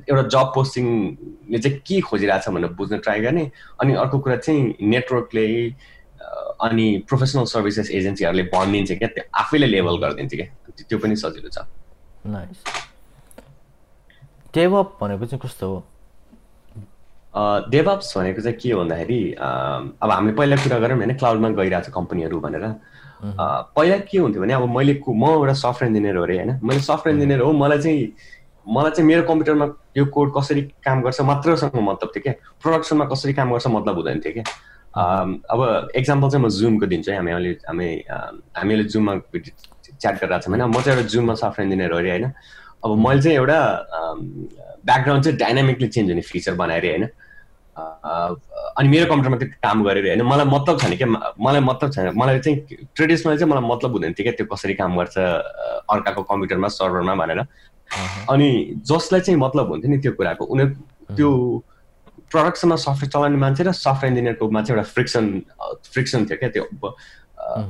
एउटा 0.08 0.22
जब 0.34 0.52
पोस्टिङले 0.54 1.58
चाहिँ 1.58 1.78
के 1.86 2.00
खोजिरहेछ 2.00 2.48
भनेर 2.48 2.72
बुझ्न 2.78 2.98
ट्राई 3.04 3.20
गर्ने। 3.20 3.50
अनि 3.80 3.94
अर्को 4.02 4.18
कुरा 4.18 4.36
चाहिँ 4.36 4.74
नेटवर्कले 4.82 5.46
अनि 6.62 6.86
प्रोफेसनल 7.08 7.44
सर्भिसेस 7.52 7.90
एजेन्सीहरूले 7.90 8.42
भनिदिन्छ 8.54 8.92
क्या 8.98 9.08
त्यो 9.14 9.24
आफैले 9.40 9.66
लेभल 9.66 9.96
गरिदिन्छ 10.02 10.34
क्या। 10.34 10.46
त्यो 10.88 10.98
पनि 10.98 11.16
सजिलो 11.16 11.48
छ। 11.48 11.58
डेभअप 14.54 14.98
भनेको 15.00 15.26
चाहिँ 15.26 15.40
कस्तो 15.44 15.66
हो? 15.68 15.78
डेभअप्स 17.70 18.16
भनेको 18.16 18.42
चाहिँ 18.42 18.58
के 18.58 18.70
हो 18.72 18.80
भन्दाखेरि 18.80 19.20
अब 19.34 20.10
हामीले 20.10 20.34
पहिला 20.36 20.56
कुरा 20.56 20.78
गरौँ 20.78 20.96
होइन 20.98 21.14
क्लाउडमा 21.16 21.48
गइरहेको 21.58 21.86
छ 21.86 21.94
कम्पनीहरू 21.94 22.40
भनेर। 22.40 22.64
पहिला 23.76 23.96
के 24.10 24.18
हुन्थ्यो 24.18 24.42
भने 24.42 24.52
अब 24.54 24.68
मैले 24.76 24.94
म 25.06 25.24
एउटा 25.30 25.54
सफ्टवेयर 25.54 25.88
इन्जिनियर 25.88 26.16
हो 26.16 26.22
अरे 26.22 26.36
होइन? 26.36 26.50
मैले 26.64 26.80
सफ्टवेयर 26.80 27.14
इन्जिनियर 27.14 27.40
हो 27.40 27.52
मलाई 27.52 27.78
चाहिँ 27.78 28.12
मलाई 28.66 28.90
चाहिँ 28.90 29.06
मेरो 29.08 29.22
कम्प्युटरमा 29.28 29.66
यो 29.96 30.04
कोड 30.14 30.32
कसरी 30.36 30.62
काम 30.84 31.02
गर्छ 31.02 31.20
मात्रसँग 31.20 31.76
मतलब 31.76 32.10
थियो 32.16 32.22
क्या। 32.22 32.34
प्रडक्सनमा 32.62 33.04
कसरी 33.12 33.32
काम 33.34 33.52
गर्छ 33.52 33.66
मतलब 33.66 33.94
हुँदैन 33.96 34.20
थियो 34.24 34.32
क्या। 34.32 34.44
अब 34.96 35.90
एक्जाम्पल 35.96 36.30
चाहिँ 36.30 36.44
म 36.44 36.48
जुमको 36.50 36.86
दिन्छु 36.86 37.10
है। 37.10 37.16
हामी 37.16 37.30
अहिले 37.32 37.50
हामी 37.68 37.88
हामीले 38.56 38.84
जुममा 38.90 39.14
च्याट 39.36 40.14
गरिरहेको 40.20 40.40
छौँ 40.42 40.52
होइन। 40.54 40.64
म 40.68 40.80
चाहिँ 40.82 40.98
एउटा 40.98 41.08
जुममा 41.08 41.34
सफ्टवेयर 41.34 41.66
इन्जिनियर 41.66 41.92
हो 41.92 41.98
अरे 41.98 42.10
होइन। 42.10 42.32
अब 42.84 42.90
मैले 42.98 43.22
चाहिँ 43.22 43.36
एउटा 43.36 43.58
ब्याकग्राउन्ड 44.84 45.24
चाहिँ 45.24 45.38
डाइनामिकली 45.38 45.88
चेन्ज 45.88 46.10
हुने 46.10 46.22
फिचर 46.26 46.54
बनाएर 46.58 46.84
होइन। 46.86 47.04
अनि 47.80 48.88
मेरो 48.88 49.06
कम्प्युटरमा 49.06 49.38
त्यो 49.38 49.48
काम 49.62 49.84
गरेर 49.84 50.06
होइन। 50.06 50.22
मलाई 50.26 50.46
मतलब 50.46 50.80
छैन 50.80 50.96
क्या 50.96 51.08
मलाई 51.38 51.60
मतलब 51.60 51.92
छैन। 51.92 52.12
मलाई 52.16 52.38
चाहिँ 52.38 52.58
ट्रेडिसनल 52.96 53.38
चाहिँ 53.38 53.52
मलाई 53.52 53.64
मतलब 53.70 53.90
हुँदैन 53.92 54.12
थियो 54.18 54.24
क्या 54.24 54.32
त्यो 54.36 54.46
कसरी 54.52 54.74
काम 54.74 54.96
गर्छ 54.98 55.16
अर्काको 55.18 56.22
कम्प्युटरमा 56.22 56.68
सर्भरमा 56.68 57.14
भनेर। 57.14 57.40
अनि 58.30 58.48
जसलाई 58.86 59.20
चाहिँ 59.20 59.38
मतलब 59.40 59.68
हुन्थ्यो 59.70 59.90
नि 59.90 59.98
त्यो 59.98 60.12
कुराको 60.18 60.44
उनीहरू 60.44 60.74
त्यो 61.16 61.30
प्रडक्सनमा 62.30 62.76
सफ्टवेयर 62.76 63.10
चलाउने 63.10 63.36
मान्छे 63.36 63.62
र 63.64 63.72
सफ्टवेयर 63.72 64.12
इन्जिनियरको 64.12 64.50
मान्छे 64.50 64.72
एउटा 64.72 64.84
फ्रिक्सन 64.94 65.26
फ्रिक्सन 65.92 66.26
थियो 66.26 66.36
क्या 66.38 66.48
त्यो। 66.56 66.64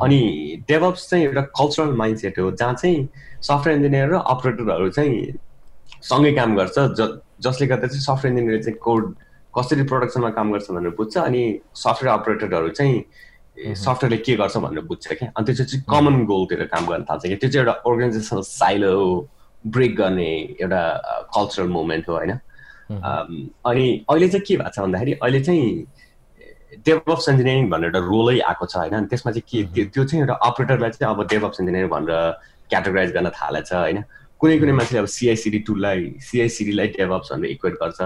अनि 0.04 0.20
डेभप्स 0.68 1.08
चाहिँ 1.10 1.24
एउटा 1.24 1.42
कल्चरल 1.58 1.92
माइन्ड 1.96 2.18
सेट 2.18 2.38
हो 2.38 2.50
जहाँ 2.50 2.74
चाहिँ 2.74 3.08
सफ्टवेयर 3.42 3.76
इन्जिनियर 3.76 4.08
र 4.12 4.22
अपरेटरहरू 4.34 4.88
चाहिँ 4.90 5.32
सँगै 6.10 6.32
काम 6.34 6.56
गर्छ 6.56 6.78
ज 6.98 7.08
जसले 7.46 7.66
गर्दा 7.66 7.86
चाहिँ 7.86 8.04
सफ्टवेयर 8.04 8.38
इन्जिनियर 8.38 8.62
चाहिँ 8.62 8.78
कोड 8.84 9.14
कसरी 9.54 9.82
प्रडक्सनमा 9.90 10.30
काम 10.36 10.52
गर्छ 10.52 10.70
भनेर 10.70 10.94
बुझ्छ 10.98 11.16
अनि 11.18 11.42
सफ्टवेयर 11.74 12.18
अपरेटरहरू 12.18 12.68
चाहिँ 12.78 13.74
सफ्टवेयरले 13.76 14.16
के 14.24 14.34
गर्छ 14.36 14.56
भनेर 14.56 14.84
बुझ्छ 14.90 15.06
क्या। 15.12 15.32
अनि 15.36 15.44
त्यो 15.46 15.64
चाहिँ 15.64 15.84
कमन 15.90 16.24
गोलतिर 16.26 16.64
काम 16.74 16.86
गर्न 16.86 17.04
थाल्छ 17.10 17.22
क्या। 17.26 17.36
त्यो 17.40 17.50
चाहिँ 17.50 17.66
एउटा 17.66 17.80
अर्गनाइजेसनल 17.90 18.42
साइलो 18.50 18.94
ब्रेक 19.64 19.96
गर्ने 19.96 20.30
एउटा 20.60 20.82
कल्चरल 21.34 21.68
मुभमेन्ट 21.68 22.08
हो 22.08 22.14
होइन? 22.14 22.32
अनि 22.90 23.86
अहिले 24.10 24.28
चाहिँ 24.28 24.44
के 24.46 24.56
भएको 24.56 24.70
छ 24.74 24.80
भन्दाखेरि 24.80 25.12
अहिले 25.22 25.40
चाहिँ 25.40 25.86
डेभलप्स 26.86 27.28
इन्जिनियरिङ 27.28 27.68
भनेर 27.70 27.86
एउटा 27.90 28.00
रोलै 28.06 28.38
आएको 28.40 28.66
छ 28.66 28.76
होइन। 28.76 29.06
त्यसमा 29.10 29.32
चाहिँ 29.32 29.64
के 29.74 29.84
त्यो 29.84 30.04
चाहिँ 30.04 30.22
एउटा 30.22 30.34
अपरेटरलाई 30.48 30.90
चाहिँ 30.90 31.14
अब 31.14 31.26
डेभलप्स 31.32 31.60
इन्जिनियरिङ 31.60 31.90
भनेर 31.90 32.10
क्याटेगोराइज 32.70 33.12
गर्न 33.14 33.30
थालेको 33.38 33.66
छ 33.68 33.72
होइन। 33.74 34.02
कुनै 34.40 34.58
कुनै 34.58 34.72
मान्छेले 34.72 35.00
अब 35.00 35.06
सिआइसिडी 35.12 35.58
टुललाई 35.68 35.98
सिआइसिडीलाई 36.24 36.88
डेभलप्स 36.98 37.32
भनेर 37.32 37.50
इक्वेट 37.50 37.74
गर्छ। 37.82 38.00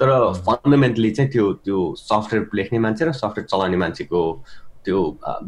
तर 0.00 0.08
फन्डामेन्टली 0.48 1.10
चाहिँ 1.10 1.30
त्यो 1.32 1.52
त्यो 1.66 1.78
सफ्टवेयर 1.98 2.50
लेख्ने 2.54 2.78
मान्छे 2.86 3.04
र 3.04 3.12
सफ्टवेयर 3.12 3.46
चलाउने 3.52 3.78
मान्छेको 3.84 4.20
त्यो 4.84 4.98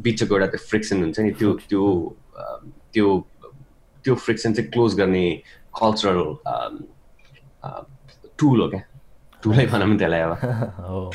बिचको 0.05 0.35
एउटा 0.35 0.49
त्यो 0.53 0.61
फ्रिक्सन 0.69 1.03
हुन्छ 1.03 1.19
नि। 1.21 1.31
त्यो 1.39 1.51
त्यो 1.71 1.85
त्यो 2.93 3.07
त्यो 4.05 4.15
फ्रिक्सन 4.25 4.53
चाहिँ 4.53 4.71
क्लोज 4.71 4.93
गर्ने 5.01 5.27
कल्चरल 5.81 6.21
टुल 8.39 8.61
हो 8.61 8.69
क्या 8.69 8.83
टुलै 9.43 9.67
भनौँ 9.67 9.97
त्यसलाई 9.99 10.21
अब। 10.21 10.33
हो। 10.89 11.11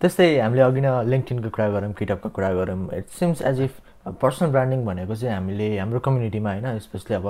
त्यस्तै 0.00 0.28
हामीले 0.40 0.62
अघि 0.62 0.80
नै 0.80 0.90
लिङ्कटिनको 1.10 1.50
कुरा 1.50 1.68
गरौँ 1.74 1.92
किटअपको 1.98 2.28
कुरा 2.36 2.50
गरौँ। 2.54 2.78
It 2.98 3.06
seems 3.18 3.42
as 3.42 3.60
if 3.60 3.80
personal 4.22 4.50
branding 4.50 4.84
भनेको 4.86 5.14
चाहिँ 5.14 5.34
हामीले 5.34 5.68
हाम्रो 5.78 6.00
कम्युनिटीमा 6.00 6.50
होइन 6.52 6.78
स्पेसली 6.78 7.16
अब 7.16 7.26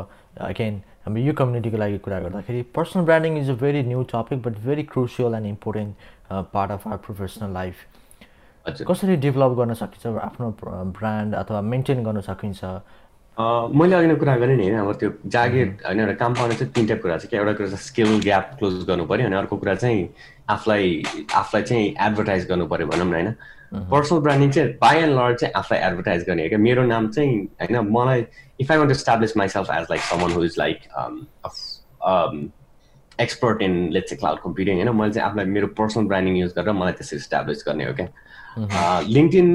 अगेन 0.49 0.75
हामी 1.07 1.23
यो 1.23 1.33
कम्युनिटीको 1.41 1.77
लागि 1.77 1.99
कुरा 2.05 2.19
गर्दाखेरि 2.21 2.63
personal 2.77 3.05
branding 3.05 3.39
is 3.39 3.51
a 3.51 3.55
very 3.63 3.83
new 3.85 4.03
topic 4.13 4.43
but 4.43 4.59
very 4.67 4.83
crucial 4.93 5.35
and 5.35 5.47
important 5.47 5.95
part 6.53 6.71
of 6.73 6.87
our 6.89 6.97
professional 7.07 7.53
life 7.53 7.75
कसरी 8.89 9.17
डेभलप 9.17 9.53
गर्न 9.59 9.75
सकिन्छ 9.75 10.07
आफ्नो 10.23 10.51
ब्रान्ड 10.99 11.35
अथवा 11.35 11.61
मेन्टेन 11.73 12.05
गर्न 12.05 12.21
सकिन्छ 12.21 12.65
मैले 13.39 13.95
अघि 13.95 14.07
नै 14.07 14.15
कुरा 14.19 14.37
गरेँ 14.37 14.57
नि 14.57 14.63
होइन 14.63 14.79
अब 14.79 14.93
त्यो 15.01 15.11
जागिर 15.31 15.67
होइन 15.87 16.01
एउटा 16.01 16.15
काम 16.19 16.35
पाउने 16.35 16.55
चाहिँ 16.55 16.73
तिनवटा 16.75 16.95
कुरा 17.03 17.17
छ। 17.19 17.27
क्या 17.31 17.41
एउटा 17.41 17.53
कुरा 17.53 17.69
चाहिँ 17.69 17.85
स्किल 17.85 18.19
ग्याप 18.21 18.51
क्लोज 18.59 18.85
गर्नु 18.87 19.05
पऱ्यो 19.07 19.27
अनि 19.27 19.37
अर्को 19.37 19.57
कुरा 19.57 19.75
चाहिँ 19.75 20.09
आफूलाई 20.51 21.03
आफूलाई 21.35 21.63
चाहिँ 21.63 21.87
एडभर्टाइज 22.07 22.49
गर्नु 22.49 22.67
पऱ्यो 22.67 22.87
भनौँ 22.87 23.07
न 23.07 23.15
होइन। 23.15 23.31
पर्सनल 23.91 24.21
ब्रान्डिङ 24.27 24.51
चाहिँ 24.51 24.73
बाई 24.81 24.97
एन्ड 24.99 25.15
लर्ड 25.15 25.37
चाहिँ 25.39 25.53
आफूलाई 25.55 25.81
एडभर्टाइज 25.87 26.25
गर्ने 26.27 26.43
हो। 26.43 26.49
क्या 26.49 26.59
मेरो 26.59 26.83
नाम 26.87 27.09
चाहिँ 27.09 27.39
होइन 27.63 27.79
मलाई 27.93 28.27
if 28.61 28.73
I 28.73 28.79
want 28.79 28.91
establish 28.91 29.37
myself 29.37 29.71
as 29.71 29.87
like 29.91 30.03
someone 30.03 30.33
who 30.35 30.45
is 30.45 30.55
like 30.59 30.77
expert 33.21 33.63
in 33.63 33.89
let's 33.93 34.13
cloud 34.19 34.39
computing 34.45 34.77
होइन 34.77 34.97
मैले 34.97 35.13
चाहिँ 35.13 35.29
आफूलाई 35.29 35.47
मेरो 35.47 35.67
पर्सनल 35.79 36.07
ब्रान्डिङ 36.07 36.37
युज 36.37 36.53
गरेर 36.57 36.73
मलाई 36.73 36.93
त्यसरी 36.93 37.19
इस्टाब्लिस 37.19 37.65
गर्ने 37.69 37.85
हो। 37.85 37.95
क्या? 37.95 38.09
लिङ्कटिन 39.09 39.49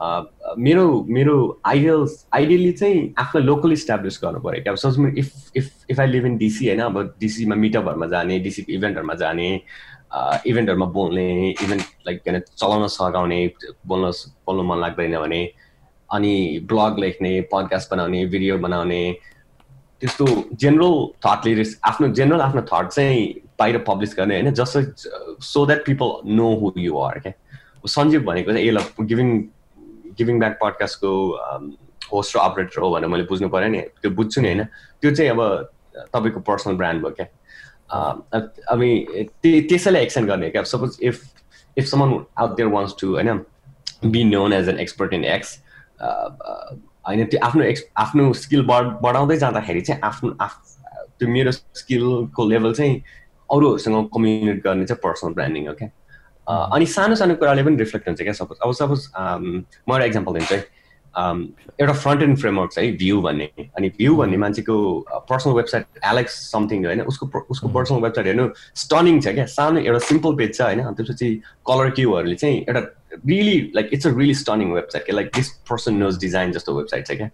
मेरो 0.00 1.06
मेरो 1.08 1.36
आइडियल 1.66 2.06
आइडियली 2.34 2.72
चाहिँ 2.72 3.12
आफूलाई 3.18 3.46
लोकल 3.46 3.72
इस्टाब्लिस 3.72 4.18
गर्नु 4.22 4.40
पऱ्यो 4.40 4.62
क्या 4.62 4.72
अब 4.72 4.78
सोच 4.78 4.98
if 5.18 5.32
if 5.56 5.70
if 5.90 6.00
I 6.00 6.06
live 6.06 6.26
in 6.26 6.36
DC 6.38 6.66
होइन 6.66 6.80
अब 6.80 6.98
डिसीमा 7.20 7.54
मिटअपहरूमा 7.56 8.06
जाने 8.06 8.38
डिसीको 8.40 8.72
इभेन्टहरूमा 8.72 9.14
जाने 9.14 9.48
इभेन्टहरूमा 10.46 10.86
बोल्ने 10.94 11.26
इभेन्ट 11.50 11.82
लाइक 12.06 12.22
होइन 12.26 12.40
चलाउन 12.56 12.86
सघाउने 12.88 13.46
बोल्न 13.86 14.10
बोल्नु 14.46 14.62
मन 14.64 14.80
लाग्दैन 14.80 15.18
भने 15.18 15.42
अनि 16.10 16.34
ब्लग 16.68 16.98
लेख्ने 16.98 17.40
पडकास्ट 17.52 17.90
बनाउने 17.90 18.24
भिडियो 18.28 18.58
बनाउने 18.58 19.02
त्यस्तो 20.00 20.26
जेनरल 20.54 21.06
थट 21.26 21.46
लिरिक्स 21.46 21.78
आफ्नो 21.84 22.08
जेनरल 22.14 22.40
आफ्नो 22.40 22.62
थट 22.72 22.88
चाहिँ 22.88 23.24
बाहिर 23.58 23.84
पब्लिस 23.86 24.16
गर्ने 24.16 24.34
होइन 24.34 24.52
just 24.54 25.08
so 25.44 25.66
that 25.66 25.86
people 25.86 26.18
know 26.34 26.52
who 26.56 26.72
you 26.78 26.98
are 27.00 27.18
क्या 27.18 27.32
सञ्जीव 27.88 28.22
भनेको 28.24 28.52
चाहिँ 28.52 28.66
ए 28.66 28.70
ल 28.70 28.80
गिभिङ 29.02 29.40
गिभिङ 30.20 30.38
ब्याक 30.38 30.58
पडकास्टको 30.62 31.10
होस्ट 32.12 32.36
र 32.36 32.38
अपरेटर 32.40 32.80
हो 32.82 32.90
भनेर 32.94 33.08
मैले 33.08 33.24
बुझ्नु 33.28 33.48
पऱ्यो 33.48 33.68
नि। 33.68 33.80
त्यो 34.02 34.10
बुझ्छु 34.18 34.40
नि 34.40 34.48
होइन। 34.48 34.64
त्यो 35.00 35.10
चाहिँ 35.14 35.30
अब 35.30 35.40
तपाईँको 36.14 36.40
पर्सनल 36.46 36.76
ब्रान्ड 36.76 37.02
भयो 37.02 37.14
क्या। 37.18 37.26
अनि 38.72 38.90
त्यसैलाई 39.42 40.02
एक्सटेन्ड 40.02 40.28
गर्ने 40.30 40.50
क्या। 40.50 40.62
Suppose 40.72 40.98
if 41.02 41.22
if 41.76 41.84
someone 41.86 42.24
out 42.38 42.56
there 42.56 42.68
wants 42.68 42.94
to 43.00 43.14
होइन 43.14 43.38
be 44.04 44.24
known 44.24 44.52
as 44.52 44.68
an 44.68 44.78
expert 44.80 45.12
in 45.14 45.24
X 45.24 45.58
होइन 46.02 47.24
त्यो 47.26 47.40
आफ्नो 47.46 47.62
एक्स 47.64 47.84
आफ्नो 47.98 48.32
स्किल 48.42 48.62
बढ 48.66 48.84
बढाउँदै 49.02 49.36
जाँदाखेरि 49.36 49.80
चाहिँ 49.80 50.00
आफ्नो 50.04 50.36
आफ 50.40 50.54
त्यो 51.18 51.28
मेरो 51.28 51.52
स्किलको 51.52 52.48
लेभल 52.48 52.74
चाहिँ 52.74 53.02
अरूहरूसँग 53.50 54.08
कम्युनिकेट 54.14 54.64
गर्ने 54.64 54.86
चाहिँ 54.86 55.00
पर्सनल 55.04 55.32
ब्रान्डिङ 55.34 55.68
हो 55.68 55.74
क्या। 55.74 55.88
अनि 56.50 56.86
सानो 56.86 57.14
सानो 57.14 57.34
कुराले 57.36 57.62
पनि 57.62 57.76
रिफ्लेक्ट 57.76 58.08
हुन्छ 58.08 58.22
क्या 58.22 58.32
सपोज 58.32 58.58
अब 58.62 58.72
सपोज 58.74 59.08
म 59.16 59.92
एउटा 59.92 60.04
इक्जाम्पल 60.04 60.32
दिन्छु 60.34 60.54
है। 60.54 60.60
एउटा 61.80 61.92
फ्रन्ट 61.92 62.22
एन्ड 62.22 62.38
फ्रेमवर्क 62.38 62.72
छ 62.72 62.78
है 62.78 62.90
भ्यू 62.96 63.20
भन्ने। 63.22 63.48
अनि 63.78 63.88
भ्यू 63.98 64.16
भन्ने 64.16 64.36
मान्छेको 64.36 64.76
पर्सनल 65.28 65.54
वेबसाइट 65.54 65.84
एलेक्स 66.12 66.34
समथिङ 66.52 66.84
होइन 66.86 67.00
उसको 67.12 67.26
उसको 67.50 67.68
पर्सनल 67.68 68.00
वेबसाइट 68.02 68.26
हेर्नु 68.26 68.48
स्टनिङ 68.82 69.20
छ 69.20 69.34
क्या। 69.34 69.46
सानो 69.56 69.80
एउटा 69.80 69.98
सिम्पल 70.06 70.36
पेज 70.40 70.54
छ 70.56 70.62
होइन 70.62 70.80
त्यसपछि 70.94 71.28
कलर 71.70 71.90
क्युहरूले 71.98 72.36
चाहिँ 72.42 72.58
एउटा 72.68 72.80
really 73.26 73.58
like 73.76 73.90
it's 73.92 74.06
a 74.06 74.10
really 74.16 74.34
stunning 74.42 74.72
website 74.72 75.04
क्या। 75.04 75.16
Like 75.16 75.30
this 75.36 75.52
person 75.70 75.94
knows 76.02 76.18
design 76.20 76.52
जस्तो 76.52 76.76
वेबसाइट 76.78 77.06
छ 77.06 77.16
क्या। 77.20 77.30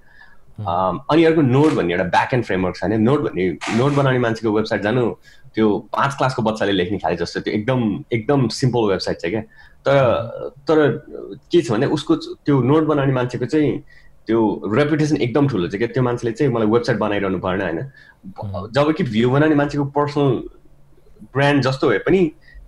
अनि 1.13 1.25
अर्को 1.25 1.43
नोट 1.43 1.73
भन्ने 1.75 1.93
एउटा 1.93 2.05
ब्याक 2.13 2.35
एन्ड 2.35 2.45
फ्रेमवर्क 2.45 2.77
छ 2.77 2.83
होइन। 2.85 3.03
नोट 3.03 3.21
भन्ने 3.29 3.49
नोट 3.77 3.93
बनाउने 3.93 4.19
मान्छेको 4.19 4.53
वेबसाइट 4.53 4.83
जानु 4.83 5.05
त्यो 5.57 5.69
पाँच 5.93 6.15
क्लासको 6.17 6.43
बच्चाले 6.43 6.73
लेख्ने 6.73 6.99
खाले 7.01 7.17
जस्तो 7.17 7.41
त्यो 7.41 7.55
एकदम 7.55 7.81
एकदम 8.13 8.49
सिम्पल 8.55 8.89
वेबसाइट 8.91 9.21
छ 9.21 9.27
क्या। 9.35 9.41
तर 9.87 9.97
तर 10.69 10.79
के 11.53 11.63
छ 11.63 11.71
भने 11.73 11.87
उसको 11.97 12.17
त्यो 12.17 12.61
नोट 12.63 12.85
बनाउने 12.87 13.13
मान्छेको 13.13 13.47
चाहिँ 13.47 13.79
त्यो 14.27 14.41
रेपुटेसन 14.75 15.17
एकदम 15.17 15.49
ठुलो 15.49 15.69
छ 15.69 15.81
क्या। 15.81 15.89
त्यो 15.95 16.03
मान्छेले 16.03 16.33
चाहिँ 16.33 16.53
मलाई 16.53 16.69
वेबसाइट 16.69 16.99
बनाइरहनु 16.99 17.39
परेन 17.47 17.63
होइन। 17.63 17.81
जब 18.77 18.93
कि 18.99 19.05
भ्यू 19.15 19.31
बनाउने 19.31 19.55
मान्छेको 19.55 19.85
पर्सनल 19.97 20.43
ब्रान्ड 21.35 21.63
जस्तो 21.65 21.89
भए 21.89 21.99
पनि 22.07 22.21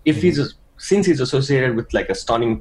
if 0.07 0.25
is 0.25 0.41
since 0.89 1.09
is 1.09 1.21
associated 1.23 1.77
with 1.77 1.95
like 1.95 2.11
a 2.11 2.15
stunning 2.23 2.57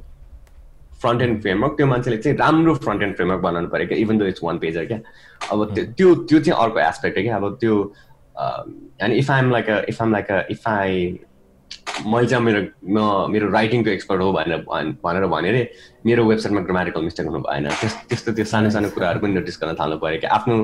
front 1.00 1.22
end 1.22 1.40
framework 1.42 1.76
त्यो 1.76 1.86
मान्छेले 1.86 2.16
चाहिँ 2.18 2.38
राम्रो 2.38 2.74
फ्रन्ट 2.74 3.02
एन्ड 3.02 3.16
फ्रेमवर्क 3.16 3.42
बनाउनु 3.42 3.68
पऱ्यो 3.70 3.86
क्या 3.88 3.98
even 3.98 4.18
though 4.18 4.26
it's 4.26 4.44
one 4.44 4.58
pager 4.58 4.84
क्या। 4.86 4.98
अब 5.52 5.74
त्यो 5.78 6.14
त्यो 6.14 6.40
चाहिँ 6.40 6.60
अर्को 6.62 6.80
एस्पेक्ट 6.80 7.18
हो 7.18 7.22
क्या। 7.22 7.36
अब 7.36 7.56
त्यो 7.60 7.74
and 8.38 9.14
if 9.14 9.30
I'm 9.30 9.50
like 9.50 9.70
a 9.70 9.80
if 9.88 10.02
I'm 10.02 10.12
like 10.12 10.30
a 10.30 10.42
if 10.50 10.68
I 10.68 11.18
मैले 12.06 12.26
चाहिँ 12.26 12.44
मेरो 12.44 12.60
म 12.88 13.30
मेरो 13.32 13.48
राइटिङको 13.50 13.90
एक्सपर्ट 13.90 14.20
हो 14.22 14.32
भनेर 14.32 14.64
भनेर 15.02 15.26
भने 15.26 15.48
अरे 15.48 15.62
मेरो 16.06 16.24
वेबसाइटमा 16.24 16.60
ग्रामेटिकल 16.60 17.02
मिस्टेक 17.02 17.26
हुनु 17.26 17.38
भएन 17.40 17.68
त्यस 17.80 17.94
त्यस्तो 18.08 18.32
त्यो 18.32 18.44
सानो 18.44 18.70
सानो 18.70 18.90
कुराहरू 18.90 19.20
पनि 19.20 19.32
नोटिस 19.34 19.58
गर्न 19.62 19.74
थाल्नु 19.80 19.98
पऱ्यो 19.98 20.20
कि 20.20 20.26
आफ्नो 20.38 20.56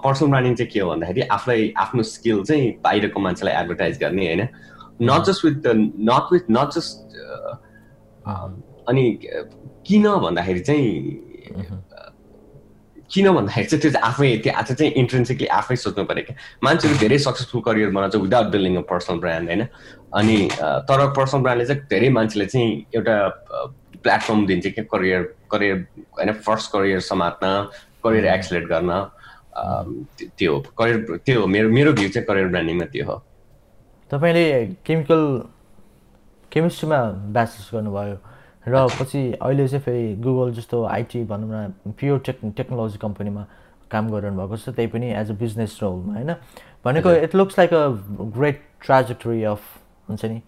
पर्सनल 0.00 0.30
ब्रान्डिङ 0.30 0.54
चाहिँ 0.54 0.70
के 0.72 0.80
हो 0.80 0.90
भन्दाखेरि 0.90 1.20
आफूलाई 1.36 1.72
आफ्नो 1.84 2.02
स्किल 2.12 2.42
चाहिँ 2.42 2.72
बाहिरको 2.84 3.20
मान्छेलाई 3.20 3.54
एडभर्टाइज 3.62 3.98
गर्ने 4.00 4.26
होइन 4.26 4.46
not 5.02 5.24
just 5.30 5.44
with 5.44 5.66
not 6.10 6.32
with 6.32 6.50
not 6.50 6.78
just 6.78 6.96
अनि 8.88 9.04
किन 9.86 10.08
भन्दाखेरि 10.18 10.60
चाहिँ 10.60 10.86
किन 13.10 13.26
भन्दाखेरि 13.34 13.66
चाहिँ 13.66 13.80
त्यो 13.82 13.90
चाहिँ 13.90 14.06
आफै 14.06 14.28
त्यो 14.42 14.52
आज 14.60 14.72
चाहिँ 14.72 14.92
इन्ट्रेन्सिकली 15.02 15.46
आफै 15.58 15.76
सोच्नु 15.76 16.04
पऱ्यो 16.10 16.24
क्या। 16.26 16.36
मान्छेहरू 16.64 16.98
धेरै 16.98 17.18
सक्सेसफुल 17.26 17.60
करियर 17.68 17.90
बनाउँछ 17.90 18.16
without 18.26 18.46
building 18.54 18.76
a 18.76 18.82
personal 18.90 19.18
brand 19.20 19.48
होइन? 19.50 19.62
अनि 20.14 20.36
तर 20.88 21.06
पर्सनल 21.18 21.42
ब्रान्डले 21.42 21.66
चाहिँ 21.66 21.82
धेरै 21.90 22.08
मान्छेले 22.18 22.46
चाहिँ 22.46 22.68
एउटा 22.94 23.16
प्लेटफर्म 24.02 24.46
दिन्छ 24.46 24.66
क्या 24.66 24.84
करियर 24.92 25.22
करियर 25.52 25.76
होइन 26.18 26.32
फर्स्ट 26.46 26.72
करियर 26.72 27.00
समात्न 27.10 27.46
करियर 28.04 28.26
एक्सलेट 28.34 28.64
गर्न 28.72 28.90
त्यो 30.38 30.58
करियर 30.78 31.18
त्यो 31.26 31.40
हो 31.40 31.46
मेरो 31.46 31.68
मेरो 31.68 31.92
भ्यू 31.92 32.08
चाहिँ 32.08 32.26
करियर 32.26 32.48
ब्रान्डिङमा 32.48 32.84
त्यो 32.94 33.04
हो। 33.10 33.16
तपाईँले 34.10 34.44
केमिकल 34.86 35.22
केमिस्ट्रीमा 36.52 37.00
ब्याचलर्स 37.34 37.70
गर्नुभयो। 37.74 38.16
र 38.66 38.86
पछि 39.00 39.20
अहिले 39.40 39.66
चाहिँ 39.68 39.82
फेरि 39.84 40.14
गुगल 40.22 40.52
जस्तो 40.52 40.84
आइटी 40.84 41.24
भनौँ 41.24 41.48
न 41.48 41.92
प्योर 41.98 42.18
टेक् 42.26 42.44
टेक्नोलोजी 42.56 42.98
कम्पनीमा 42.98 43.46
काम 43.90 44.10
गरिरहनु 44.10 44.36
भएको 44.36 44.56
छ 44.56 44.68
त्यही 44.76 44.88
पनि 44.92 45.12
एज 45.12 45.30
अ 45.30 45.34
बिजनेस 45.34 45.78
रोलमा 45.82 46.14
होइन? 46.14 46.34
भनेको 46.84 47.12
it 47.24 47.34
looks 47.34 47.58
like 47.58 47.74
a 47.74 47.86
great 48.36 48.62
trajectory 48.84 49.42
of 49.44 49.62
हुन्छ 50.08 50.24
नि 50.24 50.42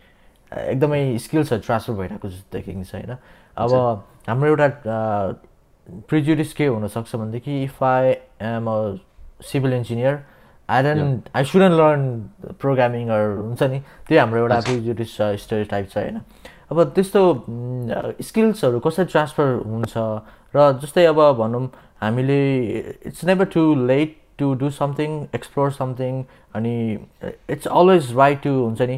एकदमै 0.53 1.01
स्किल्सहरू 1.19 1.63
ट्रान्सफर 1.67 1.95
भइरहेको 1.99 2.29
जस्तो 2.29 2.59
देखिन्छ 2.59 2.95
होइन? 2.95 3.17
अब 3.57 3.71
हाम्रो 4.29 4.49
एउटा 4.49 4.69
प्रिजुडिस 6.09 6.53
के 6.55 6.67
हुनसक्छ 6.67 7.17
भनेदेखि 7.17 7.63
if 7.63 7.83
I 7.83 8.15
am 8.53 8.67
a 8.71 8.77
civil 9.51 9.73
engineer 9.73 10.19
I 10.69 10.83
don't 10.83 11.29
I 11.37 11.45
shouldn't 11.45 11.75
learn 11.81 12.03
प्रोग्रामिङहरू 12.61 13.43
हुन्छ 13.43 13.63
नि 13.63 13.79
त्यही 14.07 14.19
हाम्रो 14.19 14.41
एउटा 14.41 14.61
प्रिजुडिस 14.61 15.17
स्टोरी 15.43 15.65
टाइप 15.73 15.89
छ 15.91 15.97
होइन? 15.99 16.21
अब 16.73 16.83
त्यस्तो 16.97 17.23
स्किल्सहरू 18.25 18.79
कसरी 18.81 19.05
ट्रान्सफर 19.13 19.49
हुन्छ? 19.69 19.95
र 20.57 20.59
जस्तै 20.81 21.05
अब 21.07 21.21
भनौँ 21.39 21.65
हामीले 22.03 22.41
it's 23.09 23.25
never 23.25 23.45
too 23.55 23.63
late 23.87 24.17
to 24.39 24.53
do 24.61 24.71
something 24.73 25.11
explore 25.35 25.71
something 25.73 26.23
अनि 26.55 26.75
इट्स 27.25 27.67
अलवेज 27.81 28.13
राइट 28.17 28.43
टु 28.43 28.51
हुन्छ 28.51 28.83
नि 28.91 28.97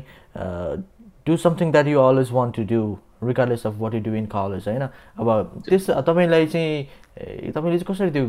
do 1.26 1.36
something 1.46 1.72
that 1.72 1.86
you 1.86 2.00
always 2.00 2.30
want 2.32 2.56
to 2.56 2.62
do 2.74 2.80
regardless 3.24 3.66
of 3.66 3.74
what 3.78 3.94
you 3.94 4.00
do 4.00 4.14
in 4.14 4.26
college 4.34 4.68
होइन? 4.68 4.88
अब 5.18 5.28
त्यस 5.68 5.90
तपाईँलाई 5.90 6.46
चाहिँ 6.46 7.50
तपाईँले 7.52 7.78
चाहिँ 7.78 7.88
कसरी 7.90 8.10
त्यो 8.10 8.24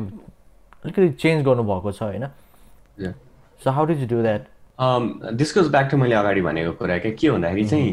अलिकति 0.86 1.10
चेन्ज 1.22 1.46
गर्नुभएको 1.46 1.92
छ 1.92 2.02
होइन? 2.04 2.26
So 3.62 3.72
how 3.72 3.86
does 3.86 4.02
you 4.02 4.08
do 4.08 4.22
that 4.22 4.48
this 4.80 5.58
goes 5.58 5.68
back 5.72 5.88
to 5.92 5.98
मैले 5.98 6.16
अगाडि 6.16 6.42
भनेको 6.42 6.72
कुरा 6.72 6.98
क्या 6.98 7.12
के 7.12 7.30
भन्दाखेरि 7.32 7.66
चाहिँ 7.66 7.90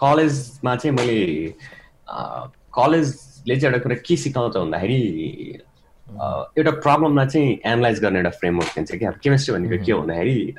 कलेजमा 0.00 0.76
चाहिँ 0.76 0.96
मैले 0.96 1.18
कलेजले 2.74 3.56
चाहिँ 3.56 3.74
एउटा 3.74 3.82
कुरा 3.82 3.96
के 4.06 4.16
सिकाउँछ 4.16 4.56
भन्दाखेरि 4.56 5.00
एउटा 6.58 6.70
प्रब्लमलाई 6.70 7.26
चाहिँ 7.26 7.58
एनालाइज 7.66 8.00
गर्ने 8.00 8.18
एउटा 8.18 8.30
फ्रेमवर्क 8.30 8.70
दिन्छ 8.74 8.94
क्या 8.94 9.10
अब 9.10 9.18
केमिस्ट्री 9.22 9.54
भनेको 9.54 9.84
के 9.84 9.92
हो 9.92 10.00
भन्दाखेरि 10.00 10.54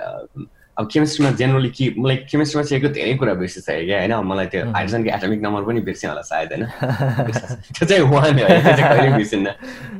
अब 0.78 0.89
केमिस्ट्रीमा 0.91 1.32
जेनरली 1.39 1.69
के 1.69 1.89
मलाई 1.97 2.15
केमिस्ट्रीमा 2.32 2.63
चाहिँ 2.67 2.93
धेरै 2.93 3.13
कुरा 3.15 3.34
बिर्सिसक्यो 3.34 3.86
क्या 3.86 3.97
होइन? 3.99 4.13
मलाई 4.28 4.45
त्यो 4.51 4.63
हाइड्रोजनको 4.75 5.10
एटमिक 5.15 5.41
नम्बर 5.41 5.62
पनि 5.63 5.82
बिर्सेँ 5.88 6.10
होला 6.10 6.21
सायद 6.21 6.49
होइन? 6.54 6.65
त्यो 7.75 7.86
चाहिँ 7.88 8.04
वान 8.12 8.38
चाहिँ 8.38 8.75
कहिले 8.75 9.15
बिर्सिन्न। 9.15 9.47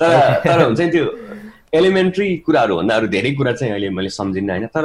तर 0.02 0.42
तर 0.44 0.64
हुन्छ 0.66 0.80
नि 0.80 0.92
त्यो 0.92 1.06
एलिमेन्ट्री 1.74 2.28
कुराहरू 2.46 2.76
भन्दा 2.76 2.96
अरू 2.96 3.08
धेरै 3.08 3.32
कुरा 3.40 3.54
चाहिँ 3.54 3.72
अहिले 3.72 3.90
मैले 3.90 4.10
सम्झिनँ 4.10 4.52
होइन? 4.52 4.68
तर 4.68 4.84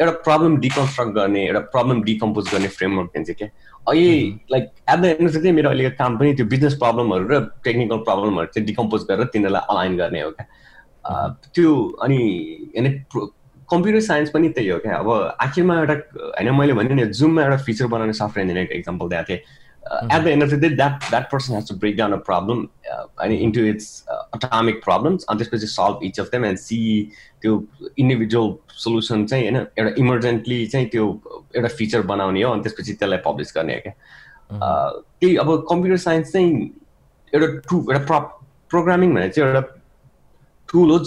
एउटा 0.00 0.12
प्रब्लम 0.26 0.56
डिकन्स्ट्रक्ट 0.60 1.12
गर्ने 1.14 1.46
एउटा 1.46 1.60
प्रब्लम 1.74 2.02
डिकम्पोज 2.02 2.52
गर्ने 2.52 2.68
फ्रेमवर्क 2.76 3.10
दिन्छ 3.14 3.30
क्या। 3.30 3.48
अहिले 3.88 4.14
लाइक 4.52 4.64
एट 4.90 4.98
द 4.98 5.04
एन्ड 5.04 5.30
चाहिँ 5.30 5.52
मेरो 5.52 5.68
अहिलेको 5.70 5.96
काम 5.98 6.18
पनि 6.18 6.34
त्यो 6.34 6.46
बिजनेस 6.46 6.74
प्रब्लमहरू 6.82 7.28
र 7.28 7.40
टेक्निकल 7.64 7.98
प्रब्लमहरू 8.08 8.46
चाहिँ 8.54 8.66
डिकम्पोज 8.66 9.02
गरेर 9.10 9.24
तिनीहरूलाई 9.32 9.62
अलाइन 9.70 9.96
गर्ने 9.96 10.20
हो 10.20 10.30
क्या। 10.30 10.46
त्यो 11.54 11.74
अनि 12.02 12.18
होइन 12.76 12.86
कम्प्युटर 13.70 14.00
साइन्स 14.00 14.30
पनि 14.30 14.48
त्यही 14.56 14.68
हो 14.68 14.78
क्या। 14.78 14.96
अब 14.96 15.10
आखिरमा 15.40 15.78
एउटा 15.80 15.94
होइन 16.20 16.54
मैले 16.54 16.72
भने 16.78 16.94
नि 16.94 17.06
जुममा 17.20 17.42
एउटा 17.42 17.56
फिचर 17.66 17.86
बनाउने 17.94 18.12
सफ्टवेयर 18.12 18.44
इन्जिनियरको 18.46 18.74
इक्जाम्पल 18.78 19.08
दिएको 19.08 19.28
थिएँ। 19.28 19.40
At 19.86 20.22
the 20.22 20.26
end 20.26 20.42
of 20.42 20.50
the 20.50 20.54
day 20.54 20.68
that 20.70 21.08
that 21.10 21.30
person 21.32 21.54
has 21.54 21.68
to 21.68 21.74
break 21.76 21.96
down 21.96 22.12
a 22.12 22.16
problem 22.26 22.66
अनि 23.18 23.36
इन्टु 23.38 23.64
इट्स 23.64 23.88
अटामिक 24.08 24.82
प्रब्लम्स 24.84 25.24
अनि 25.24 25.38
त्यसपछि 25.38 25.66
solve 25.66 26.00
each 26.02 26.20
of 26.20 26.28
them 26.32 26.44
and 26.44 26.58
see 26.58 26.78
त्यो 27.42 27.62
इन्डिभिजुअल 27.98 28.54
सोल्युसन 28.76 29.26
चाहिँ 29.26 29.44
होइन 29.44 29.56
एउटा 29.56 29.94
इमर्जेन्टली 29.98 30.66
चाहिँ 30.66 30.88
त्यो 30.88 31.06
एउटा 31.56 31.68
फिचर 31.76 32.02
बनाउने 32.06 32.42
हो 32.42 32.52
अनि 32.52 32.62
त्यसपछि 32.62 32.92
त्यसलाई 32.94 33.18
पब्लिस 33.26 33.56
गर्ने 33.56 33.74
हो 33.74 33.80
क्या 33.80 33.94
त्यही 35.20 35.36
अब 35.36 35.54
कम्प्युटर 35.70 35.96
साइन्स 36.00 36.32
चाहिँ 36.32 36.52
एउटा 37.32 37.46
टु 37.70 37.80
एउटा 37.82 38.04
प्र 38.04 38.20
प्रोग्रामिङ 38.70 39.14
भनेर 39.14 39.30
चाहिँ 39.30 39.48
एउटा 39.48 39.60
टुल 40.68 40.90
हो 40.90 40.98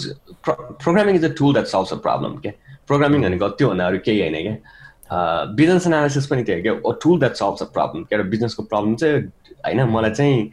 programming 0.44 1.14
is 1.14 1.24
a 1.24 1.32
tool 1.38 1.52
that 1.52 1.66
solves 1.66 1.92
a 1.92 1.96
problem 2.04 2.36
क्या 2.38 2.52
प्रोग्रामिङ 2.86 3.22
भनेको 3.22 3.48
त्योभन्दा 3.58 3.86
अरू 3.86 3.98
केही 4.04 4.20
होइन 4.20 4.42
क्या 4.42 4.56
बिजनेस 5.12 5.86
एनालिसिस 5.86 6.26
पनि 6.26 6.42
त्यो 6.44 6.60
क्या। 6.62 6.92
Tool 7.02 7.18
that 7.20 7.34
solves 7.34 7.62
a 7.62 7.66
problem 7.74 8.02
क्या? 8.04 8.18
एउटा 8.18 8.30
बिजनेसको 8.30 8.62
प्रब्लम 8.62 8.94
चाहिँ 8.94 9.22
होइन 9.66 9.82
मलाई 9.90 10.10
चाहिँ 10.10 10.50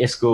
यसको 0.00 0.30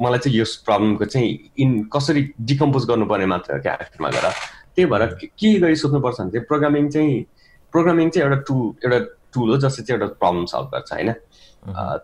मलाई 0.00 0.18
चाहिँ 0.18 0.40
यस 0.40 0.54
प्रब्लमको 0.66 1.04
चाहिँ 1.04 1.38
इन 1.60 1.82
कसरी 1.94 2.22
डिकम्पोज 2.50 2.86
गर्नुपर्ने 2.88 3.26
मात्र 3.26 3.54
हो 3.54 3.60
क्या 3.62 3.72
आखिरमा 3.72 4.10
गएर। 4.10 4.30
त्यही 4.76 4.90
भएर 4.90 5.06
के 5.40 5.58
गरी 5.60 5.76
सोध्नुपर्छ 5.76 6.20
भने 6.20 6.30
चाहिँ 6.30 6.46
प्रोग्रामिङ 6.46 6.88
चाहिँ 6.90 7.24
प्रोग्रामिङ 7.72 8.10
चाहिँ 8.10 8.28
एउटा 8.28 8.40
टु 8.48 8.56
एउटा 8.84 8.98
टुल 9.34 9.50
हो 9.50 9.56
जसले 9.58 9.84
चाहिँ 9.84 10.00
एउटा 10.00 10.14
प्रब्लम 10.20 10.44
सल्भ 10.52 10.70
गर्छ 10.74 10.92
होइन? 10.92 11.12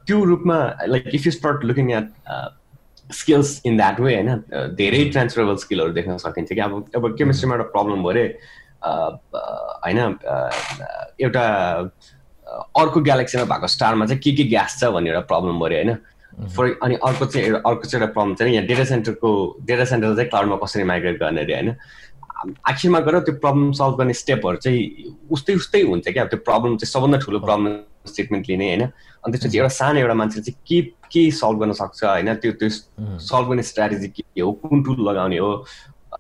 त्यो 0.07 0.25
रूपमा 0.25 0.59
like 0.87 1.11
if 1.15 1.27
you 1.27 1.33
start 1.33 1.65
looking 1.65 1.91
at 1.93 2.11
skills 3.13 3.61
in 3.67 3.77
that 3.77 4.01
way 4.01 4.15
होइन? 4.15 4.43
धेरै 4.77 5.05
ट्रान्सफरेबल 5.13 5.57
स्किलहरू 5.65 5.93
देख्न 5.93 6.17
सकिन्छ 6.19 6.53
कि 6.53 6.61
अब 6.61 6.85
अब 6.97 7.15
केमिस्ट्रीमा 7.19 7.55
एउटा 7.57 7.71
प्रब्लम 7.73 8.03
भयो 8.03 8.11
अरे। 8.11 8.27
होइन 8.85 9.99
एउटा 11.21 11.45
अर्को 12.81 13.01
ग्यालेक्सीमा 13.01 13.45
भएको 13.53 13.67
स्टारमा 13.75 14.07
चाहिँ 14.07 14.21
के 14.23 14.33
के 14.37 14.45
ग्यास 14.49 14.79
छ 14.81 14.91
भन्ने 14.95 15.11
एउटा 15.11 15.21
प्रब्लम 15.33 15.61
भयो 15.61 15.79
होइन? 15.79 15.97
फर 16.57 16.79
अनि 16.83 16.95
अर्को 17.09 17.27
चाहिँ 17.27 17.47
एउटा 17.47 17.69
अर्को 17.69 17.89
चाहिँ 17.89 18.03
एउटा 18.03 18.13
प्रब्लम 18.13 18.35
चाहिँ 18.35 18.55
यहाँ 18.55 18.67
डेटा 18.67 18.85
सेन्टरको 18.85 19.31
डेटा 19.67 19.85
सेन्टर 19.85 20.15
चाहिँ 20.17 20.29
क्लाउडमा 20.31 20.57
कसरी 20.65 20.85
माइग्रेट 20.91 21.21
गर्ने 21.21 21.41
अरे 21.43 21.55
होइन? 21.55 21.77
आखिरमा 22.69 23.01
गएर 23.01 23.19
त्यो 23.25 23.35
प्रब्लम 23.41 23.73
सल्भ 23.73 23.95
गर्ने 23.99 24.15
स्टेपहरू 24.21 24.57
चाहिँ 24.65 24.81
उस्तै 25.33 25.55
उस्तै 25.55 25.83
हुन्छ 25.83 26.09
क्या। 26.09 26.25
त्यो 26.29 26.39
प्रब्लम 26.45 26.77
चाहिँ 26.77 26.93
सबभन्दा 26.93 27.19
ठुलो 27.25 27.39
प्रब्लम 27.41 27.73
स्टेटमेन्ट 28.13 28.49
लिने 28.49 28.67
होइन? 28.69 28.83
अनि 28.83 29.33
त्यसपछि 29.33 29.59
एउटा 29.59 29.69
सानो 29.79 29.99
एउटा 30.01 30.15
मान्छेले 30.21 30.43
चाहिँ 30.45 30.61
के 30.69 30.81
के 31.13 31.31
सल्भ 31.31 31.59
गर्न 31.61 31.73
सक्छ 31.73 32.05
होइन? 32.05 32.35
त्यो 32.43 32.53
त्यो 32.61 32.69
सल्भ 33.31 33.49
गर्ने 33.49 33.63
स्ट्राटेजी 33.63 34.09
के 34.09 34.41
हो? 34.41 34.53
कुन 34.53 34.83
टुल 34.85 35.09
लगाउने 35.09 35.39
हो? 35.39 35.53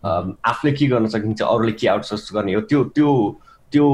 आफूले 0.02 0.72
के 0.72 0.86
गर्न 0.86 1.06
सकिन्छ 1.08 1.42
अरूले 1.42 1.72
के 1.72 1.86
आउटसोर्स 1.88 2.30
गर्ने 2.34 2.54
हो 2.54 2.60
त्यो 2.60 2.84
त्यो 2.94 3.10
त्यो 3.72 3.86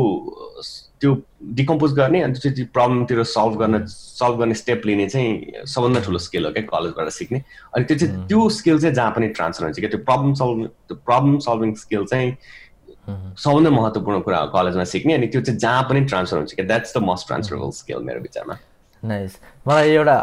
त्यो 1.00 1.10
डिकम्पोज 1.58 1.92
गर्ने 1.96 2.20
अनि 2.22 2.32
त्यसपछि 2.32 2.64
प्रब्लमतिर 2.76 3.22
सल्भ 3.24 3.56
गर्न 3.58 3.84
सल्भ 3.88 4.38
गर्ने 4.38 4.54
स्टेप 4.54 4.82
लिने 4.86 5.08
चाहिँ 5.08 5.64
सबभन्दा 5.66 6.00
ठुलो 6.06 6.18
स्किल 6.18 6.44
हो 6.46 6.50
क्या 6.52 6.62
कलेजबाट 6.68 7.08
सिक्ने। 7.18 7.38
अनि 7.76 7.84
त्यो 7.84 7.96
चाहिँ 7.98 8.26
त्यो 8.28 8.48
स्किल 8.58 8.78
चाहिँ 8.80 8.94
जहाँ 8.94 9.10
पनि 9.16 9.28
ट्रान्सफर 9.38 9.64
हुन्छ 9.66 9.78
क्या 9.80 9.90
त्यो 9.90 10.00
प्रब्लम 10.04 10.34
सल्भ 10.40 10.66
त्यो 10.66 10.96
प्रब्लम 11.06 11.38
सल्भिङ 11.46 11.74
स्किल 11.84 12.04
चाहिँ 12.10 12.36
सबभन्दा 13.08 13.70
महत्त्वपूर्ण 13.70 14.20
कुरा 14.20 14.38
हो 14.38 14.48
कलेजमा 14.52 14.84
सिक्ने 14.92 15.14
अनि 15.14 15.26
त्यो 15.26 15.40
चाहिँ 15.40 15.58
जहाँ 15.58 15.82
पनि 15.90 16.00
ट्रान्सफर 16.10 16.38
हुन्छ 16.38 16.54
क्या। 16.54 16.66
That's 16.66 16.96
the 16.96 17.02
most 17.02 17.26
transferable 17.26 17.70
skill 17.80 18.02
मेरो 18.04 18.20
विचारमा। 18.20 18.54
नाइस 19.04 19.38
मलाई 19.68 19.90
एउटा 19.90 20.16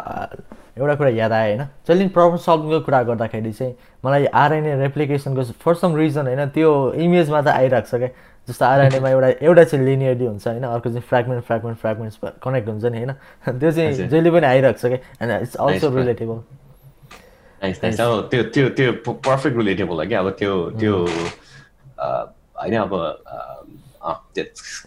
एउटा 0.77 0.95
कुरा 0.95 1.09
याद 1.09 1.31
आयो 1.31 1.55
होइन? 1.55 1.67
जहिले 1.87 2.07
प्रब्लम 2.13 2.37
सल्भिङको 2.37 2.79
कुरा 2.85 3.01
गर्दाखेरि 3.03 3.51
चाहिँ 3.51 3.73
मलाई 4.05 4.25
आरएनए 4.43 4.75
रेप्लिकेसनको 4.81 5.43
फर 5.63 5.73
सम 5.75 5.95
रिजन 5.95 6.27
होइन 6.27 6.49
त्यो 6.53 6.71
इमेजमा 6.93 7.41
त 7.41 7.47
आइरहेको 7.47 7.87
छ 7.89 7.95
क्या? 8.01 8.09
जस्तो 8.47 8.65
आरएनएमा 8.65 9.09
एउटा 9.09 9.27
एउटा 9.41 9.63
चाहिँ 9.63 9.85
लिनियरली 9.85 10.25
हुन्छ 10.25 10.47
होइन? 10.47 10.63
अर्को 10.63 10.89
चाहिँ 10.89 11.01
फ्रेगमेन्ट 11.09 11.43
फ्रेगमेन्ट 11.45 11.77
फ्रेगमेन्ट्स 11.79 12.17
कनेक्ट 12.43 12.67
हुन्छ 12.69 12.85
नि 12.85 12.97
होइन? 12.97 13.11
त्यो 13.59 13.71
चाहिँ 13.71 13.93
जहिले 14.07 14.31
पनि 14.31 14.45
आइरहेको 14.45 14.79
छ 14.79 14.85
क्या? 14.85 14.99
एन्ड 15.21 15.41
इट्स 15.41 15.55
अल्सो 15.57 15.89
रिलेटेबल 15.97 16.37
त्यो 18.31 18.43
त्यो 18.53 18.69
त्यो 18.77 18.91
पर्फेक्ट 19.09 19.57
रिलेटेबल 19.57 19.95
हो 19.97 20.05
क्या? 20.07 20.19
अब 20.19 20.29
त्यो 20.39 20.53
त्यो 20.79 20.93
होइन 21.97 22.75
अब 22.77 22.93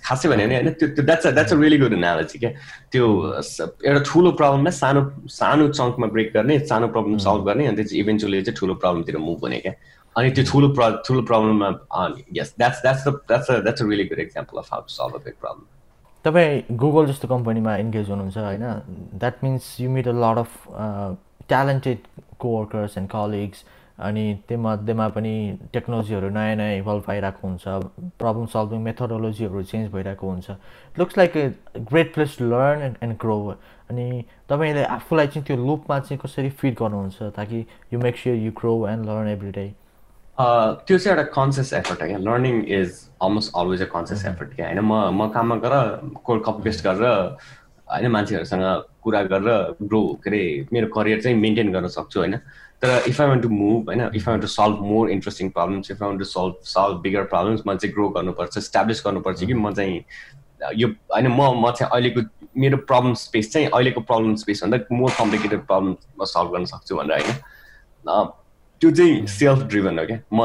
खासै 0.04 0.28
भन्यो 0.28 0.46
भने 0.46 0.54
होइन 0.54 0.72
त्यो 0.72 0.88
त्यो 0.90 1.04
that's 1.04 1.26
that's 1.28 1.52
a 1.52 1.56
really 1.56 1.78
good 1.78 1.92
analogy 1.92 2.38
क्या 2.38 2.50
त्यो 2.92 3.06
एउटा 3.38 4.02
ठुलो 4.06 4.30
प्रब्लमलाई 4.40 4.72
सानो 4.74 5.02
सानो 5.30 5.68
चङ्कमा 5.70 6.06
ब्रेक 6.08 6.32
गर्ने 6.34 6.58
सानो 6.66 6.88
प्रब्लम 6.88 7.18
सल्भ 7.20 7.44
गर्ने 7.46 7.66
अनि 7.66 7.84
चाहिँ 7.84 8.02
इभेन्चुली 8.02 8.42
चाहिँ 8.42 8.56
ठुलो 8.56 8.74
प्रब्लमतिर 8.76 9.18
मुभ 9.20 9.44
हुने 9.44 9.58
क्या 9.60 9.74
अनि 10.16 10.30
त्यो 10.30 10.44
ठुलो 10.44 10.68
प्र 10.74 10.90
ठुलो 11.06 11.22
प्रब्लममा 11.24 12.06
yes 12.36 12.54
that's 12.58 12.80
that's 12.82 13.08
that's 13.08 13.50
that's 13.50 13.82
a 13.82 13.86
really 13.86 14.04
good 14.06 14.18
example 14.20 14.58
of 14.58 14.72
how 14.72 14.80
to 14.82 14.94
solve 14.94 15.14
a 15.14 15.24
big 15.24 15.34
problem 15.40 15.66
तपाईँ 16.24 16.62
गुगल 16.78 17.06
जस्तो 17.06 17.28
कम्पनीमा 17.28 17.76
इन्गेज 17.78 18.10
हुनुहुन्छ 18.10 18.38
होइन 18.38 18.64
that 19.16 19.44
means 19.44 19.74
you 19.80 19.90
meet 19.90 20.08
a 20.08 20.16
lot 20.16 20.38
of 20.38 20.56
talented 21.48 22.08
coworkers 22.38 22.98
and 22.98 23.08
colleagues 23.08 23.64
अनि 24.00 24.24
त्योमध्येमा 24.48 25.08
पनि 25.16 25.34
टेक्नोलोजीहरू 25.72 26.28
नयाँ 26.36 26.56
नयाँ 26.56 26.78
इभल्भ 26.78 27.02
भइरहेको 27.08 27.48
हुन्छ 27.48 27.64
प्रब्लम 28.18 28.46
सल्भिङ 28.54 28.80
मेथोडोलोजीहरू 28.82 29.62
चेन्ज 29.72 29.90
भइरहेको 29.92 30.30
हुन्छ। 30.30 30.50
Looks 30.98 31.18
like 31.18 31.36
a 31.36 31.44
great 31.90 32.14
place 32.14 32.38
to 32.38 32.44
learn 32.50 32.82
and 32.82 32.96
and 33.02 33.16
grow 33.20 33.36
अनि 33.90 34.06
तपाईँले 34.50 34.84
आफूलाई 34.96 35.26
चाहिँ 35.26 35.44
त्यो 35.46 35.56
लुपमा 35.66 35.98
चाहिँ 36.00 36.20
कसरी 36.24 36.50
फिट 36.60 36.74
गर्नुहुन्छ 36.80 37.22
ताकि 37.36 37.66
you 37.92 38.00
make 38.00 38.16
sure 38.16 38.36
you 38.36 38.52
grow 38.60 38.74
and 38.88 39.06
learn 39.06 39.28
every 39.28 39.50
day 39.52 39.68
त्यो 40.40 40.98
चाहिँ 40.98 41.16
एउटा 41.16 41.30
कन्सियस 41.32 41.72
एफर्ट 41.74 42.02
हो 42.02 42.06
क्या। 42.08 42.18
Learning 42.18 42.64
is 42.72 42.92
almost 43.22 43.52
always 43.60 43.82
a 43.82 43.86
conscious 43.94 44.24
effort 44.26 44.54
क्या। 44.56 44.66
होइन 44.66 44.80
म 44.80 44.92
म 45.12 45.28
काममा 45.34 45.56
गएर 45.64 45.74
कोड 46.24 46.42
कपी 46.44 46.62
पेस्ट 46.62 46.84
गरेर 46.86 47.04
होइन 47.92 48.10
मान्छेहरूसँग 48.16 48.64
कुरा 49.02 49.22
गरेर 49.32 49.76
ग्रो 49.82 50.02
के 50.24 50.30
अरे 50.30 50.42
मेरो 50.72 50.86
करियर 50.96 51.20
चाहिँ 51.22 51.36
मेन्टेन 51.36 51.72
गर्न 51.72 51.88
सक्छु 51.98 52.20
होइन। 52.20 52.38
तर 52.82 53.02
if 53.08 53.20
I 53.20 53.28
want 53.28 53.42
to 53.42 53.48
move 53.48 53.88
होइन 53.88 54.00
if 54.00 54.28
I 54.28 54.32
want 54.32 54.42
to 54.42 54.48
solve 54.48 54.80
more 54.90 55.10
interesting 55.10 55.50
problems 55.56 55.90
if 55.90 56.02
I 56.02 56.06
want 56.06 56.20
to 56.20 56.28
solve 56.28 56.60
solve 56.64 57.00
bigger 57.02 57.24
problems 57.32 57.62
मैले 57.66 57.78
चाहिँ 57.78 57.94
ग्रो 57.94 58.08
गर्नुपर्छ 58.18 58.58
इस्टाब्लिस 58.58 59.02
गर्नुपर्छ 59.06 59.44
कि 59.44 59.54
म 59.54 59.72
चाहिँ 59.72 60.04
यो 60.76 60.88
होइन 60.88 61.26
म 61.28 61.40
म 61.60 61.70
चाहिँ 61.70 61.90
अहिलेको 61.92 62.20
मेरो 62.60 62.76
प्रब्लम 62.88 63.14
स्पेस 63.20 63.52
चाहिँ 63.52 63.68
अहिलेको 63.68 64.00
प्रब्लम 64.00 64.34
स्पेस 64.42 64.62
भन्दा 64.64 64.78
मोर 64.92 65.10
कम्प्लिकेटेड 65.18 65.60
प्रब्लम 65.66 65.96
म 66.20 66.24
सल्भ 66.34 66.52
गर्न 66.52 66.64
सक्छु 66.72 66.96
भनेर 66.96 67.22
होइन। 67.22 68.28
त्यो 68.80 68.90
चाहिँ 68.90 69.26
सेल्फ 69.28 69.62
ड्रिभन 69.70 69.98
हो 69.98 70.04
क्या। 70.06 70.18
म 70.32 70.42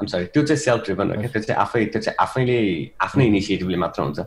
आम 0.00 0.06
सरी 0.06 0.24
त्यो 0.34 0.42
चाहिँ 0.42 0.60
सेल्फ 0.60 0.84
ड्रिभन 0.84 1.10
हो 1.10 1.20
क्या। 1.20 1.28
त्यो 1.32 1.42
चाहिँ 1.42 1.60
आफै 1.60 1.84
त्यो 1.84 2.00
चाहिँ 2.02 2.16
आफैले 2.20 2.58
आफ्नै 3.06 3.26
इनिसिएटिभले 3.26 3.76
मात्र 3.76 4.02
हुन्छ। 4.02 4.20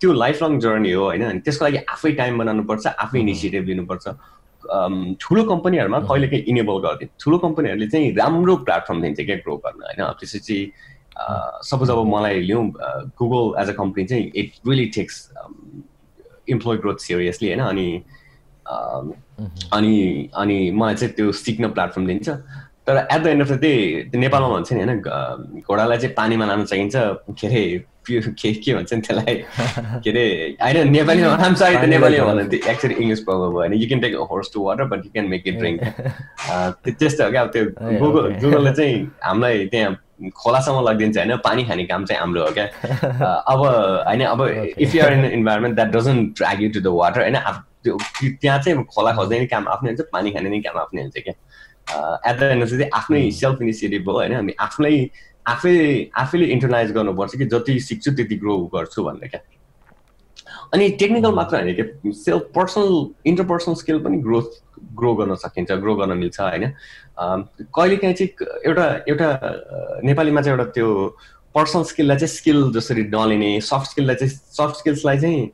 त्यो 0.00 0.12
लाइफ 0.12 0.42
लङ 0.42 0.58
जर्नी 0.60 0.92
हो 0.92 1.04
होइन। 1.04 1.24
अनि 1.24 1.40
त्यसको 1.40 1.64
लागि 1.64 1.78
आफै 1.88 2.12
टाइम 2.20 2.38
बनाउनुपर्छ 2.38 2.86
आफै 2.86 3.18
इनिसिएटिभ 3.20 3.64
लिनुपर्छ। 3.66 4.06
ठुलो 5.20 5.42
कम्पनीहरूमा 5.44 5.98
कहिले 6.10 6.26
काहीँ 6.28 6.44
इनेबल 6.48 6.78
गरिदिन्छ 6.84 7.24
ठुलो 7.24 7.38
कम्पनीहरूले 7.38 7.86
चाहिँ 7.86 8.12
राम्रो 8.16 8.56
प्लेटफर्म 8.66 9.02
दिन्छ 9.02 9.20
क्या 9.20 9.36
ग्रो 9.46 9.56
गर्न 9.66 9.82
होइन? 9.86 10.00
त्यसपछि 10.20 10.58
सपोज 11.70 11.90
अब 11.90 11.98
मलाई 12.06 12.40
लिउँ 12.40 12.64
गुगल 13.20 13.44
एज 13.62 13.68
अ 13.70 13.72
कम्पनी 13.78 14.04
चाहिँ 14.04 14.30
it 14.36 14.50
really 14.68 14.86
takes 14.96 15.14
employee 16.48 16.76
growth 16.78 16.98
seriously 17.06 17.48
होइन? 17.48 17.60
अनि 17.60 17.88
अनि 19.72 19.94
अनि 20.36 20.58
मलाई 20.70 20.94
चाहिँ 20.94 21.14
त्यो 21.14 21.32
सिक्न 21.32 21.68
प्लेटफर्म 21.70 22.06
दिन्छ। 22.06 22.28
तर 22.86 22.96
at 23.12 23.20
the 23.22 23.26
end 23.26 23.42
of 23.42 23.50
the 23.50 23.60
day 23.60 24.18
नेपालमा 24.18 24.48
भन्छ 24.48 24.72
नि 24.72 24.80
होइन? 24.82 25.00
घोडालाई 25.60 25.98
चाहिँ 25.98 26.14
पानीमा 26.14 26.46
लानु 26.46 26.64
चाहिन्छ। 26.64 26.94
के 27.40 27.46
अरे 27.46 27.62
के 28.08 28.52
के 28.54 28.74
भन्छ 28.74 28.92
नि 28.92 29.00
त्यसलाई 29.00 29.34
के 30.00 30.10
अरे 30.10 30.24
होइन 30.62 30.90
नेपालीमा 30.90 31.34
आम 31.42 31.54
सरी 31.56 31.76
त 31.76 31.84
नेपालीमा 31.86 32.26
भन्दा 32.26 32.44
त्यो 32.48 32.70
एक्चुली 32.70 32.94
इङ्ग्लिस 32.96 33.20
प्रब्लम 33.22 33.50
भयो 33.50 33.60
भने 33.60 33.76
you 33.76 33.88
can 33.88 34.00
take 34.00 34.14
horse 34.30 34.50
to 34.54 34.62
water 34.62 34.84
but 34.86 35.04
you 35.04 35.10
can 35.12 35.28
make 35.28 35.46
it 35.46 35.58
drink 35.58 35.80
त्यस्तो 36.88 37.24
हो 37.24 37.30
क्या 37.30 37.42
अब 37.42 37.50
त्यो 37.50 37.64
गुगल 37.98 38.34
गुगलले 38.40 38.72
चाहिँ 38.72 38.98
हामीलाई 39.22 39.66
त्यहाँ 39.68 40.30
खोलासम्म 40.36 40.82
लगिदिन्छ 40.82 41.16
होइन 41.18 41.36
पानी 41.44 41.64
खाने 41.64 41.84
काम 41.86 42.04
चाहिँ 42.04 42.20
हाम्रो 42.20 42.44
हो 42.44 42.50
क्या 42.52 42.66
अब 43.46 43.64
होइन 44.02 44.24
अब 44.26 44.46
if 44.78 44.94
you're 44.94 45.12
in 45.12 45.24
environment 45.32 45.76
that 45.76 45.90
doesn't 45.92 46.36
drag 46.36 46.62
you 46.62 46.70
to 46.72 46.80
the 46.80 46.94
water 46.94 47.20
होइन 47.22 47.36
त्यो 47.82 47.98
त्यहाँ 48.40 48.58
चाहिँ 48.60 48.84
खोला 48.86 49.12
खोज्दै 49.14 49.38
नै 49.38 49.46
काम 49.48 49.68
आफ्नै 49.68 49.90
हुन्छ 49.90 50.08
पानी 50.12 50.30
खाने 50.32 50.50
नै 50.50 50.60
काम 50.62 50.78
आफ्नै 50.80 51.02
हुन्छ 51.02 51.18
क्या 51.20 51.34
एट 52.26 52.36
द 52.36 52.50
एन्ड 52.50 52.66
चाहिँ 52.66 52.90
आफ्नै 52.94 53.30
सेल्फ 53.32 53.62
इनिसिएटिभ 53.62 54.08
हो 54.08 54.14
होइन 54.14 54.34
हामी 54.34 54.54
आफूलाई 54.60 55.10
आफै 55.46 55.76
आफैले 56.18 56.46
इन्टरनाइज 56.52 56.92
गर्नुपर्छ 56.92 57.36
कि 57.36 57.46
जति 57.52 57.78
सिक्छु 57.80 58.12
त्यति 58.16 58.36
ग्रो 58.36 58.56
गर्छु 58.74 59.04
भनेर 59.04 59.28
क्या। 59.28 59.40
अनि 60.74 60.88
टेक्निकल 61.00 61.32
मात्र 61.34 61.56
होइन 61.56 61.74
क्या 61.74 62.12
सेल्फ 62.24 62.50
पर्सनल 62.54 62.90
इन्टरपर्सनल 63.30 63.74
स्किल 63.74 63.98
पनि 64.04 64.18
ग्रोथ 64.22 64.58
ग्रो 64.98 65.14
गर्न 65.14 65.34
सकिन्छ 65.44 65.72
ग्रो 65.84 65.94
गर्न 65.96 66.16
मिल्छ 66.18 66.40
होइन। 66.40 66.72
कहिलेकाहीँ 67.76 68.14
चाहिँ 68.14 68.46
एउटा 68.66 68.86
एउटा 69.08 69.28
नेपालीमा 70.04 70.40
चाहिँ 70.42 70.58
एउटा 70.58 70.70
त्यो 70.72 70.88
पर्सनल 71.54 71.82
स्किललाई 71.90 72.16
चाहिँ 72.16 72.34
स्किल 72.34 72.70
जसरी 72.72 73.02
नलिने 73.14 73.60
सफ्ट 73.70 73.90
स्किललाई 73.90 74.16
चाहिँ 74.16 74.32
सफ्ट 74.58 74.76
स्किल्सलाई 74.78 75.18
चाहिँ 75.20 75.50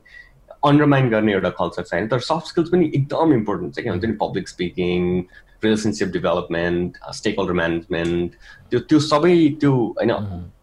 अन्डरमाइन 0.65 1.09
गर्ने 1.09 1.33
एउटा 1.33 1.49
कल्चर 1.61 1.83
छ 1.83 1.93
होइन 1.93 2.07
तर 2.07 2.19
सफ्ट 2.27 2.47
स्किल्स 2.47 2.69
पनि 2.69 2.91
एकदम 2.95 3.33
इम्पोर्टेन्ट 3.33 3.75
छ 3.75 3.79
क्या। 3.79 3.93
हुन्छ 3.93 4.05
नि 4.05 4.17
public 4.21 4.49
speaking 4.49 4.99
relationship 5.63 6.07
development 6.17 6.97
stakeholder 7.39 7.53
management 7.61 8.31
त्यो 8.71 8.79
त्यो 8.89 8.99
सबै 9.11 9.35
त्यो 9.61 9.71
होइन 9.99 10.11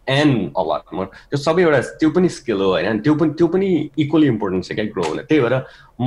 एन्ड 0.08 0.38
अलट 0.60 0.94
मोर 0.94 1.06
त्यो 1.30 1.38
सबै 1.38 1.62
एउटा 1.62 1.80
त्यो 2.00 2.10
पनि 2.10 2.28
स्किल 2.36 2.60
हो 2.62 2.68
होइन 2.70 3.00
त्यो 3.00 3.14
पनि 3.14 3.32
त्यो 3.38 3.46
पनि 3.48 3.68
इक्वली 4.04 4.26
इम्पोर्टेन्ट 4.26 4.64
छ 4.64 4.72
क्या 4.78 4.84
ग्रो 4.94 5.02
हुन। 5.08 5.18
त्यही 5.28 5.40
भएर 5.40 5.56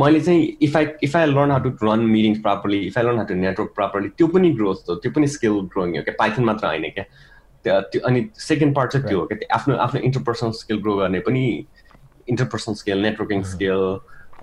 मैले 0.01 0.19
चाहिँ 0.21 0.41
if 0.67 0.77
I 0.77 0.87
if 1.03 1.15
I 1.17 1.25
learn 1.33 1.51
how 1.51 1.63
to 1.63 1.87
run 1.87 1.99
meetings 2.15 2.39
properly 2.47 2.79
if 2.87 2.97
I 2.97 3.03
learn 3.03 3.17
how 3.17 3.27
to 3.27 3.35
network 3.43 3.71
properly 3.75 4.09
त्यो 4.17 4.27
पनि 4.33 4.51
ग्रोथ 4.59 4.89
हो 4.89 4.95
त्यो 5.03 5.11
पनि 5.15 5.27
स्किल 5.35 5.59
ग्रोइङ 5.75 5.95
हो 5.97 6.03
क्या। 6.03 6.15
पाइथन 6.19 6.43
मात्र 6.49 6.67
होइन 6.67 6.89
क्या। 6.97 7.05
त्यो 7.65 8.01
अनि 8.07 8.25
सेकेन्ड 8.45 8.75
पार्ट 8.75 8.91
चाहिँ 8.91 9.07
त्यो 9.07 9.19
हो 9.19 9.25
क्या। 9.27 9.53
आफ्नो 9.55 9.75
आफ्नो 9.85 10.01
इन्टरपर्सनल 10.09 10.51
स्किल 10.61 10.77
ग्रो 10.87 10.95
गर्ने 10.97 11.19
पनि 11.27 11.43
इन्टरपर्सनल 12.29 12.75
स्किल 12.75 13.01
नेटवर्किङ 13.01 13.43
स्किल 13.53 13.81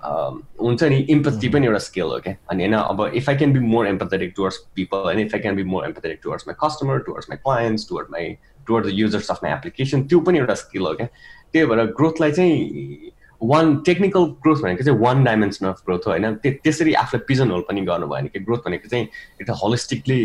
हुन्छ 0.03 0.83
नि 0.85 0.97
इम्पथी 1.11 1.49
पनि 1.49 1.67
एउटा 1.67 1.79
स्किल 1.81 2.05
हो 2.05 2.19
क्या 2.19 2.35
अनि 2.51 2.63
होइन 2.63 2.75
अब 2.75 3.11
if 3.15 3.29
I 3.29 3.37
can 3.37 3.53
be 3.53 3.61
more 3.67 3.87
empathetic 3.87 4.33
towards 4.37 4.59
people 4.75 4.99
होइन 4.99 5.19
if 5.21 5.35
I 5.35 5.41
can 5.41 5.57
be 5.57 5.65
more 5.67 5.85
empathetic 5.87 6.21
towards 6.23 6.49
my 6.49 6.55
customer 6.61 6.99
towards 7.01 7.31
my 7.31 7.39
clients 7.39 7.89
toward 7.89 8.11
my 8.11 8.37
toward 8.67 8.87
the 8.87 8.91
users 8.95 9.31
of 9.31 9.45
my 9.45 9.53
application 9.53 10.07
त्यो 10.07 10.21
पनि 10.21 10.39
एउटा 10.39 10.55
स्किल 10.57 10.83
हो 10.83 10.95
क्या 10.95 11.07
त्यही 11.53 11.67
भएर 11.67 11.85
ग्रोथलाई 11.93 12.33
चाहिँ 12.33 13.13
वान 13.41 13.77
टेक्निकल 13.77 14.25
ग्रोथ 14.43 14.63
भनेको 14.63 14.85
चाहिँ 14.85 14.99
वान 15.01 15.25
डाइमेन्सन 15.25 15.67
अफ 15.67 15.83
ग्रोथ 15.87 16.07
हो 16.07 16.11
होइन 16.11 16.35
त्यसरी 16.45 16.93
आफूलाई 16.95 17.25
पिजन 17.29 17.51
होल 17.51 17.65
पनि 17.69 17.81
गर्नु 17.83 18.07
भयो 18.07 18.17
भने 18.17 18.29
कि 18.29 18.41
ग्रोथ 18.41 18.67
भनेको 18.67 18.89
चाहिँ 18.89 19.05
एउटा 19.41 19.53
होलिस्टिकली 19.63 20.21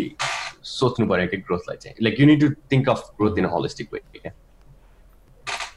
सोच्नु 0.71 1.07
पऱ्यो 1.07 1.28
कि 1.28 1.38
ग्रोथलाई 1.43 1.78
चाहिँ 1.78 1.95
like 2.01 2.19
you 2.19 2.28
need 2.28 2.41
to 2.41 2.49
think 2.71 2.89
of 2.89 3.09
growth 3.17 3.38
in 3.38 3.45
holistic 3.51 3.93
way 3.93 4.01
क्या 4.13 4.32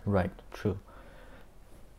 राइट 0.09 0.31
ट्रु 0.53 0.73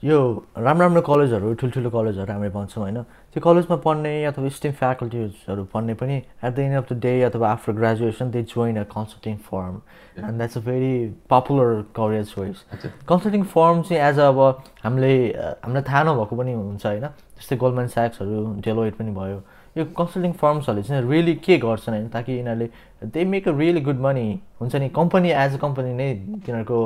यो 0.04 0.18
राम्रो 0.58 0.86
राम्रो 0.86 1.02
कलेजहरू 1.04 1.54
ठुल्ठुलो 1.60 1.90
कलेजहरू 1.92 2.32
हामीले 2.32 2.50
भन्छौँ 2.56 2.84
होइन? 2.84 3.04
त्यो 3.36 3.42
कलेजमा 3.44 3.76
पढ्ने 3.84 4.14
अथवा 4.26 4.50
स्टिम 4.58 4.72
फ्याकल्टिजहरू 4.80 5.64
पढ्ने 5.74 5.94
पनि 6.00 6.16
at 6.16 6.52
the 6.56 6.60
end 6.60 6.78
of 6.78 6.94
the 6.94 7.00
day 7.04 7.12
अथवा 7.28 7.50
after 7.52 7.74
graduation 7.76 8.32
they 8.32 8.44
join 8.48 8.80
a 8.80 8.84
consulting 8.96 9.36
firm 9.44 9.76
and 10.24 10.38
that's 10.40 10.58
a 10.58 10.62
very 10.64 10.94
popular 11.30 11.82
career 12.00 12.24
choice 12.32 12.64
consulting 13.10 13.44
firm 13.52 13.82
चाहिँ 13.82 14.02
एज 14.04 14.20
अ 14.20 14.28
अब 14.28 14.40
हामीले 14.84 15.12
हामीलाई 15.36 15.84
थाहा 15.84 16.04
नभएको 16.04 16.36
पनि 16.36 16.54
हुन्छ 16.54 16.86
होइन? 16.86 17.06
जस्तै 17.40 17.56
गोल्डमेन 17.60 17.88
स्याक्सहरू 17.92 18.40
डेलोइट 18.64 18.96
पनि 18.96 19.12
भयो। 19.20 19.42
यो 19.78 19.86
कन्सल्टिङ 19.98 20.32
फर्म्सहरूले 20.42 20.84
चाहिँ 20.88 21.10
रियली 21.10 21.34
के 21.46 21.58
गर्छन् 21.58 21.96
होइन 21.96 22.08
ताकि 22.10 22.32
यिनीहरूले 22.34 22.68
they 23.14 23.24
make 23.26 23.48
a 23.48 23.52
really 23.58 23.82
good 23.82 24.00
money 24.02 24.28
हुन्छ 24.62 24.76
नि 24.76 24.90
कम्पनी 24.96 25.30
एज 25.32 25.54
अ 25.54 25.58
कम्पनी 25.62 25.94
नै 25.94 26.10
तिनीहरूको 26.46 26.80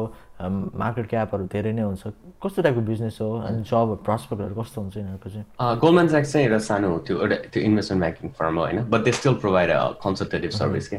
मार्केट 0.44 1.08
क्यापहरू 1.10 1.44
धेरै 1.54 1.72
नै 1.74 1.82
हुन्छ। 1.82 2.04
कस्तो 2.44 2.62
टाइपको 2.62 2.82
बिजनेस 2.82 3.18
हो? 3.22 3.30
अनि 3.48 3.64
जब 3.64 4.04
प्रस्पेक्टहरू 4.06 4.56
कस्तो 4.62 4.82
हुन्छ 4.82 4.98
यिनीहरूको 4.98 5.30
चाहिँ? 5.30 5.46
गोल्डमेन 5.80 6.08
स्याक्स 6.08 6.34
चाहिँ 6.34 6.48
एउटा 6.48 6.60
सानो 6.68 6.90
त्यो 7.08 7.16
एउटा 7.22 7.36
त्यो 7.54 7.64
इन्भेस्टमेन्ट 7.64 8.02
ब्याङ्किङ 8.04 8.32
फर्म 8.40 8.56
हो 8.60 8.64
होइन 8.66 8.84
but 8.92 9.04
they 9.04 9.12
still 9.20 9.34
provide 9.46 9.70
a 9.70 9.80
consultative 10.04 10.52
service 10.60 10.88
के। 10.88 10.98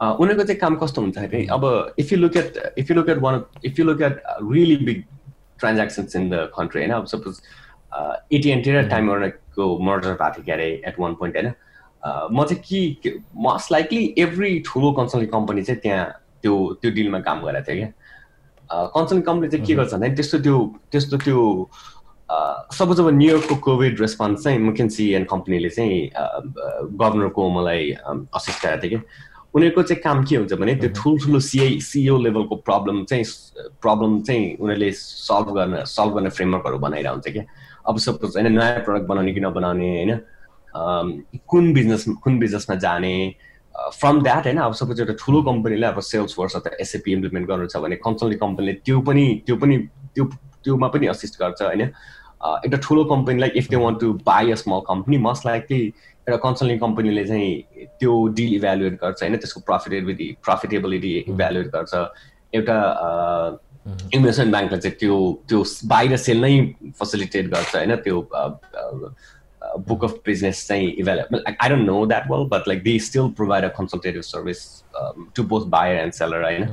उनीहरूको 0.00 0.44
चाहिँ 0.48 0.60
काम 0.60 0.76
कस्तो 0.82 1.02
हुन्छ 1.02 1.18
अब 1.52 1.94
if 1.98 2.12
you 2.12 2.18
look 2.18 2.36
at 2.36 2.48
if 2.78 2.90
you 2.90 2.96
look 2.96 3.08
at 3.08 3.18
one 3.18 3.42
if 3.64 3.78
you 3.78 3.84
look 3.84 4.02
at 4.08 4.22
really 4.52 4.76
big 4.86 5.04
transactions 5.60 6.16
in 6.16 6.28
the 6.30 6.48
country 6.56 6.80
होइन 6.80 6.92
अब 6.94 7.06
सपोज 7.12 7.40
एटिएनटी 8.32 8.70
र 8.72 8.88
टाइम 8.88 9.10
वार्नरको 9.58 9.78
मर्डर 9.84 10.12
भएको 10.14 10.34
थियो 10.34 10.44
क्यारे 10.44 10.68
एट 10.86 11.00
वान 11.00 11.14
पोइन्ट 11.14 11.36
होइन? 11.36 11.52
म 12.32 12.44
चाहिँ 12.44 12.94
के 13.02 13.10
मोस्ट 13.36 13.72
लाइकली 13.72 14.14
एभ्री 14.18 14.58
ठुलो 14.66 14.92
कन्सल्टिङ 14.92 15.30
कम्पनी 15.30 15.62
चाहिँ 15.62 15.80
त्यहाँ 15.82 16.06
त्यो 16.42 16.54
त्यो 16.82 16.90
डिलमा 16.94 17.20
काम 17.26 17.40
गरेको 17.42 17.72
थियो 17.72 17.76
क्या। 17.76 17.90
कन्सल्टिङ 18.94 19.22
कम्पनी 19.26 19.48
चाहिँ 19.48 19.66
के 19.66 19.74
गर्छ 19.74 19.92
भन्दाखेरि 19.94 20.16
त्यस्तो 20.16 20.38
त्यो 20.38 20.56
त्यस्तो 20.92 21.16
त्यो 21.24 21.38
सपोज 22.78 23.00
अब 23.00 23.08
न्युयोर्कको 23.18 23.54
कोभिड 23.64 24.00
रेस्पोन्स 24.00 24.42
चाहिँ 24.44 24.58
मुकेन्सी 24.58 25.10
एन्ड 25.18 25.26
कम्पनीले 25.28 25.68
चाहिँ 25.70 26.10
गभर्नरको 26.14 27.48
मलाई 27.50 27.90
असिस्ट 28.36 28.66
गरेको 28.66 28.88
थियो 28.88 29.00
कि 29.00 29.06
उनीहरूको 29.56 29.82
चाहिँ 29.82 30.02
काम 30.02 30.24
के 30.28 30.36
हुन्छ 30.36 30.52
भने 30.60 30.74
त्यो 30.76 30.90
ठुल्ठुलो 30.96 31.40
सिआई 31.40 31.80
सिओ 31.80 32.18
लेभलको 32.22 32.56
प्रब्लम 32.68 33.04
चाहिँ 33.04 33.24
प्रब्लम 33.82 34.20
चाहिँ 34.28 34.56
उनीहरूले 34.60 34.90
सल्भ 34.92 35.48
गर्न 35.56 35.84
सल्भ 35.88 36.14
गर्ने 36.14 36.30
फ्रेमवर्कहरू 36.36 36.78
बनाइरहेको 36.78 37.14
हुन्छ 37.14 37.28
क्या। 37.32 37.44
अब 37.86 37.98
सपोज 37.98 38.36
होइन 38.36 38.52
नयाँ 38.52 38.80
प्रडक्ट 38.84 39.06
बनाउने 39.08 39.32
कि 39.32 39.40
नबनाउने 39.40 39.88
होइन 39.96 40.20
कुन 41.48 41.72
बिजनेस 41.72 42.04
कुन 42.24 42.38
बिजनेसमा 42.38 42.76
जाने 42.76 43.14
फ्रम 43.94 44.22
द्याट 44.22 44.46
होइन 44.46 44.58
अब 44.58 44.72
सपोज 44.74 45.00
एउटा 45.00 45.14
ठुलो 45.20 45.42
कम्पनीले 45.42 45.86
अब 45.86 46.00
सेल्स 46.10 46.38
वर्स 46.38 46.56
अथवा 46.56 46.76
एसएपी 46.80 47.12
इम्प्लिमेन्ट 47.12 47.48
गर्नु 47.48 47.66
छ 47.66 47.76
भने 47.84 47.96
कन्सल्टिङ 48.04 48.38
कम्पनीले 48.38 48.72
त्यो 48.84 49.00
पनि 49.08 49.26
त्यो 49.46 49.56
पनि 49.56 49.78
त्यो 50.14 50.24
त्योमा 50.64 50.88
पनि 50.94 51.06
असिस्ट 51.06 51.38
गर्छ 51.40 51.62
होइन। 51.62 51.82
एउटा 51.82 52.78
ठुलो 52.82 53.04
कम्पनीलाई 53.04 53.50
if 53.56 53.68
they 53.70 53.76
want 53.76 54.00
to 54.00 54.12
buy 54.26 54.50
a 54.50 54.54
small 54.54 54.80
company 54.88 55.18
most 55.18 55.46
likely 55.46 55.80
एउटा 55.82 56.36
कन्सल्टिङ 56.48 56.78
कम्पनीले 56.78 57.24
चाहिँ 57.26 57.86
त्यो 58.00 58.16
डिल 58.38 58.54
इभ्यालुएट 58.54 58.94
गर्छ 59.02 59.22
होइन 59.22 59.36
त्यसको 59.36 59.60
प्रफिटेबिलिटी 59.70 60.26
प्रफिटेबिलिटी 60.44 61.12
इभ्यालुएट 61.28 61.66
गर्छ। 61.76 61.94
एउटा 62.54 62.76
इन्भेस्टमेन्ट 64.14 64.52
ब्याङ्कले 64.52 64.78
चाहिँ 64.78 64.96
त्यो 64.98 65.16
त्यो 65.48 65.64
बाहिर 65.88 66.16
सेल 66.18 66.40
नै 66.40 66.52
फेसिलिटेट 66.98 67.50
गर्छ 67.50 67.74
होइन? 67.76 67.96
त्यो 67.96 68.20
बुक 69.88 70.04
अफ 70.04 70.14
बिजनेस 70.26 70.66
चाहिँ 70.68 70.90
evaluable 70.92 71.42
I 71.50 71.68
don't 71.68 71.86
know 71.86 72.04
that 72.06 72.30
well 72.30 72.46
but 72.48 72.68
like 72.68 72.82
they 72.82 72.98
still 73.06 73.28
provide 73.36 73.64
a 73.64 73.68
consultative 73.78 74.22
service 74.22 74.64
to 75.36 75.42
both 75.52 75.66
buyer 75.68 75.98
and 75.98 76.12
seller 76.12 76.44
होइन 76.44 76.64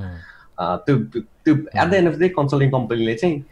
त्यो 0.86 0.98
त्यो 1.08 1.56
at 1.56 1.88
the 1.90 1.94
end 1.94 2.14
of 2.14 2.20
the 2.20 2.32
consulting 2.38 2.72
कम्पनीले 2.72 3.16
चाहिँ 3.16 3.44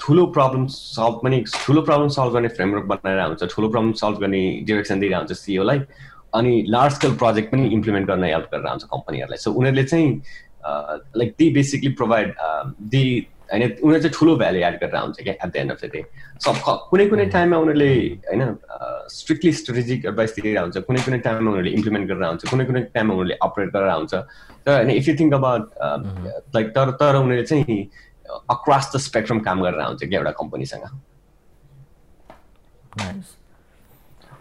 ठुलो 0.00 0.26
प्रब्लम 0.34 0.66
सल्भ 0.72 1.20
पनि 1.24 1.42
ठुलो 1.56 1.82
प्रब्लम 1.82 2.08
सल्भ 2.08 2.32
गर्ने 2.32 2.48
फ्रेमवर्क 2.58 2.84
बनाएर 2.86 3.20
हुन्छ 3.22 3.44
ठुलो 3.54 3.68
प्रब्लम 3.68 3.92
सल्भ 4.02 4.18
गर्ने 4.20 4.40
डिरेक्सन 4.66 5.00
दिइरहेको 5.00 5.24
हुन्छ 5.24 5.38
सिओलाई 5.38 5.80
अनि 6.34 6.52
लार्ज 6.68 6.92
स्केल 6.94 7.16
प्रोजेक्ट 7.22 7.52
पनि 7.52 7.68
इम्प्लिमेन्ट 7.74 8.08
गर्न 8.08 8.24
हेल्प 8.24 8.48
गरेर 8.54 8.68
हुन्छ 8.68 8.84
कम्पनीहरूलाई 8.92 9.38
सो 9.38 9.52
उनीहरूले 9.52 9.84
चाहिँ 9.84 10.20
like 10.62 11.34
the 11.38 11.50
basically 11.50 11.92
provide 11.94 12.34
the 12.88 13.04
होइन 13.52 13.62
उनीहरू 13.62 13.98
चाहिँ 13.98 14.12
ठुलो 14.12 14.36
भ्याल्यु 14.36 14.62
एड 14.62 14.74
गरेर 14.76 14.96
हुन्छ 14.96 15.20
क्या 15.20 15.34
at 15.34 15.46
the 15.46 15.56
end 15.56 15.72
of 15.72 15.84
the 15.84 15.90
day 15.92 16.04
सब 16.40 16.60
कुनै 16.90 17.06
कुनै 17.06 17.26
टाइममा 17.28 17.56
उनीहरूले 17.58 17.90
होइन 18.26 18.56
स्ट्रिक्टली 19.10 19.52
स्ट्रेटेजिक 19.54 20.06
एडभाइस 20.06 20.34
दिइरहेको 20.34 20.62
हुन्छ 20.62 20.84
कुनै 20.86 21.02
कुनै 21.04 21.18
टाइममा 21.20 21.50
उनीहरूले 21.50 21.72
इम्प्लिमेन्ट 21.72 22.08
गरेर 22.08 22.24
हुन्छ 22.24 22.50
कुनै 22.50 22.64
कुनै 22.64 22.82
टाइममा 22.94 23.14
उनीहरूले 23.14 23.38
अपरेट 23.42 23.72
गरेर 23.72 23.92
हुन्छ 23.92 24.14
तर 24.60 24.76
होइन 24.76 24.90
if 24.92 25.08
you 25.08 25.16
think 25.18 25.34
about 25.34 25.70
like 26.54 26.72
तर 26.78 26.96
तर 27.02 27.16
उनीहरूले 27.16 27.46
चाहिँ 27.46 27.78
अक्रस 28.50 28.90
द 28.94 29.02
स्पेक्ट्रम 29.02 29.40
काम 29.42 29.62
गरेर 29.62 29.82
हुन्छ 29.82 30.02
क्या 30.04 30.18
एउटा 30.18 30.34
कम्पनीसँग 30.38 30.88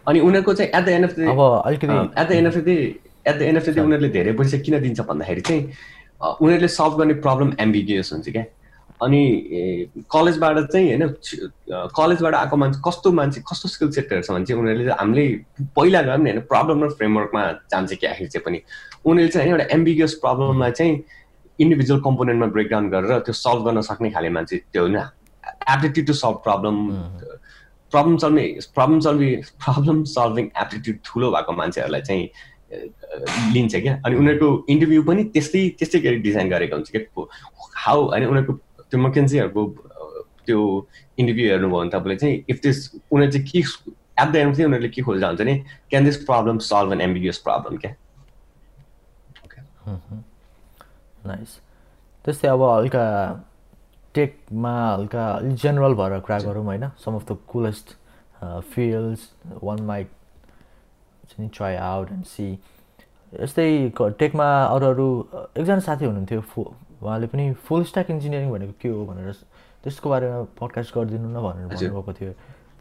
अनि 0.08 0.20
उनीहरूको 0.22 0.54
चाहिँ 0.54 0.72
at 0.72 0.84
the 0.84 0.90
end 0.92 1.06
of 1.06 1.16
the 1.16 1.30
अब 1.30 1.46
अलिकति 1.66 2.02
at 2.22 2.28
the 2.28 2.32
end 2.34 2.48
of 2.48 2.58
the 2.58 2.70
at 2.70 3.38
the 3.38 3.42
end 3.44 3.58
of 3.58 3.70
the 3.70 3.80
उनीहरूले 3.80 4.10
धेरै 4.12 4.34
पैसा 4.34 4.58
किन 4.60 4.80
दिन्छ 4.82 5.02
भन्दाखेरि 5.04 5.42
चाहिँ 5.42 5.98
उनीहरूले 6.22 6.68
सल्भ 6.70 6.98
गर्ने 7.00 7.14
प्रब्लम 7.26 7.54
एम्बिगियस 7.60 8.14
हुन्छ 8.14 8.30
क्या। 8.30 8.46
अनि 9.02 9.22
कलेजबाट 10.12 10.58
चाहिँ 10.72 10.88
होइन 10.88 11.08
कलेजबाट 11.96 12.36
आएको 12.36 12.56
मान्छे 12.58 12.82
कस्तो 12.88 13.12
मान्छे 13.12 13.42
कस्तो 13.50 13.70
स्किल 13.70 13.92
सेटहरू 13.92 14.22
छ 14.22 14.32
भने 14.32 14.46
चाहिँ 14.46 14.62
उनीहरूले 14.62 14.92
हामीले 15.00 15.26
पहिला 15.76 16.02
गयो 16.02 16.18
भने 16.18 16.32
होइन 16.32 16.42
प्रब्लम 16.52 16.84
र 16.84 16.90
फ्रेमवर्कमा 17.00 17.44
जान्छ 17.72 17.94
कि 17.94 18.08
आखिर 18.08 18.28
चाहिँ 18.28 18.44
पनि। 18.46 18.62
उनीहरूले 19.06 19.32
चाहिँ 19.32 19.48
होइन 19.48 19.62
एउटा 19.62 19.76
एम्बिगियस 19.76 20.14
प्रब्लमलाई 20.26 20.72
चाहिँ 20.72 21.04
इन्डिभिजुअल 21.60 22.02
कम्पोनेन्टमा 22.02 22.48
ब्रेकडाउन 22.52 22.90
गरेर 22.90 23.20
त्यो 23.24 23.34
सल्भ 23.36 23.66
गर्न 23.66 23.82
सक्ने 23.88 24.10
खाले 24.12 24.30
मान्छे 24.36 24.58
त्यो 24.74 24.84
होइन 24.84 24.98
aptitude 24.98 26.06
to 26.08 26.14
solve 26.14 26.44
problem 26.44 26.78
problem 27.94 28.18
solving 28.18 28.60
problem 28.76 29.00
solving 29.00 29.42
problem 29.66 30.04
solving 30.12 30.46
aptitude 30.62 30.98
ठुलो 31.06 31.32
भएको 31.32 31.54
मान्छेहरूलाई 31.62 32.02
चाहिँ 32.02 32.30
लिन्छ 33.54 33.76
क्या। 33.76 33.94
अनि 34.06 34.16
उनीहरूको 34.16 34.50
इन्टरभ्यू 34.70 35.04
पनि 35.04 35.24
त्यस्तै 35.36 35.62
त्यस्तै 35.80 36.00
गरी 36.00 36.18
डिजाइन 36.26 36.50
गरेको 36.50 36.76
हुन्छ 36.76 36.90
क्या। 36.92 37.02
हाउ 37.86 38.00
होइन 38.10 38.26
उनीहरूको 38.28 38.54
त्यो 38.90 39.00
मकेन्सीहरूको 39.00 39.62
त्यो 40.46 40.60
इन्टरभ्यू 41.20 41.46
हेर्नुभयो 41.50 41.80
भने 41.80 41.90
तपाईँले 41.90 42.18
चाहिँ 42.18 42.44
इफ 42.50 42.58
दिस 42.64 42.78
उनीहरू 43.12 43.32
चाहिँ 43.32 43.46
के 43.52 43.60
एट 44.22 44.30
द 44.30 44.36
एन्ड 44.36 44.56
चाहिँ 44.56 44.68
उनीहरूले 44.68 44.90
के 44.90 45.02
खोज्दा 45.02 45.28
हुन्छ 45.28 45.42
नि 45.42 45.56
can 45.90 46.04
this 46.06 46.18
problem 46.26 46.58
solve 46.68 46.94
an 46.94 47.02
ambiguous 47.02 47.38
problem 47.48 47.78
क्या? 47.78 47.94
नाइस 51.26 51.60
त्यस्तै 52.26 52.48
अब 52.48 52.62
हल्का 52.64 53.06
टेकमा 54.16 54.74
हल्का 54.94 55.26
अलिक 55.32 55.56
जेनरल 55.64 55.94
भएर 55.96 56.20
कुरा 56.20 56.38
गरौँ 56.40 56.64
होइन। 56.66 56.86
Some 57.00 57.16
of 57.16 57.32
the 57.32 57.38
coolest 57.48 57.88
fields 58.74 59.22
one 59.64 59.82
might 59.84 60.08
चाहिँ 61.30 61.50
ट्राई 61.56 61.76
आउट 61.76 62.12
एन्ड 62.12 62.26
सी 62.26 62.48
यस्तै 63.34 63.68
टेकमा 64.20 64.48
अरू 64.66 64.86
अरू 64.94 65.08
एकजना 65.58 65.80
साथी 65.88 66.06
हुनुहुन्थ्यो 66.06 66.42
फु 66.54 66.62
उहाँले 67.02 67.28
पनि 67.32 67.54
फुल 67.68 67.84
स्ट्याक 67.90 68.10
इन्जिनियरिङ 68.12 68.50
भनेको 68.52 68.74
के 68.82 68.90
हो 68.90 69.06
भनेर 69.06 69.32
त्यसको 69.84 70.10
बारेमा 70.10 70.42
पडकास्ट 70.60 70.96
गरिदिनु 70.98 71.30
न 71.30 71.40
भनेर 71.46 71.68
भन्नुभएको 71.68 72.14
थियो। 72.20 72.34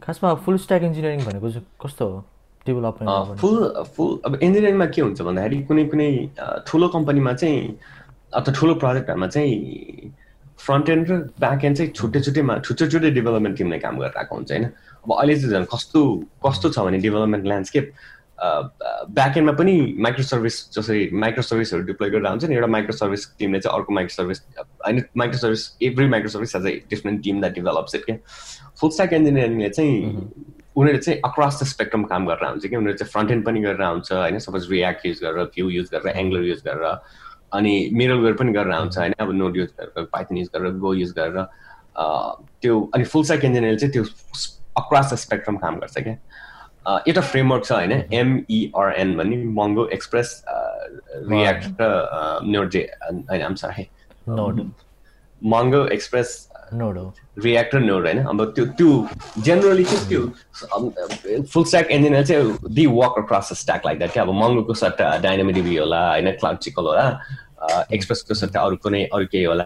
खासमा 0.03 0.33
फुल 0.43 0.57
स्ट्याक 0.65 0.83
इन्जिनियरिङ 0.83 1.25
भनेको 1.25 1.49
चाहिँ 1.51 1.65
कस्तो 1.83 2.05
हो? 2.09 2.17
डेभलपमेन्ट 2.65 3.39
फुल 3.39 3.57
फुल 3.95 4.19
अब 4.25 4.35
इन्जिनियरिङमा 4.43 4.85
के 4.95 5.01
हुन्छ 5.01 5.21
भन्दाखेरि 5.21 5.61
कुनै 5.69 5.83
कुनै 5.93 6.09
ठुलो 6.67 6.87
कम्पनीमा 6.95 7.33
चाहिँ 7.39 7.77
अथवा 8.35 8.53
ठुलो 8.59 8.73
प्रोजेक्टहरूमा 8.83 9.27
चाहिँ 9.27 10.11
फ्रन्ट 10.59 10.89
एन्ड 10.89 11.11
र 11.11 11.15
ब्याक 11.39 11.65
एन्ड 11.65 11.77
चाहिँ 11.77 11.91
छुट्टै 11.95 12.19
छुट्टैमा 12.19 12.59
छुट्टै 12.67 12.87
छुट्टै 12.91 13.11
डेभलपमेन्ट 13.17 13.57
टिमले 13.57 13.79
काम 13.79 13.99
गरिरहेको 13.99 14.35
हुन्छ 14.35 14.51
होइन? 14.51 14.65
अब 15.03 15.11
अहिले 15.15 15.35
चाहिँ 15.39 15.53
झन् 15.55 15.65
कस्तो 15.73 15.99
कस्तो 16.45 16.69
छ 16.75 16.79
भने 16.85 16.97
डेभलपमेन्ट 16.99 17.45
ल्यान्डस्केप 17.45 17.85
ब्याक 18.41 19.37
एन्डमा 19.37 19.51
पनि 19.59 19.73
माइक्रो 19.99 20.23
सर्भिस 20.23 20.57
जसरी 20.75 21.09
माइक्रो 21.21 21.43
सर्भिसहरू 21.43 21.83
डिप्लोय 21.83 22.09
गरेर 22.09 22.27
हुन्छ 22.27 22.45
नि 22.45 22.55
एउटा 22.55 22.67
माइक्रो 22.75 22.95
सर्भिस 22.97 23.27
टिमले 23.39 23.59
चाहिँ 23.59 23.77
अर्को 23.77 23.93
माइक्रो 23.93 24.15
सर्भिस 24.15 24.41
होइन 24.59 25.03
micro 25.17 25.39
service 25.39 25.63
every 25.89 26.07
micro 26.09 26.29
service 26.29 26.55
as 26.55 26.65
a 26.65 26.71
different 26.89 27.23
team 27.23 27.39
that 27.39 27.53
develops 27.53 27.95
it 27.95 28.05
क्या? 28.05 28.15
फुल 28.79 28.89
स्ट्याक 28.89 29.13
इन्जिनियरिङले 29.13 29.69
चाहिँ 29.69 29.95
उनीहरू 30.75 30.99
चाहिँ 30.99 31.19
अक्रस 31.25 31.61
द 31.61 31.65
स्पेक्ट्रम 31.67 32.03
काम 32.11 32.27
गरेर 32.27 32.49
हुन्छ 32.49 32.65
कि 32.65 32.75
उनीहरू 32.75 32.97
चाहिँ 32.97 33.11
फ्रन्ट 33.11 33.31
एन्ड 33.31 33.45
पनि 33.45 33.61
गरेर 33.61 33.83
हुन्छ 33.83 34.11
होइन? 34.11 34.39
सपोज 34.39 34.69
रियाक्ट 34.71 35.05
युज 35.05 35.19
गरेर 35.23 35.43
भ्यू 35.55 35.69
युज 35.69 35.89
गरेर 35.93 36.17
एङ्गलर 36.17 36.43
युज 36.49 36.61
गरेर 36.67 36.85
अनि 37.53 37.73
मिरल 37.93 38.33
पनि 38.39 38.51
गरेर 38.53 38.71
आउँछ 38.73 38.97
होइन? 38.97 39.13
अब 39.19 39.31
नोट 39.35 39.57
युज 39.57 39.69
गरेर 39.79 40.05
पाइथन 40.13 40.37
युज 40.37 40.49
गरेर 40.55 40.71
गो 40.85 40.93
युज 40.93 41.11
गरेर 41.19 41.43
त्यो 42.61 42.79
अनि 42.95 43.03
फुल 43.03 43.23
स्ट्याक 43.23 43.45
इन्जिनियर 43.45 43.79
चाहिँ 43.79 43.91
त्यो 43.93 44.03
अक्रस 44.83 45.13
द 45.13 45.15
स्पेक्ट्रम 45.17 45.57
काम 45.57 45.79
गर्छ 45.79 45.97
क्या? 45.97 46.15
एउटा 46.85 47.21
फ्रेमवर्क 47.21 47.65
छ 47.65 47.71
होइन 47.71 47.91
एमइआरएन 48.19 49.15
भन्ने 49.17 49.37
मङ्गो 49.57 49.87
एक्सप्रेस 49.93 50.29
रियाक्ट 51.31 51.81
र 51.81 51.89
नोट 52.53 52.69
जे 52.71 52.81
होइन 53.11 53.41
I'm 53.41 53.55
sorry 53.63 53.89
Mongo 55.41 55.85
Express 55.95 56.37
Node 56.73 56.97
हो। 56.97 57.13
रियाक्ट 57.43 57.75
र 57.75 57.79
नोड 57.79 58.05
होइन 58.05 58.19
अब 58.25 58.43
त्यो 58.55 58.65
त्यो 58.79 58.89
जेनरली 59.45 59.83
चाहिँ 59.83 60.07
त्यो 60.09 61.43
फुल 61.53 61.63
स्ट्याक 61.63 61.91
इन्जिनियर 61.91 62.25
चाहिँ 62.25 62.73
the 62.79 62.85
work 62.97 63.15
across 63.23 63.53
stack 63.61 63.85
like 63.85 63.97
that 63.99 64.11
क्या? 64.13 64.23
अब 64.23 64.31
मङ्गोको 64.41 64.73
सट्टा 64.81 65.15
डाइनामिडी 65.23 65.75
होला 65.75 66.01
होइन 66.09 66.31
क्लाउड 66.39 66.57
चिकल 66.65 66.85
होला 66.91 67.05
एक्सप्रेसको 67.91 68.33
सट्टा 68.41 68.61
अरू 68.61 68.75
कुनै 68.83 69.03
अरू 69.13 69.25
केही 69.31 69.43
होला 69.43 69.65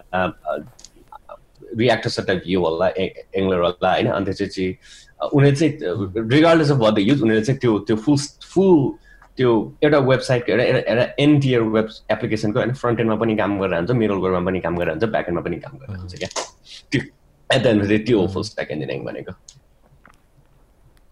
रियाक्टर 1.78 2.10
सट्टा 2.16 2.34
भ्यू 2.46 2.60
होला 2.64 2.88
एङ्गलर 2.98 3.60
होला 3.60 3.92
होइन 3.92 4.10
अन्त 4.12 4.30
चाहिँ 4.40 4.72
उनीहरू 5.20 5.56
चाहिँ 5.56 6.28
रिगार्डलेस 6.30 6.70
अफ 6.70 6.78
द 6.94 6.98
युज 6.98 7.22
उनीहरूले 7.22 7.44
चाहिँ 7.46 7.58
त्यो 7.60 7.78
त्यो 7.78 7.96
फुल 7.96 8.16
फुल 8.54 8.92
त्यो 9.36 9.50
एउटा 9.82 9.98
वेबसाइटको 9.98 10.52
एउटा 10.52 10.64
एउटा 10.92 11.06
एनटियर 11.18 11.60
वेब 11.76 11.88
एप्लिकेसनको 12.10 12.58
होइन 12.58 12.72
फ्रन्ट 12.82 13.00
एन्डमा 13.00 13.16
पनि 13.16 13.36
काम 13.36 13.58
गरेर 13.60 13.78
हुन्छ 13.78 13.90
मिडल 13.90 14.18
गोरमा 14.24 14.40
पनि 14.50 14.60
काम 14.60 14.76
गरेर 14.78 14.90
हुन्छ 14.90 15.04
ब्याक 15.04 15.28
एन्डमा 15.28 15.44
पनि 15.44 15.56
काम 15.64 15.78
गरेर 15.78 15.96
हुन्छ 15.98 16.14
क्या? 16.14 16.28
त्यो 16.92 17.00
एट 17.50 17.62
द 17.62 17.66
एन्ड 17.66 18.06
त्यो 18.06 18.20
हो 18.20 18.26
फुल 18.34 18.42
स्ट्याक 18.42 18.70
इन्जिनियरिङ 18.70 19.04
भनेको। 19.04 19.32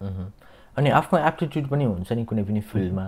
मह्म। 0.03 0.31
अनि 0.77 0.89
आफ्नो 0.89 1.19
एप्टिट्युड 1.27 1.67
पनि 1.67 1.85
हुन्छ 1.85 2.11
नि 2.11 2.23
कुनै 2.25 2.43
पनि 2.43 2.61
फिल्डमा। 2.71 3.05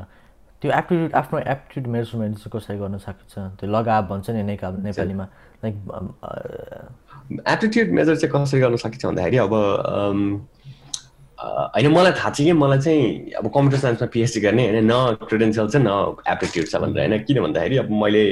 त्यो 0.62 0.72
एप्टिट्युड 0.72 1.14
आफ्नो 1.14 1.40
एप्टिट्युड 1.40 1.88
मेजरमेन्ट 1.96 2.38
चाहिँ 2.38 2.52
कसरी 2.56 2.78
गर्न 2.78 2.98
सकिन्छ? 2.98 3.34
त्यो 3.60 3.70
लगाव 3.70 4.08
भन्छ 4.08 4.30
नि 4.30 4.44
नेपाल 4.44 4.74
नेपालीमा। 4.84 5.26
लाइक 5.64 5.76
एप्टिट्युड 7.48 7.88
मेजर 7.98 8.16
चाहिँ 8.16 8.32
कसरी 8.36 8.60
गर्न 8.62 8.76
सकिन्छ 8.84 9.06
भन्दाखेरि 9.06 9.38
अब 9.38 9.54
अ, 9.54 9.96
होइन 11.38 11.92
मलाई 11.92 12.12
थाहा 12.14 12.30
छ 12.30 12.38
कि 12.40 12.52
मलाई 12.54 12.80
चाहिँ 12.80 13.32
अब 13.34 13.48
कम्प्युटर 13.48 13.78
साइन्समा 13.78 14.08
पिएचडी 14.10 14.40
गर्ने 14.42 14.64
होइन 14.66 14.86
न 14.86 14.94
क्रिडेन्सियल 15.24 15.68
छ 15.68 15.76
न 15.78 15.92
एप्टिट्युड 16.28 16.68
छ 16.68 16.76
भनेर 16.78 17.00
होइन 17.00 17.24
किन 17.24 17.42
भन्दाखेरि 17.42 17.78
अब 17.78 17.92
मैले 17.94 18.24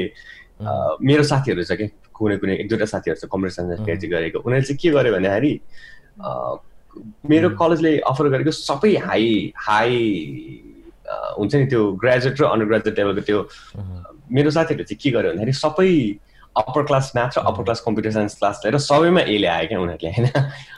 मेरो 1.04 1.24
साथीहरू 1.24 1.64
छ 1.64 1.76
कि 1.76 1.88
कुनै 2.14 2.38
कुनै 2.38 2.56
एक 2.56 2.68
दुईवटा 2.70 2.86
साथीहरू 2.88 3.20
छ 3.20 3.28
कम्प्युटर 3.28 3.56
साइन्समा 3.56 3.86
पिएचडी 3.86 4.08
गरेको 4.08 4.40
उनीहरूले 4.40 4.68
चाहिँ 4.68 4.78
के 4.80 4.90
गर्यो 4.92 5.14
भन्दाखेरि 5.14 5.54
मेरो 7.28 7.50
कलेजले 7.60 7.98
अफर 8.06 8.30
गरेको 8.30 8.52
सबै 8.54 8.96
हाई 9.04 9.30
हाई 9.60 10.00
हुन्छ 11.38 11.56
नि 11.56 11.66
त्यो 11.66 11.82
ग्रेजुएट 11.98 12.42
र 12.42 12.46
अन्डर 12.46 12.66
ग्रेजुएट 12.66 13.00
लेभलको 13.00 13.22
त्यो 13.22 13.40
मेरो 14.32 14.50
साथीहरूले 14.52 14.86
चाहिँ 14.86 15.02
के 15.04 15.12
गर्यो 15.12 15.32
भन्दाखेरि 15.32 15.60
सबै 15.60 15.92
अप्पर 16.58 16.84
क्लास 16.86 17.12
म्याथ 17.16 17.38
र 17.38 17.42
upper 17.42 17.64
class 17.64 17.80
computer 17.86 18.12
science 18.12 18.36
class 18.40 18.62
लिएर 18.66 18.78
सबैमा 18.78 19.22
ए 19.22 19.38
ल्यायो 19.38 19.68
क्या 19.68 19.80
उनीहरूले 19.80 20.10
होइन? 20.18 20.28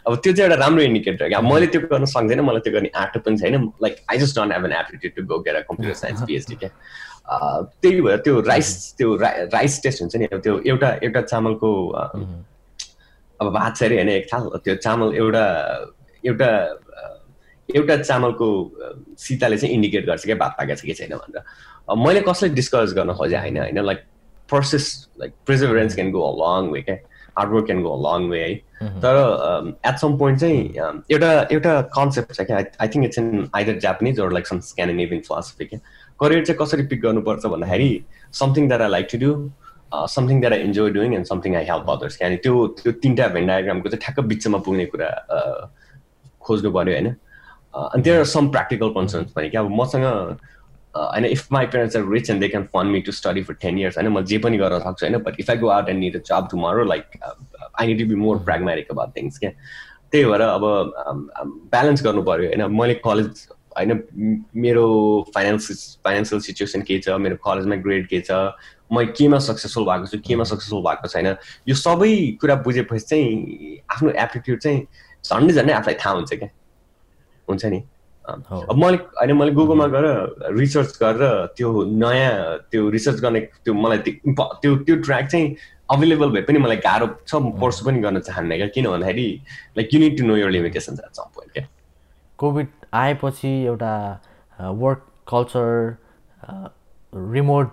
अब 0.08 0.16
त्यो 0.24 0.34
चाहिँ 0.34 0.50
एउटा 0.50 0.58
राम्रो 0.64 0.84
इन्डिकेटर 0.84 1.28
क्या। 1.28 1.38
अब 1.38 1.46
मैले 1.54 1.68
त्यो 1.68 1.82
गर्न 1.92 2.06
सक्दैन 2.12 2.40
मलाई 2.48 2.62
त्यो 2.68 2.74
गर्ने 2.74 2.92
आँटो 2.96 3.20
पनि 3.26 3.38
छैन। 3.38 3.56
Like 3.84 3.96
I 4.12 4.18
just 4.18 4.36
don't 4.36 4.54
have 4.54 4.66
an 4.66 4.74
aptitude 4.80 5.14
to 5.16 5.24
go 5.34 5.40
get 5.48 5.66
computer 5.70 5.94
science 6.02 6.22
PhD 6.28 6.56
क्या? 6.56 6.70
त्यही 7.82 8.02
भएर 8.02 8.18
त्यो 8.24 8.40
राइस 8.48 8.72
त्यो 8.98 9.16
राइस 9.20 9.82
टेस्ट 9.84 10.02
हुन्छ 10.02 10.16
नि 10.16 10.26
अब 10.34 10.40
त्यो 10.40 10.60
एउटा 10.66 10.90
एउटा 11.04 11.22
चामलको 11.22 11.70
अ, 11.90 12.02
अब 13.40 13.52
भात 13.54 13.78
छ 13.78 13.84
अरे 13.84 13.96
होइन 13.96 14.10
एक 14.10 14.28
थाल। 14.34 14.50
त्यो 14.64 14.76
चामल 14.88 15.16
एउटा 15.16 15.46
एउटा 16.24 16.50
एउटा 17.70 17.96
चामलको 17.98 18.48
सिताले 19.20 19.58
चाहिँ 19.58 19.74
इन्डिकेट 19.76 20.06
गर्छ 20.06 20.26
क्या 20.26 20.36
भात 20.40 20.56
पाकेको 20.58 20.82
छ 20.82 20.86
कि 20.86 20.94
छैन 20.94 21.16
भनेर। 21.18 21.96
मैले 22.06 22.22
कसलाई 22.22 22.54
डिस्करेज 22.56 22.94
गर्न 22.94 23.14
खोजेँ 23.14 23.40
होइन 23.40 23.58
होइन? 23.58 23.80
Like 23.86 24.00
process 24.50 24.88
like 25.20 25.34
perseverance 25.46 25.96
can 25.96 26.12
go 26.12 26.22
a 26.22 26.32
long 26.42 26.72
way 26.72 26.82
क्या 26.82 26.96
hard work 27.38 27.66
can 27.66 27.82
go 27.84 27.96
a 27.96 28.00
long 28.06 28.30
way 28.30 28.40
है 28.40 28.54
तर 29.02 29.20
एट 29.88 29.98
सम 29.98 30.18
पोइन्ट 30.18 30.40
चाहिँ 30.40 31.04
एउटा 31.12 31.32
एउटा 31.52 31.82
कन्सेप्ट 31.98 32.34
छ 32.34 32.48
क्या 32.52 32.58
I 32.58 32.88
think 32.96 33.06
it's 33.06 33.20
in 33.20 33.48
either 33.56 33.80
Japanese 33.86 34.20
or 34.20 34.32
like 34.34 34.48
some 34.48 34.60
Scandinavian 34.72 35.22
philosophy 35.28 35.66
क्या 35.66 35.80
career 36.20 36.46
चाहिँ 36.46 36.60
कसरी 36.62 36.88
पिक 36.88 37.02
गर्नुपर्छ 37.02 37.46
भन्दाखेरि 37.56 37.92
something 38.42 38.68
that 38.68 38.82
I 38.82 38.90
like 38.90 39.08
to 39.12 39.18
do 39.26 39.32
something 40.16 40.40
that 40.42 40.54
I 40.54 40.60
enjoy 40.68 40.90
doing 41.00 41.16
and 41.16 41.26
something 41.26 41.56
I 41.56 41.66
help 41.66 41.90
others 41.90 42.18
क्या 42.18 42.36
त्यो 42.46 42.68
त्यो 42.82 42.92
तिनवटा 43.06 43.28
भेन 43.36 43.48
डायग्रामको 43.48 43.90
चाहिँ 43.90 44.02
ठ्याक्क 44.06 44.28
बिचमा 44.34 44.58
पुग्ने 44.68 44.86
कुरा 44.96 45.10
uh, 45.38 45.68
खोज्नु 46.48 46.72
पऱ्यो 46.72 46.94
होइन? 46.94 47.16
अनि 47.74 48.04
there 48.04 48.20
are 48.20 48.28
some 48.34 48.52
practical 48.56 48.94
concerns 48.98 49.32
पनि 49.36 49.50
क्या? 49.50 49.62
अब 49.62 49.72
मसँग 49.82 50.06
होइन 50.96 51.26
if 51.26 51.48
my 51.52 51.66
parents 51.66 51.98
are 51.98 52.08
rich 52.12 52.30
and 52.30 52.42
they 52.42 52.48
can 52.48 52.64
fund 52.64 52.92
me 52.92 53.02
to 53.02 53.12
study 53.12 53.44
for 53.44 53.54
ten 53.54 53.80
years 53.80 53.98
होइन 53.98 54.08
म 54.08 54.22
जे 54.22 54.38
पनि 54.38 54.58
गर्न 54.58 54.80
सक्छु 54.80 55.06
होइन 55.06 55.18
but 55.18 55.40
if 55.40 55.50
I 55.50 55.58
go 55.58 55.68
out 55.68 55.90
and 55.90 56.00
need 56.00 56.16
a 56.16 56.20
job 56.20 56.48
tomorrow 56.52 56.84
like 56.84 57.20
I 57.24 57.88
need 57.88 58.00
to 58.00 58.06
be 58.10 58.16
more 58.16 58.38
pragmatic 58.38 58.92
about 58.92 59.18
things 59.18 59.40
क्या 59.40 59.52
त्यही 60.12 60.26
भएर 60.26 60.42
अब 60.42 60.64
ब्यालेन्स 61.72 62.04
गर्नु 62.04 62.24
पऱ्यो 62.24 62.48
होइन 62.48 62.72
मैले 62.72 62.94
कलेज 62.94 63.48
होइन 63.78 63.92
मेरो 64.56 64.86
फाइनेन्स 65.36 65.98
फाइनेन्सियल 66.04 66.42
सिचुएसन 66.42 66.82
के 66.82 67.00
छ 67.00 67.10
मेरो 67.20 67.36
कलेजमा 67.36 67.76
ग्रेड 67.76 68.08
के 68.08 68.22
छ 68.22 68.32
म 68.94 69.04
केमा 69.18 69.40
सक्सेसफुल 69.40 69.86
भएको 69.86 70.08
छु 70.08 70.18
केमा 70.28 70.44
सक्सेसफुल 70.44 70.82
भएको 70.82 71.08
छैन 71.08 71.28
यो 71.68 71.76
सबै 71.76 72.38
कुरा 72.42 72.56
बुझेपछि 72.56 73.06
चाहिँ 73.06 73.78
आफ्नो 73.92 74.12
एप्टिट्युड 74.18 74.60
चाहिँ 74.60 74.82
झन्डै 75.26 75.54
झन्डै 75.54 75.74
आफूलाई 75.74 75.96
थाहा 76.06 76.16
हुन्छ 76.16 76.34
क्या 76.34 76.50
हुन्छ 77.48 77.66
नि। 77.66 77.82
अब 78.26 78.76
मैले 78.84 78.98
होइन 78.98 79.32
मैले 79.38 79.52
गुगलमा 79.52 79.88
गएर 79.96 80.06
रिसर्च 80.58 80.98
गरेर 81.02 81.46
त्यो 81.58 81.70
नयाँ 82.04 82.58
त्यो 82.72 82.90
रिसर्च 82.90 83.20
गर्ने 83.22 83.40
त्यो 83.64 83.74
मलाई 83.74 83.98
त्यो 84.06 84.76
त्यो 84.86 84.96
ट्र्याक 85.06 85.26
चाहिँ 85.32 85.56
अभाइलेबल 85.94 86.30
भए 86.34 86.42
पनि 86.42 86.60
मलाई 86.60 86.78
गाह्रो 86.86 87.08
छ। 87.28 87.36
म 87.36 87.52
पर्सु 87.62 87.86
पनि 87.86 88.00
गर्न 88.02 88.20
चाहन्न 88.20 88.56
क्या। 88.58 88.68
किन 88.76 88.88
भन्दाखेरि 88.90 89.28
like 89.78 89.94
you 89.94 90.00
need 90.00 90.18
to 90.18 90.26
know 90.26 90.36
your 90.38 90.50
limitations 90.58 91.00
at 91.00 91.12
some 91.16 91.30
point 91.36 91.54
क्या 91.54 91.68
कोभिड 92.40 92.68
आएपछि 92.94 93.52
एउटा 93.66 93.94
वर्क 94.82 95.06
कल्चर 95.30 95.70
रिमोट 97.36 97.68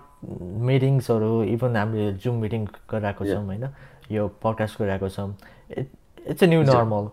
मिटिङ्सहरू 0.69 1.31
इभन 1.55 1.75
हामीले 1.77 2.11
जुम 2.23 2.35
मिटिङ 2.41 2.65
गरिरहेको 2.91 3.25
छौँ 3.25 3.43
होइन? 3.45 3.65
यो 4.11 4.27
पडकास्ट 4.43 4.79
गरिरहेको 4.79 5.09
छौँ। 5.09 5.29
इट्स 5.77 6.43
अ 6.43 6.47
न्यू 6.47 6.61
नर्मल 6.63 7.09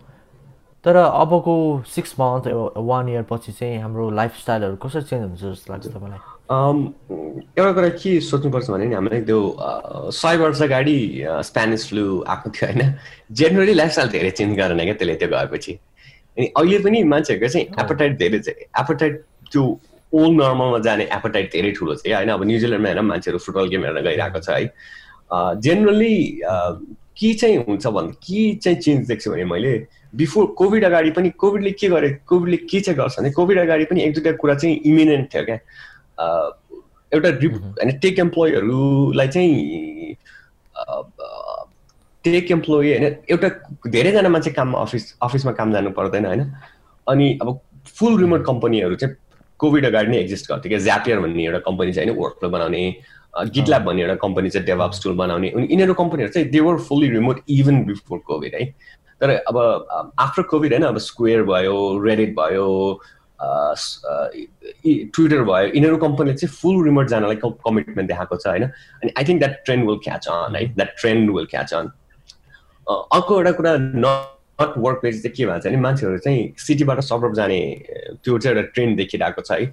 तर 0.84 0.96
अबको 0.96 1.54
सिक्स 1.86 2.14
मन्थ 2.20 2.46
वान 2.90 3.08
इयर 3.08 3.22
पछि 3.30 3.52
चाहिँ 3.52 3.78
हाम्रो 3.80 4.10
लाइफस्टाइलहरू 4.10 4.76
कसरी 4.84 5.02
चेन्ज 5.02 5.22
हुन्छ 5.22 5.40
जस्तो 5.42 5.72
लाग्छ 5.72 5.86
तपाईँलाई? 5.86 6.20
एउटा 7.58 7.72
कुरा 7.72 7.88
के 8.00 8.20
सोच्नुपर्छ 8.20 8.70
भने 8.70 8.86
नि 8.86 8.94
हामीले 8.94 9.20
त्यो 9.28 9.40
सय 10.20 10.36
वर्ष 10.36 10.62
अगाडि 10.62 10.98
स्पेनिस 11.48 11.88
फ्लू 11.88 12.06
आएको 12.28 12.50
थियो 12.50 12.70
होइन? 12.72 12.94
जेनरली 13.40 13.74
लाइफस्टाइल 13.74 14.08
धेरै 14.16 14.30
चेन्ज 14.40 14.56
गरेन 14.58 14.80
क्या 14.84 14.94
त्यसले 14.94 15.14
त्यो 15.20 15.28
गएपछि 15.28 15.72
अनि 16.38 16.46
अहिले 16.56 16.78
पनि 16.88 17.02
मान्छेहरूको 17.12 17.52
चाहिँ 17.52 17.66
एपटाइट 17.84 18.18
धेरै 18.18 18.38
चाहिँ 18.48 18.64
एपटाइट 18.80 19.22
त्यो 19.52 19.64
ओल्ड 20.12 20.42
नर्मलमा 20.42 20.78
जाने 20.88 21.04
एपटाइट 21.12 21.52
धेरै 21.52 21.70
ठुलो 21.76 21.94
छ 21.94 22.02
क्या 22.08 22.16
होइन? 22.16 22.30
अब 22.30 22.44
न्युजिल्यान्डमा 22.50 22.88
हेर 22.88 23.00
मान्छेहरू 23.12 23.38
फुटबल 23.38 23.68
गेम 23.68 23.84
हेर्न 23.84 24.00
गइरहेको 24.08 24.40
छ 24.40 24.50
है? 24.50 24.64
जेनरली 25.60 26.16
के 27.20 27.32
चाहिँ 27.40 27.56
हुन्छ 27.68 27.86
भने 27.86 28.12
के 28.24 28.42
चाहिँ 28.64 28.78
चेन्ज 28.80 29.08
देख्छु 29.08 29.30
भने 29.30 29.44
मैले 29.44 29.78
बिफोर 30.12 30.46
कोभिड 30.58 30.84
अगाडि 30.84 31.10
पनि 31.10 31.30
कोभिडले 31.38 31.70
के 31.72 31.88
गरे 31.88 32.10
कोभिडले 32.26 32.56
के 32.56 32.80
चाहिँ 32.80 32.98
गर्छ 32.98 33.18
भने 33.18 33.30
कोभिड 33.32 33.58
अगाडि 33.58 33.84
पनि 33.84 34.02
एक 34.02 34.14
दुईवटा 34.14 34.36
कुरा 34.36 34.54
चाहिँ 34.54 34.76
इमिनेन्ट 34.86 35.34
थियो 35.34 35.44
क्या। 35.44 35.58
एउटा 37.12 37.28
रिप 37.28 37.54
होइन 37.54 37.98
टेक 37.98 38.18
एम्प्लोइहरूलाई 38.18 39.28
चाहिँ 39.28 40.16
टेक 42.24 42.50
एम्प्लोइ 42.50 42.92
होइन 42.92 43.16
एउटा 43.30 43.48
धेरैजना 43.90 44.28
मान्छे 44.28 44.50
काममा 44.50 44.78
अफिस 44.80 45.14
अफिसमा 45.22 45.52
काम 45.52 45.72
जानु 45.72 45.90
पर्दैन 45.90 46.26
होइन। 46.26 46.52
अनि 47.06 47.38
अब 47.42 47.58
फुल 47.96 48.18
रिमोट 48.20 48.44
कम्पनीहरू 48.46 48.96
चाहिँ 48.96 49.14
कोभिड 49.60 49.86
अगाडि 49.86 50.10
नै 50.10 50.18
एक्जिस्ट 50.18 50.50
गर्थ्यो 50.50 50.68
क्या। 50.70 50.78
ज्यापियर 50.78 51.20
भन्ने 51.20 51.44
एउटा 51.44 51.58
कम्पनी 51.70 51.92
चाहिँ 51.92 52.08
होइन 52.10 52.22
वर्क 52.22 52.44
बनाउने 52.52 52.84
गिटल्याब 53.54 53.82
भन्ने 53.84 54.02
एउटा 54.02 54.14
कम्पनी 54.22 54.50
चाहिँ 54.50 54.66
डेभअप्स 54.66 55.02
टुल 55.02 55.14
बनाउने। 55.16 55.48
अनि 55.48 55.66
यिनीहरू 55.70 55.94
कम्पनीहरू 55.94 56.32
चाहिँ 56.32 56.48
they 56.50 56.60
were 56.60 56.76
fully 56.88 57.08
remote 57.10 57.40
even 57.48 57.82
before 57.84 58.18
COVID 58.26 58.54
है। 58.54 58.64
तर 59.20 59.30
अब 59.30 59.56
आफ्टर 60.18 60.42
कोभिड 60.50 60.72
होइन 60.72 60.84
अब 60.84 60.98
स्क्वेयर 61.06 61.42
भयो 61.44 61.76
रेडिट 62.04 62.34
भयो 62.36 62.68
ट्विटर 65.16 65.42
भयो 65.44 65.66
यिनीहरू 65.66 65.96
कम्पनीले 65.96 66.36
चाहिँ 66.36 66.54
फुल 66.54 66.84
रिमोट 66.84 67.08
जानलाई 67.08 67.36
कमिटमेन्ट 67.44 68.08
देखाएको 68.08 68.36
छ 68.36 68.46
होइन? 68.46 68.64
अनि 68.64 69.12
I 69.18 69.24
think 69.28 69.38
that 69.40 69.62
trend 69.64 69.88
will 69.88 69.98
catch 70.04 70.28
on 70.28 70.56
है 70.56 70.66
that 70.74 70.94
trend 71.00 71.30
will 71.36 71.46
catch 71.50 71.74
on 71.74 71.90
अर्को 72.86 73.36
एउटा 73.36 73.52
कुरा 73.60 73.76
नट 73.78 74.74
वर्क 74.78 75.00
प्लेस 75.00 75.22
चाहिँ 75.22 75.34
के 75.36 75.46
भन्छ 75.46 75.66
भने 75.66 75.76
मान्छेहरू 75.80 76.18
चाहिँ 76.18 76.52
सिटीबाट 76.66 77.00
सबर्ब 77.00 77.34
जाने 77.34 77.60
त्यो 78.24 78.38
चाहिँ 78.38 78.56
एउटा 78.56 78.68
ट्रेन्ड 78.74 78.96
देखिरहेको 78.96 79.42
छ 79.42 79.52
है? 79.52 79.72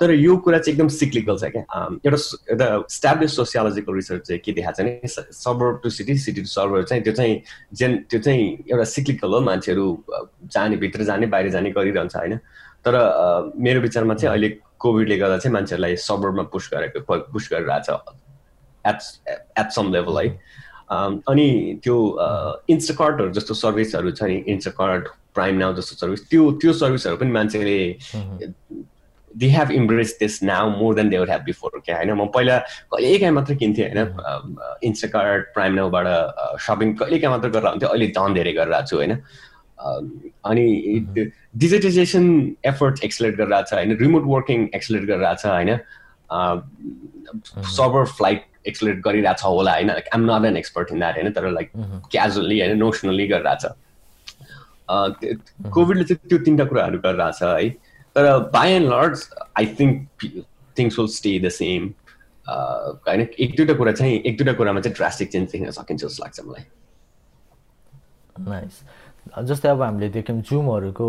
तर 0.00 0.10
यो 0.14 0.36
कुरा 0.44 0.58
चाहिँ 0.58 0.74
एकदम 0.74 0.88
सिक्लिकल 0.96 1.38
छ 1.38 1.50
क्या? 1.54 1.62
एउटा 2.06 2.18
एउटा 2.52 2.66
स्ट्याब्लिस 2.96 3.36
सोसियोलोजिकल 3.36 3.94
रिसर्च 3.94 4.26
चाहिँ 4.26 4.40
के 4.44 4.52
देखाएको 4.52 4.76
छ 4.76 4.84
भने 4.84 5.32
suburb 5.34 5.80
to 5.82 5.90
city 5.90 6.16
city 6.24 6.40
to 6.40 6.48
suburb 6.48 6.82
चाहिँ 6.90 7.02
त्यो 7.04 7.12
चाहिँ 7.12 7.40
जेन 7.80 7.96
त्यो 8.10 8.20
चाहिँ 8.20 8.44
एउटा 8.70 8.84
सिक्लिकल 8.92 9.34
हो 9.34 9.40
मान्छेहरू 9.50 9.86
जाने 10.54 10.76
भित्र 10.84 11.04
जाने 11.04 11.26
बाहिर 11.34 11.50
जाने 11.50 11.70
गरिरहन्छ 11.78 12.16
होइन? 12.16 12.36
तर 12.86 12.94
मेरो 13.66 13.80
विचारमा 13.80 14.14
चाहिँ 14.14 14.30
अहिले 14.30 14.48
कोभिडले 14.78 15.16
गर्दा 15.18 15.38
चाहिँ 15.38 15.52
मान्छेहरूलाई 15.54 15.96
सबर्बमा 16.06 16.42
पुस 16.54 16.70
गरेको 16.74 17.00
पुस 17.32 17.48
गरिरहेछ 17.52 17.90
एट 18.84 18.98
एट 19.58 19.70
सम 19.72 19.92
लेभल 19.92 20.18
है? 20.18 20.28
अनि 21.32 21.48
त्यो 21.84 21.96
इन्स्टाकार्टहरू 22.70 23.30
जस्तो 23.32 23.54
सर्भिसहरू 23.54 24.10
छ 24.10 24.22
नि 24.30 24.42
इन्स्टाकार्ट 24.54 25.08
प्राइम 25.34 25.56
नाउ 25.58 25.74
जस्तो 25.74 25.96
सर्भिस 25.96 26.28
त्यो 26.30 26.50
त्यो 26.62 26.72
सर्भिसहरू 26.80 27.16
पनि 27.16 27.30
मान्छेले 27.32 27.78
they 29.36 29.46
have 29.50 29.70
embrace 29.72 30.16
this 30.20 30.42
now 30.42 30.70
more 30.70 30.94
than 30.94 31.08
they 31.10 31.18
would 31.18 31.30
have 31.30 31.42
before 31.44 31.80
क्या 31.84 31.96
होइन 31.96 32.12
म 32.12 32.26
पहिला 32.34 32.58
कहिलेकाहीँ 32.92 33.34
मात्र 33.34 33.54
किन्थेँ 33.62 33.88
होइन? 33.88 34.00
इन्स्टाकार्ट 34.84 35.52
प्राइम 35.54 35.74
नाउबाट 35.74 36.06
सपिङ 36.66 36.94
कहिलेकाहीँ 37.02 37.32
मात्र 37.36 37.48
गरेर 37.56 37.68
हुन्थ्यो 37.68 37.88
अहिले 37.88 38.08
झन् 38.08 38.34
धेरै 38.34 38.52
गरिरहेको 38.52 38.86
छु 38.90 38.96
होइन? 38.96 39.12
अनि 40.44 40.66
डिजिटाइजेसन 41.62 42.24
एफर्ट 42.66 43.04
एक्सलेट 43.04 43.36
गरिरहेको 43.36 43.68
छ 43.70 43.74
होइन? 43.74 43.96
रिमोट 44.02 44.24
वर्किङ 44.34 44.68
एक्सलेट 44.74 45.02
गरिरहेको 45.02 45.40
छ 45.42 45.46
होइन? 45.46 45.70
सर्भर 47.76 48.04
फ्लाइट 48.18 48.42
एक्सलेट 48.66 49.00
गरिरहेको 49.04 49.40
छ 49.40 49.44
होला 49.56 49.72
होइन? 49.72 49.88
Like 49.88 50.08
I'm 50.14 50.22
not 50.30 50.44
an 50.46 50.56
expert 50.56 50.92
in 50.92 50.98
that 50.98 51.14
होइन? 51.18 51.32
तर 51.32 51.50
लाइक 51.56 51.70
क्याजुअली 52.12 52.60
होइन? 52.60 52.78
नोसनली 52.78 53.26
गरिरहेको 53.34 53.68
छ। 53.68 53.74
कोभिडले 55.74 56.04
चाहिँ 56.04 56.28
त्यो 56.28 56.38
तिनवटा 56.44 56.64
कुराहरू 56.70 56.98
गरिरहेछ 57.04 57.42
है? 57.42 57.68
तर 58.16 58.38
by 58.54 58.72
and 58.72 58.88
large 58.88 59.30
I 59.58 59.66
think 59.80 59.94
things 60.76 60.98
will 60.98 61.08
stay 61.18 61.38
the 61.38 61.48
same 61.58 61.92
होइन 62.46 63.20
एक 63.20 63.56
दुईवटा 63.56 63.74
कुरा 63.74 63.92
चाहिँ 63.92 64.14
एक 64.16 64.36
दुईवटा 64.38 64.56
कुरामा 64.58 64.80
चाहिँ 64.80 64.96
ड्रास्टिक 64.96 65.32
चेन्ज 65.32 65.50
देख्न 65.52 65.70
सकिन्छ 65.78 66.04
जस्तो 66.04 66.24
लाग्छ 66.24 66.40
मलाई। 66.40 66.64
नाइस 68.50 68.82
जस्तै 69.48 69.68
अब 69.68 69.82
हामीले 69.82 70.08
देख्यौँ 70.18 70.40
जुमहरूको 70.50 71.08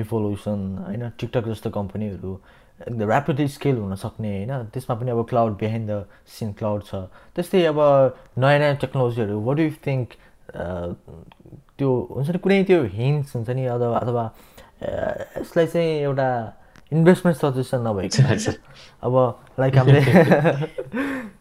एभोल्युसन 0.00 0.60
होइन 0.86 1.08
टिकटक 1.20 1.48
जस्तो 1.48 1.70
कम्पनीहरू 1.78 2.32
एकदम 2.80 3.10
ऱ्यापिडली 3.10 3.48
स्केल 3.48 3.76
हुन 3.78 3.94
सक्ने 3.96 4.30
होइन। 4.36 4.52
त्यसमा 4.74 4.94
पनि 5.00 5.10
अब 5.10 5.24
cloud 5.28 5.52
behind 5.58 5.90
the 5.90 6.04
scene 6.38 6.52
cloud 6.58 6.82
छ। 6.84 6.94
त्यस्तै 7.34 7.64
अब 7.66 7.78
नयाँ 8.38 8.58
नयाँ 8.58 8.76
टेक्नोलोजीहरू 8.84 9.40
वाट 9.40 9.58
यु 9.58 9.70
थिङ्क 9.86 10.08
त्यो 11.78 11.90
हुन्छ 12.10 12.30
नि 12.30 12.38
कुनै 12.38 12.62
त्यो 12.64 12.82
हिन्ट्स 12.98 13.36
हुन्छ 13.36 13.50
नि 13.50 13.64
अथवा 13.74 13.98
अथवा 13.98 14.24
यसलाई 14.82 15.66
चाहिँ 15.66 15.98
एउटा 16.00 16.28
इन्भेस्टमेन्ट 16.92 17.38
सजेसन 17.38 17.86
नभएको 17.86 18.52
अब 19.02 19.14
लाइक 19.60 19.76
हामीले 19.76 20.00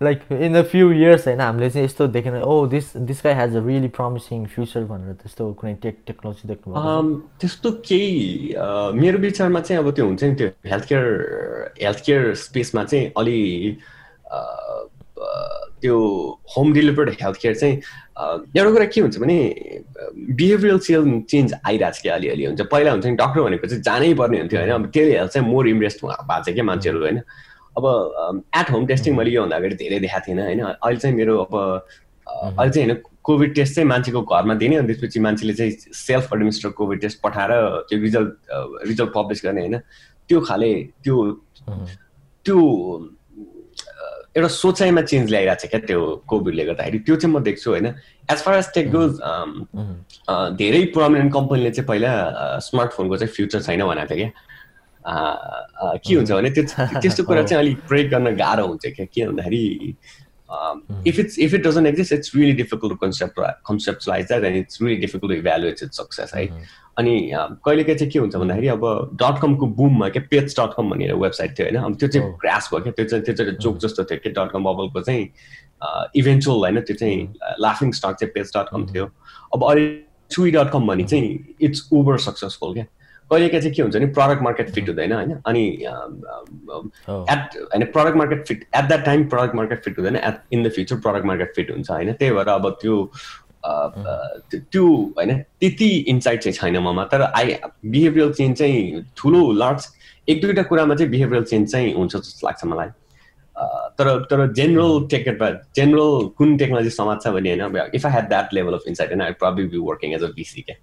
like 0.04 0.22
in 0.32 0.54
the 0.54 0.64
few 0.64 0.92
years 0.92 1.28
होइन 1.28 1.42
हामीले 1.42 1.70
चाहिँ 1.70 1.86
यस्तो 1.86 2.08
देखेन 2.08 2.42
ओ 2.42 2.66
this 2.68 2.96
this 2.98 3.22
guy 3.24 3.34
has 3.34 3.56
a 3.56 3.66
really 3.66 3.88
promising 3.98 4.46
future 4.46 4.84
भनेर 4.84 5.14
त्यस्तो 5.14 5.52
कुनै 5.54 5.74
टेक 5.82 5.98
टेक्नोलोजी 6.08 6.48
देख्नु 6.48 7.20
त्यस्तो 7.40 7.72
केही 7.86 8.56
मेरो 8.96 9.20
विचारमा 9.20 9.62
चाहिँ 9.62 9.84
अब 9.84 9.92
त्यो 9.92 10.06
हुन्छ 10.06 10.24
नि 10.24 10.36
त्यो 10.36 10.50
हेल्थ 10.66 10.86
केयर 10.86 11.06
हेल्थ 11.82 12.06
केयर 12.06 12.34
स्पेसमा 12.40 12.84
चाहिँ 12.84 13.12
अलि 13.18 13.40
त्यो 15.82 15.96
होम 16.56 16.74
डेलिभर्ड 16.74 17.10
हेल्थ 17.22 17.38
केयर 17.42 17.56
चाहिँ 17.56 17.76
एउटा 18.56 18.72
कुरा 18.72 18.86
के 18.86 19.02
हुन्छ 19.02 19.18
भने 19.20 19.38
बिहेभियरल 20.40 20.80
चेन्ज 20.80 21.24
चेन्ज 21.32 21.54
आइरहेको 21.66 21.98
छ 21.98 22.02
कि 22.02 22.10
अलिअलि 22.10 22.46
हुन्छ। 22.46 22.62
पहिला 22.72 22.92
हुन्छ 22.92 23.06
नि 23.06 23.16
डक्टर 23.16 23.42
भनेको 23.42 23.68
चाहिँ 23.68 23.84
जानै 23.84 24.14
पर्ने 24.14 24.38
हुन्थ्यो 24.40 24.60
होइन। 24.60 24.72
अब 24.74 24.86
त्यसले 24.94 25.18
हेल्थ 25.18 25.32
चाहिँ 25.34 25.48
मोर 25.48 25.68
इम्प्रेस 25.68 26.00
भएको 26.04 26.44
छ 26.44 26.54
क्या 26.54 26.64
मान्छेहरू 26.64 27.00
होइन। 27.00 27.20
अब 27.78 27.84
एट 28.56 28.72
होम 28.72 28.86
टेस्टिङ 28.88 29.16
मैले 29.18 29.32
योभन्दा 29.32 29.58
अगाडि 29.58 29.76
धेरै 29.76 30.00
देखाएको 30.00 30.28
थिएन 30.28 30.40
होइन। 30.40 30.62
अहिले 30.64 31.00
चाहिँ 31.00 31.16
मेरो 31.18 31.38
अब 31.44 31.54
अहिले 31.56 32.72
चाहिँ 32.72 32.88
होइन 32.88 33.02
कोभिड 33.24 33.54
टेस्ट 33.56 33.76
चाहिँ 33.76 33.88
मान्छेको 33.90 34.22
घरमा 34.22 34.54
दिने 34.62 34.76
अनि 34.76 34.88
त्यसपछि 34.88 35.20
मान्छेले 35.20 35.54
चाहिँ 35.54 35.72
सेल्फ 35.96 36.34
एडमिनिस्टर 36.34 36.70
कोभिड 36.80 37.02
टेस्ट 37.02 37.22
पठाएर 37.24 37.52
त्यो 37.90 38.00
रिजल्ट 38.00 38.32
रिजल्ट 38.88 39.12
पब्लिस 39.16 39.42
गर्ने 39.46 39.62
होइन। 39.62 39.78
त्यो 40.30 40.40
खाले 40.48 40.74
त्यो 41.04 41.16
त्यो 42.46 42.58
एउटा 44.36 44.48
सोचाइमा 44.48 45.02
चेन्ज 45.02 45.30
ल्याइरहेको 45.30 45.62
छ 45.62 45.70
क्या 45.70 45.80
त्यो 45.88 46.00
कोभिडले 46.28 46.64
गर्दाखेरि। 46.66 47.00
त्यो 47.06 47.16
चाहिँ 47.16 47.36
म 47.36 47.44
देख्छु 47.44 47.70
होइन? 47.72 47.86
As 48.32 48.40
far 48.46 48.58
as 48.58 48.68
tech 48.76 48.92
goes 48.96 49.12
धेरै 50.58 50.82
प्रोमिनेन्ट 50.94 51.34
कम्पनीले 51.34 51.72
चाहिँ 51.72 51.88
पहिला 51.88 52.12
स्मार्टफोनको 52.68 53.18
चाहिँ 53.18 53.34
फ्युचर 53.34 53.62
छैन 53.62 53.84
भनेको 53.86 54.16
थियो 54.16 54.30
क्या। 54.30 55.98
के 56.04 56.16
हुन्छ 56.16 56.32
भने 56.32 56.50
त्यो 56.50 56.64
त्यस्तो 57.02 57.24
कुरा 57.30 57.44
चाहिँ 57.44 57.62
अलिक 57.64 57.78
प्रयोग 57.88 58.10
गर्न 58.10 58.36
गाह्रो 58.36 58.66
हुन्छ 58.68 58.86
क्या। 58.96 59.06
के 59.06 59.28
भन्दाखेरि 59.28 59.64
if 61.08 61.20
it's 61.20 61.40
if 61.40 61.54
it 61.54 61.68
doesn't 61.68 61.88
exist 61.88 62.14
it's 62.14 62.36
really 62.36 62.54
difficult 62.54 62.94
to 62.94 62.96
concept 63.06 63.40
conceptualize 63.68 64.26
that 64.28 64.44
and 64.44 64.58
it's 64.58 64.82
really 64.82 65.02
difficult 65.02 65.34
to 65.34 65.38
evaluate 65.40 65.84
it 65.84 65.94
success 65.94 66.34
है 66.36 66.48
अनि 66.98 67.32
कहिलेकाहीँ 67.66 67.98
चाहिँ 67.98 68.12
के 68.12 68.20
हुन्छ 68.20 68.36
भन्दाखेरि 68.36 68.68
अब 68.68 68.86
डट 69.22 69.42
कमको 69.42 69.68
बुममा 69.78 70.10
क्या 70.10 70.24
पेज 70.32 70.56
डट 70.60 70.74
कम 70.78 70.90
भन्ने 70.90 71.12
वेबसाइट 71.14 71.58
थियो 71.60 71.68
होइन? 71.68 71.78
अब 71.84 71.96
त्यो 72.00 72.10
चाहिँ 72.10 72.32
क्रास 72.42 72.70
भयो 72.74 72.82
क्या 72.84 72.94
त्यो 72.94 73.06
चाहिँ 73.06 73.24
त्यो 73.26 73.36
चाहिँ 73.36 73.56
जोक 73.62 73.78
जस्तो 73.86 74.04
थियो 74.04 74.20
कि 74.24 74.30
डट 74.30 74.52
कम 74.52 74.64
बबलको 74.64 75.02
चाहिँ 75.02 75.30
इभेन्चुअल 76.16 76.58
होइन? 76.58 76.80
त्यो 76.82 76.96
चाहिँ 76.96 77.56
लाफिङ 77.60 77.92
स्टक 77.92 78.16
चाहिँ 78.20 78.32
पेज 78.34 78.52
डट 78.58 78.70
कम 78.72 78.86
थियो। 78.94 79.06
अब 79.54 79.64
अहिले 79.70 80.02
चुई 80.32 80.52
डट 80.52 80.72
कम 80.72 80.88
भने 80.88 81.04
चाहिँ 81.04 81.56
इट्स 81.62 81.90
ओभर 81.94 82.18
सक्सेसफुल 82.28 82.74
क्या। 82.74 82.86
कहिलेकाहीँ 83.34 83.62
चाहिँ 83.62 83.76
के 83.76 83.82
हुन्छ 83.82 83.96
भने 83.96 84.08
प्रडक्ट 84.14 84.42
मार्केट 84.44 84.70
फिट 84.74 84.90
हुँदैन 84.90 85.14
होइन? 85.14 85.32
अनि 85.48 85.64
एट 87.34 87.58
होइन 87.58 87.86
product 87.94 88.18
market 88.18 88.46
fit 88.48 88.66
at 88.76 88.88
that 88.88 89.06
time 89.06 89.28
product 89.30 89.56
market 89.56 89.84
fit 89.84 90.00
हुँदैन 90.00 90.16
at 90.18 90.42
in 90.54 90.64
the 90.64 90.72
future 90.72 90.96
product 91.06 91.26
market 91.26 91.56
fit 91.56 91.72
हुन्छ 91.72 91.90
होइन? 91.92 92.14
त्यही 92.14 92.32
भएर 92.32 92.48
अब 92.50 92.70
त्यो 92.82 92.96
त्यो 94.54 94.86
होइन 95.18 95.38
त्यति 95.60 95.90
इन्साइट 96.10 96.42
चाहिँ 96.44 96.54
छैन 96.56 96.78
ममा। 96.84 97.04
तर 97.12 97.22
आई 97.22 97.56
बिहेभियरल 97.86 98.32
चेन्ज 98.34 98.58
चाहिँ 98.58 99.04
ठुलो 99.18 99.52
लार्ज 99.54 99.88
एक 100.28 100.42
दुईवटा 100.42 100.64
कुरामा 100.64 100.96
चाहिँ 100.96 101.12
बिहेभियरल 101.12 101.44
चेन्ज 101.46 101.72
चाहिँ 101.72 101.94
हुन्छ 101.94 102.16
जस्तो 102.16 102.48
लाग्छ 102.48 102.66
मलाई। 102.66 102.88
तर 104.00 104.08
तर 104.30 104.52
जेनरल 104.54 105.06
टेक 105.10 105.26
जेनरल 105.76 106.28
कुन 106.38 106.56
टेक्नोलोजी 106.58 106.90
समाज 106.90 107.22
छ 107.24 107.28
भने 107.36 107.54
होइन 107.56 107.78
if 107.96 108.06
I 108.06 108.12
had 108.12 108.28
that 108.30 108.54
level 108.54 108.74
of 108.74 108.88
insight 108.88 109.10
होइन 109.10 109.22
I 109.22 109.32
problem 109.42 109.70
be 109.70 109.78
working 109.90 110.14
as 110.14 110.24
a 110.24 110.30
VC 110.36 110.62
क्या 110.62 110.76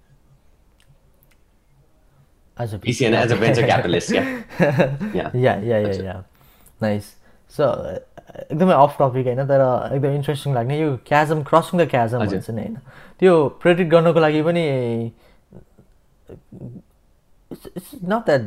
as 2.63 2.73
a 2.73 2.79
VC 2.85 3.07
and 3.07 3.15
as 3.15 3.31
a 3.31 3.35
venture 3.35 3.67
capitalist, 3.67 4.11
yeah. 4.11 4.31
yeah. 5.19 5.29
Yeah, 5.33 5.57
yeah, 5.71 5.79
yeah, 5.79 6.01
yeah. 6.07 6.21
Nice. 6.85 7.11
So 7.49 7.67
एकदमै 8.31 8.73
off 8.73 8.95
topic 8.99 9.25
होइन 9.27 9.47
तर 9.47 9.61
एकदम 9.95 10.11
interesting 10.15 10.53
लाग्ने। 10.55 10.79
यो 10.79 10.89
क्याजम 11.07 11.43
crossing 11.43 11.79
the 11.79 11.87
क्याजम 11.93 12.19
भन्छ 12.19 12.49
नि 12.49 12.61
होइन। 12.61 12.75
त्यो 13.19 13.33
प्रेडिक्ट 13.61 13.91
गर्नको 13.91 14.19
लागि 14.19 14.41
पनि 14.47 14.63
इट्स 17.77 17.89
नट 18.03 18.25
द्याट 18.25 18.43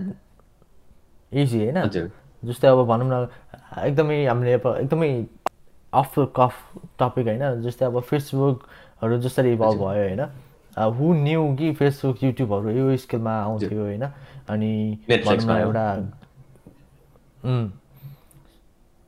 इजी 1.42 1.58
होइन। 1.64 2.08
जस्तै 2.48 2.68
अब 2.68 2.80
भनौँ 2.88 3.08
न 3.12 3.28
एकदमै 3.84 4.24
हामीले 4.26 4.52
अब 4.60 4.66
एकदमै 4.80 5.10
अफ 5.92 6.12
कफ 6.38 6.54
टपिक 7.00 7.26
होइन। 7.28 7.44
जस्तै 7.68 7.84
अब 7.86 8.00
फेसबुकहरू 8.08 9.20
जसरी 9.26 9.52
इभल्भ 9.52 9.78
भयो 9.84 10.08
होइन। 10.08 10.22
हु 10.76 11.12
न्यू 11.14 11.54
कि 11.58 11.72
फेसबुक 11.74 12.22
युट्युबहरू 12.24 12.70
यो 12.70 12.96
स्केलमा 12.96 13.32
आउँथ्यो 13.42 13.82
होइन? 13.82 14.04
अनि 14.48 14.72
भनौँ 15.08 15.44
न 15.46 15.60
एउटा 15.60 15.86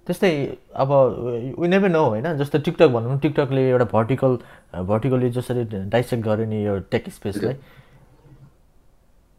त्यस्तै 0.07 0.31
अब 0.75 0.91
नेभर 1.67 1.89
नो 1.89 2.05
होइन? 2.09 2.27
जस्तो 2.39 2.59
टिकटक 2.59 2.89
भनौँ 2.89 3.19
टिकटकले 3.21 3.69
एउटा 3.71 3.85
भर्टिकल 3.93 4.39
भर्टिकली 4.87 5.31
जसरी 5.31 5.64
डाइसेक्ट 5.91 6.25
गर्यो 6.25 6.47
नि 6.47 6.64
यो 6.67 6.79
टेक 6.91 7.11
स्पेसलाई 7.11 7.55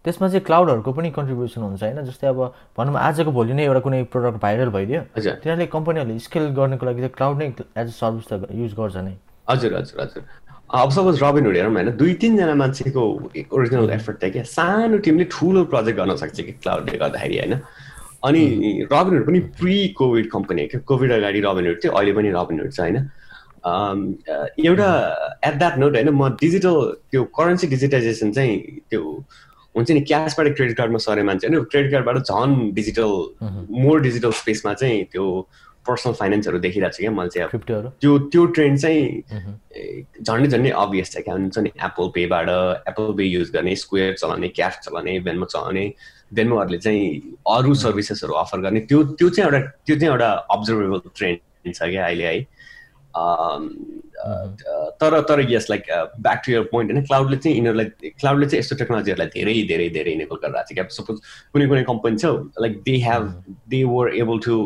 त्यसमा 0.05 0.27
चाहिँ 0.27 0.43
क्लाउडहरूको 0.45 0.91
पनि 0.93 1.11
कन्ट्रिब्युसन 1.11 1.61
हुन्छ 1.61 1.83
होइन? 1.83 2.03
जस्तै 2.05 2.27
अब 2.27 2.39
भनौँ 2.77 2.95
आजको 2.99 3.31
भोलि 3.31 3.53
नै 3.53 3.63
एउटा 3.65 3.79
कुनै 3.87 4.03
प्रोडक्ट 4.11 4.41
भाइरल 4.41 4.69
भइदियो 4.75 5.01
तिनीहरूले 5.15 5.67
कम्पनीहरूले 5.67 6.19
स्केल 6.27 6.45
गर्नको 6.59 6.85
लागि 6.85 6.99
चाहिँ 7.01 7.13
क्लाउड 7.15 7.37
नै 7.37 7.47
एज 7.47 7.87
अ 7.87 7.95
सर्भिस 8.01 8.27
त 8.27 8.51
युज 8.51 8.73
गर्छ 8.75 8.95
नै। 8.97 9.15
हजुर 9.47 9.75
हजुर 9.77 10.01
हजुर। 10.01 10.23
अब 10.69 10.89
सपोज 10.91 11.23
रबिन 11.23 11.45
हुड 11.45 11.55
हेरौँ 11.55 11.73
होइन 11.73 11.89
दुई 11.97 12.13
तिनजना 12.21 12.55
मान्छेको 12.55 13.01
ओरिजिनल 13.51 13.89
एफर्ट 13.89 14.21
थियो 14.23 14.31
क्या? 14.31 14.43
सानो 14.43 14.97
टिमले 14.99 15.25
ठुलो 15.31 15.63
प्रोजेक्ट 15.71 15.97
गर्न 15.99 16.15
सक्छ 16.15 16.41
कि 16.41 16.51
क्लाउडले 16.51 16.97
गर्दाखेरि 16.97 17.37
होइन? 17.37 17.53
अनि 18.27 18.41
रबिन 18.91 19.13
हुड 19.17 19.25
पनि 19.27 19.39
प्रि 19.59 19.77
कोभिड 19.97 20.29
कम्पनी 20.31 20.61
हो 20.61 20.67
क्या 20.67 20.81
कोभिड 20.87 21.11
अगाडि 21.11 21.39
रबिन 21.45 21.67
हुड 21.67 21.79
थियो 21.83 21.91
अहिले 21.91 22.13
पनि 22.13 22.29
रबिन 22.35 22.59
हुड 22.59 22.71
छ 22.71 22.79
होइन? 22.79 22.97
एउटा 24.65 24.89
एट 25.47 25.55
द्याट 25.57 25.77
नोट 25.79 25.95
होइन 25.95 26.09
म 26.09 26.29
डिजिटल 26.41 26.75
त्यो 27.11 27.23
करेन्सी 27.39 27.67
डिजिटाइजेसन 27.67 28.31
चाहिँ 28.31 28.57
त्यो 28.89 29.01
हुन्छ 29.75 29.91
नि 29.91 30.01
क्यासबाट 30.01 30.47
क्रेडिट 30.55 30.77
कार्डमा 30.77 30.99
सरे 30.99 31.23
मान्छे 31.23 31.47
होइन? 31.47 31.63
क्रेडिट 31.63 31.91
कार्डबाट 31.91 32.17
झन् 32.27 32.71
डिजिटल 32.75 33.11
मोर 33.83 34.01
डिजिटल 34.01 34.31
स्पेसमा 34.41 34.73
चाहिँ 34.73 35.03
त्यो 35.15 35.25
पर्सनल 35.87 36.13
फाइनेन्सहरू 36.19 36.59
देखिरहेको 36.65 36.95
छु 36.97 37.01
क्या 37.03 37.11
मैले 37.11 37.29
चाहिँ 37.29 37.47
त्यो 38.01 38.17
त्यो 38.33 38.45
ट्रेन्ड 38.57 38.79
चाहिँ 38.79 39.01
झन्डै 40.21 40.47
झन्डै 40.47 40.71
अभियस 40.83 41.11
छ 41.11 41.23
क्या। 41.25 41.33
हुन्छ 41.33 41.57
नि 41.59 41.71
एप्पल 41.87 42.07
पेबाट 42.15 42.49
एप्पल 42.89 43.13
पे 43.17 43.23
युज 43.23 43.51
गर्ने 43.55 43.75
स्क्वेयर 43.83 44.13
चलाउने 44.21 44.47
क्यास 44.59 44.79
चलाउने 44.85 45.19
भेनमा 45.27 45.45
चलाउने 45.53 45.85
भेनमोहरूले 46.33 46.77
चाहिँ 46.85 47.03
अरू 47.55 47.73
सर्भिसेसहरू 47.83 48.33
अफर 48.43 48.59
गर्ने। 48.61 48.79
त्यो 48.91 49.03
त्यो 49.15 49.29
चाहिँ 49.29 49.49
एउटा 49.49 49.59
त्यो 49.85 49.95
चाहिँ 49.95 50.11
एउटा 50.11 50.29
अब्जर्भेबल 50.55 50.99
ट्रेन्ड 51.15 51.73
छ 51.75 51.81
क्या 51.81 52.05
अहिले 52.05 52.25
है। 52.25 52.39
तर 55.01 55.19
तर 55.29 55.39
yes 55.49 55.69
like 55.69 55.83
back 56.25 56.41
to 56.45 56.51
your 56.51 56.63
point 56.71 56.91
होइन 56.91 57.05
क्लाउडले 57.05 57.37
चाहिँ 57.37 57.55
यिनीहरूलाई 57.57 58.09
क्लाउडले 58.19 58.45
चाहिँ 58.45 58.59
यस्तो 58.59 58.75
टेक्नोलोजीहरूलाई 58.81 59.29
धेरै 59.35 59.53
धेरै 59.69 59.87
धेरै 59.97 60.11
इनेबल 60.17 60.37
गरिरहेको 60.43 60.69
छ 60.69 60.73
क्या। 60.73 60.85
सपोज 60.97 61.17
कुनै 61.53 61.67
कुनै 61.71 61.83
कम्पनी 61.89 62.17
छ 62.17 62.25
like 62.65 62.73
they 62.85 62.95
have 63.05 63.23
they 63.73 63.83
were 63.93 64.05
able 64.23 64.37
to 64.45 64.57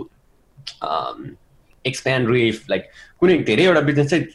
expand 1.85 2.29
riff 2.29 2.69
like 2.69 2.83
कुनै 3.19 3.37
धेरैवटा 3.49 3.81
बिजनेस 3.89 4.09
चाहिँ 4.09 4.25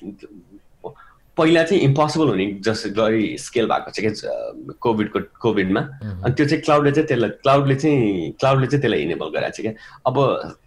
पहिला 1.37 1.63
चाहिँ 1.63 1.83
इम्पोसिबल 1.83 2.29
हुने 2.29 2.45
जस 2.67 2.83
गरी 2.97 3.25
स्केल 3.39 3.67
भएको 3.71 3.91
छ 3.93 4.01
क्या 4.01 4.75
कोभिडको 4.83 5.21
कोभिडमा 5.41 5.81
अनि 6.03 6.33
त्यो 6.35 6.47
चाहिँ 6.47 6.63
क्लाउडले 6.65 6.93
चाहिँ 6.93 7.09
त्यसलाई 7.09 7.31
क्लाउडले 7.43 7.75
चाहिँ 7.83 8.31
क्लाउडले 8.41 8.67
चाहिँ 8.67 8.81
त्यसलाई 8.83 9.03
इनेबल 9.07 9.29
गराएको 9.35 9.57
छ 9.57 9.61
क्या। 9.67 9.73
अब 10.07 10.17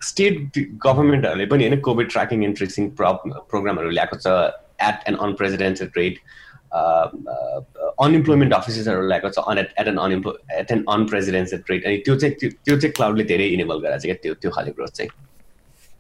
स्टेट 0.10 0.60
गभर्मेन्टहरूले 0.86 1.46
पनि 1.54 1.68
होइन 1.68 1.80
कोभिड 1.88 2.10
ट्र्याकिङ 2.12 2.44
एन्ड 2.44 2.58
ट्रेसिङ 2.58 2.90
प्र 3.00 3.14
प्रोग्रामहरू 3.54 3.90
ल्याएको 3.90 4.20
छ 4.26 4.28
at 4.90 5.10
an 5.10 5.16
unprecedented 5.28 5.98
rate 5.98 6.20
unemployment 8.06 8.54
अफिसर्सहरू 8.60 9.08
ल्याएको 9.08 9.30
छ 9.30 9.48
on 9.54 9.58
at 9.64 9.74
at 9.80 9.88
an 9.94 9.98
unemploy 10.06 10.38
at 10.60 10.72
an 10.72 10.84
unprecedented 10.98 11.74
rate 11.74 11.86
अनि 11.86 11.98
त्यो 12.06 12.16
चाहिँ 12.26 12.52
त्यो 12.52 12.78
चाहिँ 12.78 12.94
क्लाउडले 13.00 13.24
धेरै 13.34 13.48
इनेबल 13.58 13.82
गराएको 13.88 14.02
छ 14.06 14.06
क्या 14.06 14.22
त्यो 14.28 14.34
त्यो 14.46 14.52
खाले 14.60 14.72
ग्रोथ 14.78 14.94
चाहिँ। 15.02 15.12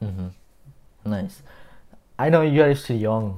Nice 0.01 1.41
I 2.19 2.29
know 2.29 2.41
you're 2.43 2.73
still 2.73 2.97
young 2.97 3.31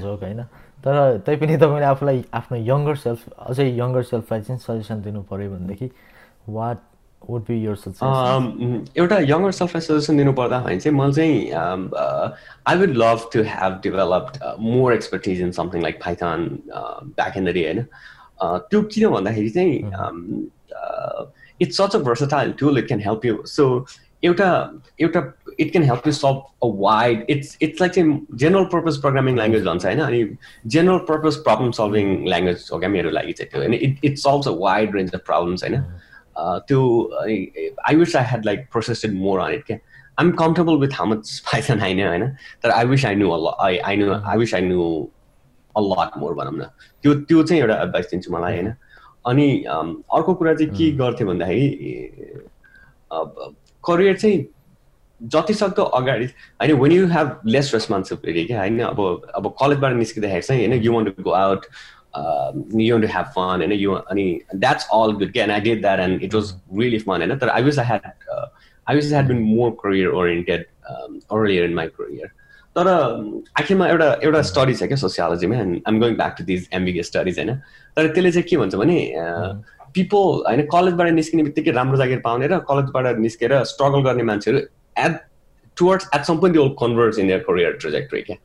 joke 0.00 0.22
होइन 0.22 0.42
तर 0.84 1.18
तैपनि 1.26 1.56
तपाईँले 1.56 1.84
आफूलाई 1.84 2.24
आफ्नो 2.32 2.58
यङ्गर 2.58 2.96
सेल्फ 2.96 3.28
अझै 3.38 3.70
यङ्गर 3.70 4.02
सेल्फलाई 4.02 4.42
चाहिँ 4.42 4.60
सजेसन 4.60 5.02
दिनु 5.02 5.22
पऱ्यो 5.22 5.50
भनेदेखि 5.50 5.90
वाट 6.48 6.78
वुड 7.30 7.42
बी 7.42 7.64
यर 7.64 7.76
एउटा 8.96 9.18
यङ्गर 9.18 9.50
सेल्फलाई 9.50 9.80
सजेसन 9.80 10.16
दिनु 10.16 10.32
पर्दा 10.32 10.60
भने 10.60 10.80
चाहिँ 10.80 10.98
मैले 10.98 11.12
चाहिँ 11.12 11.50
I 12.66 12.78
would 12.78 12.96
love 12.96 13.28
to 13.32 13.42
have 13.42 13.80
developed 13.82 14.38
more 14.60 14.92
expertise 14.92 15.40
in 15.40 15.52
something 15.52 15.82
like 15.82 16.02
Python 16.02 16.48
back 16.74 17.36
in 17.36 17.44
the 17.44 17.48
day 17.48 17.64
होइन? 17.64 17.82
त्यो 18.40 18.82
किन 18.82 19.08
भन्दाखेरि 19.08 19.50
चाहिँ 19.50 20.48
it's 21.60 21.76
such 21.76 21.96
a 21.96 21.98
versatile 21.98 22.52
tool 22.52 22.78
it 22.78 22.86
can 22.86 23.00
help 23.00 23.24
you 23.24 23.42
so 23.46 23.86
एउटा 24.24 24.48
एउटा 25.00 25.20
it 25.58 25.72
can 25.72 25.84
help 25.84 26.06
you 26.06 26.12
solve 26.12 26.42
a 26.62 26.70
wide 26.80 27.24
it's 27.30 27.56
it's 27.62 27.80
like 27.80 27.92
चाहिँ 27.92 28.20
general 28.34 28.64
purpose 28.72 29.00
programming 29.00 29.36
language 29.36 29.64
भन्छ 29.64 29.84
होइन 29.84 30.00
अनि 30.00 30.22
general 30.66 30.98
purpose 31.08 31.36
problem 31.44 31.70
solving 31.72 32.16
language 32.24 32.68
हो 32.72 32.78
क्या 32.78 32.88
मेरो 32.88 33.10
लागि 33.10 33.32
चाहिँ 33.32 33.50
त्यो 33.50 33.60
होइन 33.60 33.74
it 33.74 34.04
it 34.04 34.18
solves 34.18 34.48
a 34.48 34.54
wide 34.58 34.96
range 34.96 35.14
of 35.14 35.20
problems 35.26 35.64
होइन 35.64 35.82
त्यो 36.66 36.82
I 37.86 37.94
wish 37.96 38.16
I 38.16 38.24
had 38.24 38.44
like 38.44 38.66
processed 38.72 39.14
more 39.16 39.40
on 39.40 39.52
it 39.52 39.64
क्या 39.64 39.76
I'm 40.18 40.30
comfortable 40.34 40.76
with 40.76 40.94
how 40.94 41.06
much 41.06 41.38
Python 41.52 41.80
होइन 41.80 42.06
होइन 42.06 42.28
तर 42.62 42.70
I 42.70 42.84
wish 42.86 43.04
I 43.06 43.14
knew 43.14 43.32
I 43.60 43.78
I 43.78 43.96
knew 43.96 44.12
I 44.14 44.38
wish 44.38 44.54
I 44.54 44.60
knew 44.62 44.90
a 45.74 45.80
lot 45.82 46.18
more 46.18 46.34
भनौँ 46.34 46.52
न 46.54 46.68
त्यो 47.04 47.14
त्यो 47.22 47.42
चाहिँ 47.42 47.62
एउटा 47.62 47.82
एडभाइस 47.82 48.10
दिन्छु 48.10 48.32
मलाई 48.32 48.54
होइन 48.54 48.74
अनि 49.26 49.48
अर्को 49.64 50.34
कुरा 50.34 50.54
चाहिँ 50.54 50.70
के 50.72 50.90
गर्थ्यो 50.96 51.26
भन्दाखेरि 51.26 51.68
करियर 53.84 54.16
चाहिँ 54.16 54.38
जति 55.20 55.54
सक्दो 55.54 55.82
अगाडि 55.94 56.24
होइन 56.24 56.72
when 56.72 56.92
you 56.92 57.06
have 57.08 57.40
less 57.46 57.74
responsibility 57.74 58.44
क्या 58.44 58.58
होइन 58.58 58.80
अब 58.80 59.00
अब 59.34 59.54
कलेजबाट 59.60 59.92
निस्किँदाखेरि 59.94 60.42
चाहिँ 60.42 60.66
होइन 60.66 60.82
you 60.82 60.92
want 60.92 61.16
to 61.16 61.22
go 61.22 61.30
out 61.32 61.66
you 62.76 62.94
want 62.94 63.06
to 63.06 63.12
have 63.12 63.26
fun 63.30 63.42
होइन 63.56 63.72
यु 63.72 63.92
अनि 63.92 64.26
द्याट्स 64.56 64.88
अल 64.94 65.12
गुड 65.14 65.32
क्या 65.32 65.52
I 65.54 65.60
did 65.60 65.80
that 65.80 66.00
and 66.00 66.22
it 66.22 66.34
was 66.34 66.52
really 66.74 66.98
fun 67.00 67.22
होइन 67.22 67.38
तर 67.38 67.48
I 67.50 67.62
wish 67.62 67.78
I 67.78 67.86
had 67.86 68.10
I 68.86 68.96
wish 68.96 69.08
had 69.08 69.28
been 69.28 69.42
more 69.44 69.70
career 69.80 70.08
oriented 70.14 70.66
earlier 70.86 71.64
in 71.64 71.74
my 71.74 71.86
career 71.98 72.36
तर 72.76 72.88
आखिरमा 73.60 73.88
एउटा 73.88 74.12
एउटा 74.22 74.42
study 74.44 74.74
छ 74.74 74.82
क्या 74.84 74.96
सोसियोलोजीमा 74.96 75.56
and 75.56 75.80
I'm 75.88 76.00
going 76.00 76.16
back 76.16 76.34
to 76.38 76.44
these 76.44 76.68
MBK 76.72 77.02
studies 77.02 77.38
होइन 77.38 77.54
तर 77.96 78.08
त्यसले 78.08 78.30
चाहिँ 78.30 78.48
के 78.48 78.56
भन्छ 78.56 78.74
भने 78.76 78.98
पिपल 79.94 80.42
होइन 80.46 80.62
कलेजबाट 80.72 81.08
निस्किने 81.12 81.42
बित्तिकै 81.42 81.70
राम्रो 81.72 81.96
जागिर 81.96 82.20
पाउने 82.20 82.46
र 82.46 82.58
कलेजबाट 82.68 83.18
निस्केर 83.18 83.62
स्ट्रगल 83.66 84.02
गर्ने 84.02 84.22
मान्छेहरू 84.22 84.60
एट 85.04 85.20
टुवर्ड्स 85.76 86.08
एट 86.14 86.24
सम 86.24 86.38
पनि 86.38 86.68
converts 86.80 87.18
in 87.18 87.30
your 87.30 87.44
career 87.50 87.78
trajectory 87.84 88.22
क्या 88.22 88.36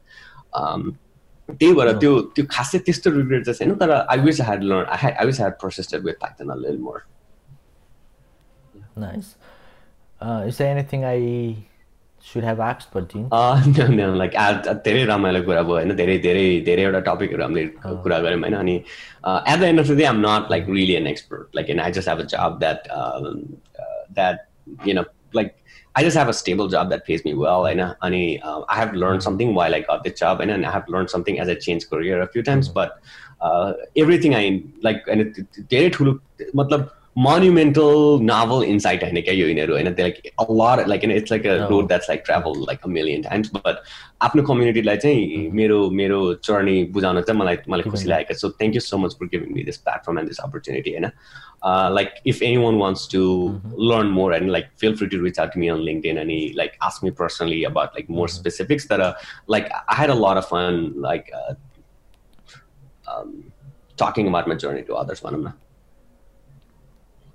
त्यही 1.50 1.74
भएर 1.74 1.92
त्यो 2.00 2.20
त्यो 2.36 2.46
खासै 2.52 2.80
त्यस्तो 2.86 3.12
रिग्रेट 3.12 3.46
चाहिँ 3.46 3.58
छैन 3.60 3.76
तर 3.80 3.92
I 3.96 4.20
wish 4.28 4.42
had 4.42 4.64
learn 4.64 4.86
I 4.90 5.12
I 5.12 5.26
wish 5.26 5.40
had 5.40 5.60
processed 5.60 6.06
with 6.06 6.22
Python 6.22 6.50
a 6.50 6.56
little 6.56 6.78
more 6.88 7.02
Nice. 8.96 9.36
Uh, 10.22 10.44
is 10.48 10.58
there 10.58 10.70
anything 10.70 11.04
I 11.04 11.56
should 12.24 12.44
have 12.44 12.60
asked, 12.60 12.92
but 12.94 13.10
Dean? 13.10 13.28
no, 13.32 13.88
no, 13.88 14.14
like 14.14 14.36
धेरै 14.86 15.04
रमाइलो 15.06 15.42
कुरा 15.44 15.62
भयो 15.64 15.76
होइन 15.76 15.96
धेरै 15.96 16.18
धेरै 16.26 16.46
धेरैवटा 16.66 17.00
टपिकहरू 17.08 17.44
हामीले 17.44 17.66
कुरा 18.04 18.20
गऱ्यौँ 18.26 18.40
होइन 18.42 18.56
अनि 18.56 18.76
at 18.76 19.60
the 19.60 19.64
end 19.64 19.80
of 19.80 19.88
the 19.88 19.98
day 19.98 20.06
I'm 20.06 20.20
not 20.26 20.52
like 20.52 20.70
really 20.70 20.94
an 20.94 21.08
expert 21.08 21.56
like 21.56 21.70
an 21.70 21.80
I 21.80 21.92
just 21.98 22.10
have 22.10 22.20
a 22.20 22.26
job 22.36 22.58
that 22.60 22.88
that 24.14 24.88
you 24.88 24.94
know 24.96 25.04
like 25.36 25.52
I 25.95 26.03
just 26.03 26.17
have 26.17 26.29
a 26.29 26.33
stable 26.33 26.69
job 26.69 26.91
that 26.91 27.05
pays 27.05 27.25
me 27.25 27.35
well, 27.35 27.67
and 27.67 27.81
and 27.81 28.43
uh, 28.43 28.65
I 28.69 28.77
have 28.77 28.95
learned 28.95 29.23
something 29.23 29.55
while 29.55 29.75
I 29.75 29.81
got 29.81 30.05
this 30.05 30.19
job, 30.19 30.41
and, 30.41 30.51
and 30.51 30.65
I 30.67 30.71
have 30.71 30.89
learned 30.89 31.11
something 31.11 31.41
as 31.41 31.49
I 31.49 31.55
changed 31.55 31.91
career 31.91 32.21
a 32.23 32.29
few 32.29 32.43
times. 32.43 32.69
But 32.69 33.01
uh, 33.41 33.73
everything 33.97 34.35
I 34.35 34.63
like, 34.83 35.03
and 35.09 35.21
it, 35.23 35.39
धेरै 35.69 35.91
ठुलो 35.91 36.19
मतलब 36.57 36.89
monumental 37.16 38.20
novel 38.28 38.64
insight 38.64 39.04
होइन 39.04 39.22
क्या 39.22 39.34
यो 39.34 39.48
यिनीहरू 39.48 39.74
होइन 39.74 39.88
like 40.00 40.16
a 40.40 40.46
lot 40.52 40.88
like 40.88 41.04
it's 41.06 41.32
like 41.32 41.46
a 41.48 41.68
road 41.70 41.88
that's 41.88 42.10
like 42.10 42.24
travel 42.26 42.60
like 42.60 42.80
a 42.86 42.88
million 42.90 43.22
times 43.22 43.52
but 43.56 43.84
आफ्नो 44.22 44.44
कम्युनिटीलाई 44.44 44.98
चाहिँ 44.98 45.50
मेरो 45.60 45.78
मेरो 46.00 46.20
जर्नी 46.48 46.84
बुझाउन 46.94 47.22
चाहिँ 47.22 47.40
मलाई 47.40 47.58
मलाई 47.70 47.90
खुसी 47.90 48.08
लागेको 48.10 48.38
so 48.40 48.50
thank 48.50 48.76
you 48.76 48.82
so 48.82 48.98
much 48.98 49.16
for 49.20 49.26
giving 49.34 49.54
me 49.56 49.64
this 49.64 49.78
platform 49.78 50.20
and 50.20 50.30
this 50.30 50.40
opportunity 50.44 50.92
होइन? 50.92 51.10
Like 51.98 52.14
if 52.28 52.42
anyone 52.58 52.78
wants 52.78 53.08
to 53.12 53.24
learn 53.92 54.08
more 54.20 54.36
and 54.36 54.52
like 54.52 54.70
feel 54.80 54.96
free 54.96 55.08
to 55.08 55.24
reach 55.24 55.40
out 55.40 55.58
me 55.58 55.68
on 55.76 55.80
LinkedIn 56.06 56.18
अनि 56.22 56.40
like 56.58 56.78
ask 56.84 57.04
me 57.04 57.12
personally 57.22 57.64
about 57.64 57.90
like 57.98 58.10
more 58.20 58.30
specifics 58.30 58.88
तर 58.88 59.04
like 59.52 59.72
I 59.74 60.02
had 60.02 60.10
a 60.10 60.18
lot 60.26 60.38
of 60.38 60.50
fun 60.54 60.94
like 61.08 61.32
talking 64.02 64.28
about 64.28 64.48
my 64.50 64.56
journey 64.62 64.82
to 64.86 64.96
others 65.00 65.20
भनौँ 65.26 65.42
न 65.44 65.52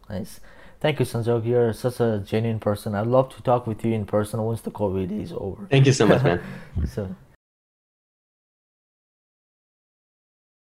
Nice. 0.08 0.40
Thank 0.80 1.00
you, 1.00 1.04
Sanjog. 1.04 1.44
You're 1.44 1.72
such 1.72 2.00
a 2.00 2.22
genuine 2.24 2.60
person. 2.60 2.94
I'd 2.94 3.06
love 3.06 3.34
to 3.34 3.42
talk 3.42 3.66
with 3.66 3.84
you 3.84 3.92
in 3.92 4.06
person 4.06 4.40
once 4.42 4.60
the 4.60 4.70
COVID 4.70 5.10
is 5.22 5.32
over. 5.32 5.66
Thank 5.66 5.86
you 5.86 5.92
so 5.92 6.06
much, 6.06 6.22
man. 6.22 6.40
so 6.86 7.14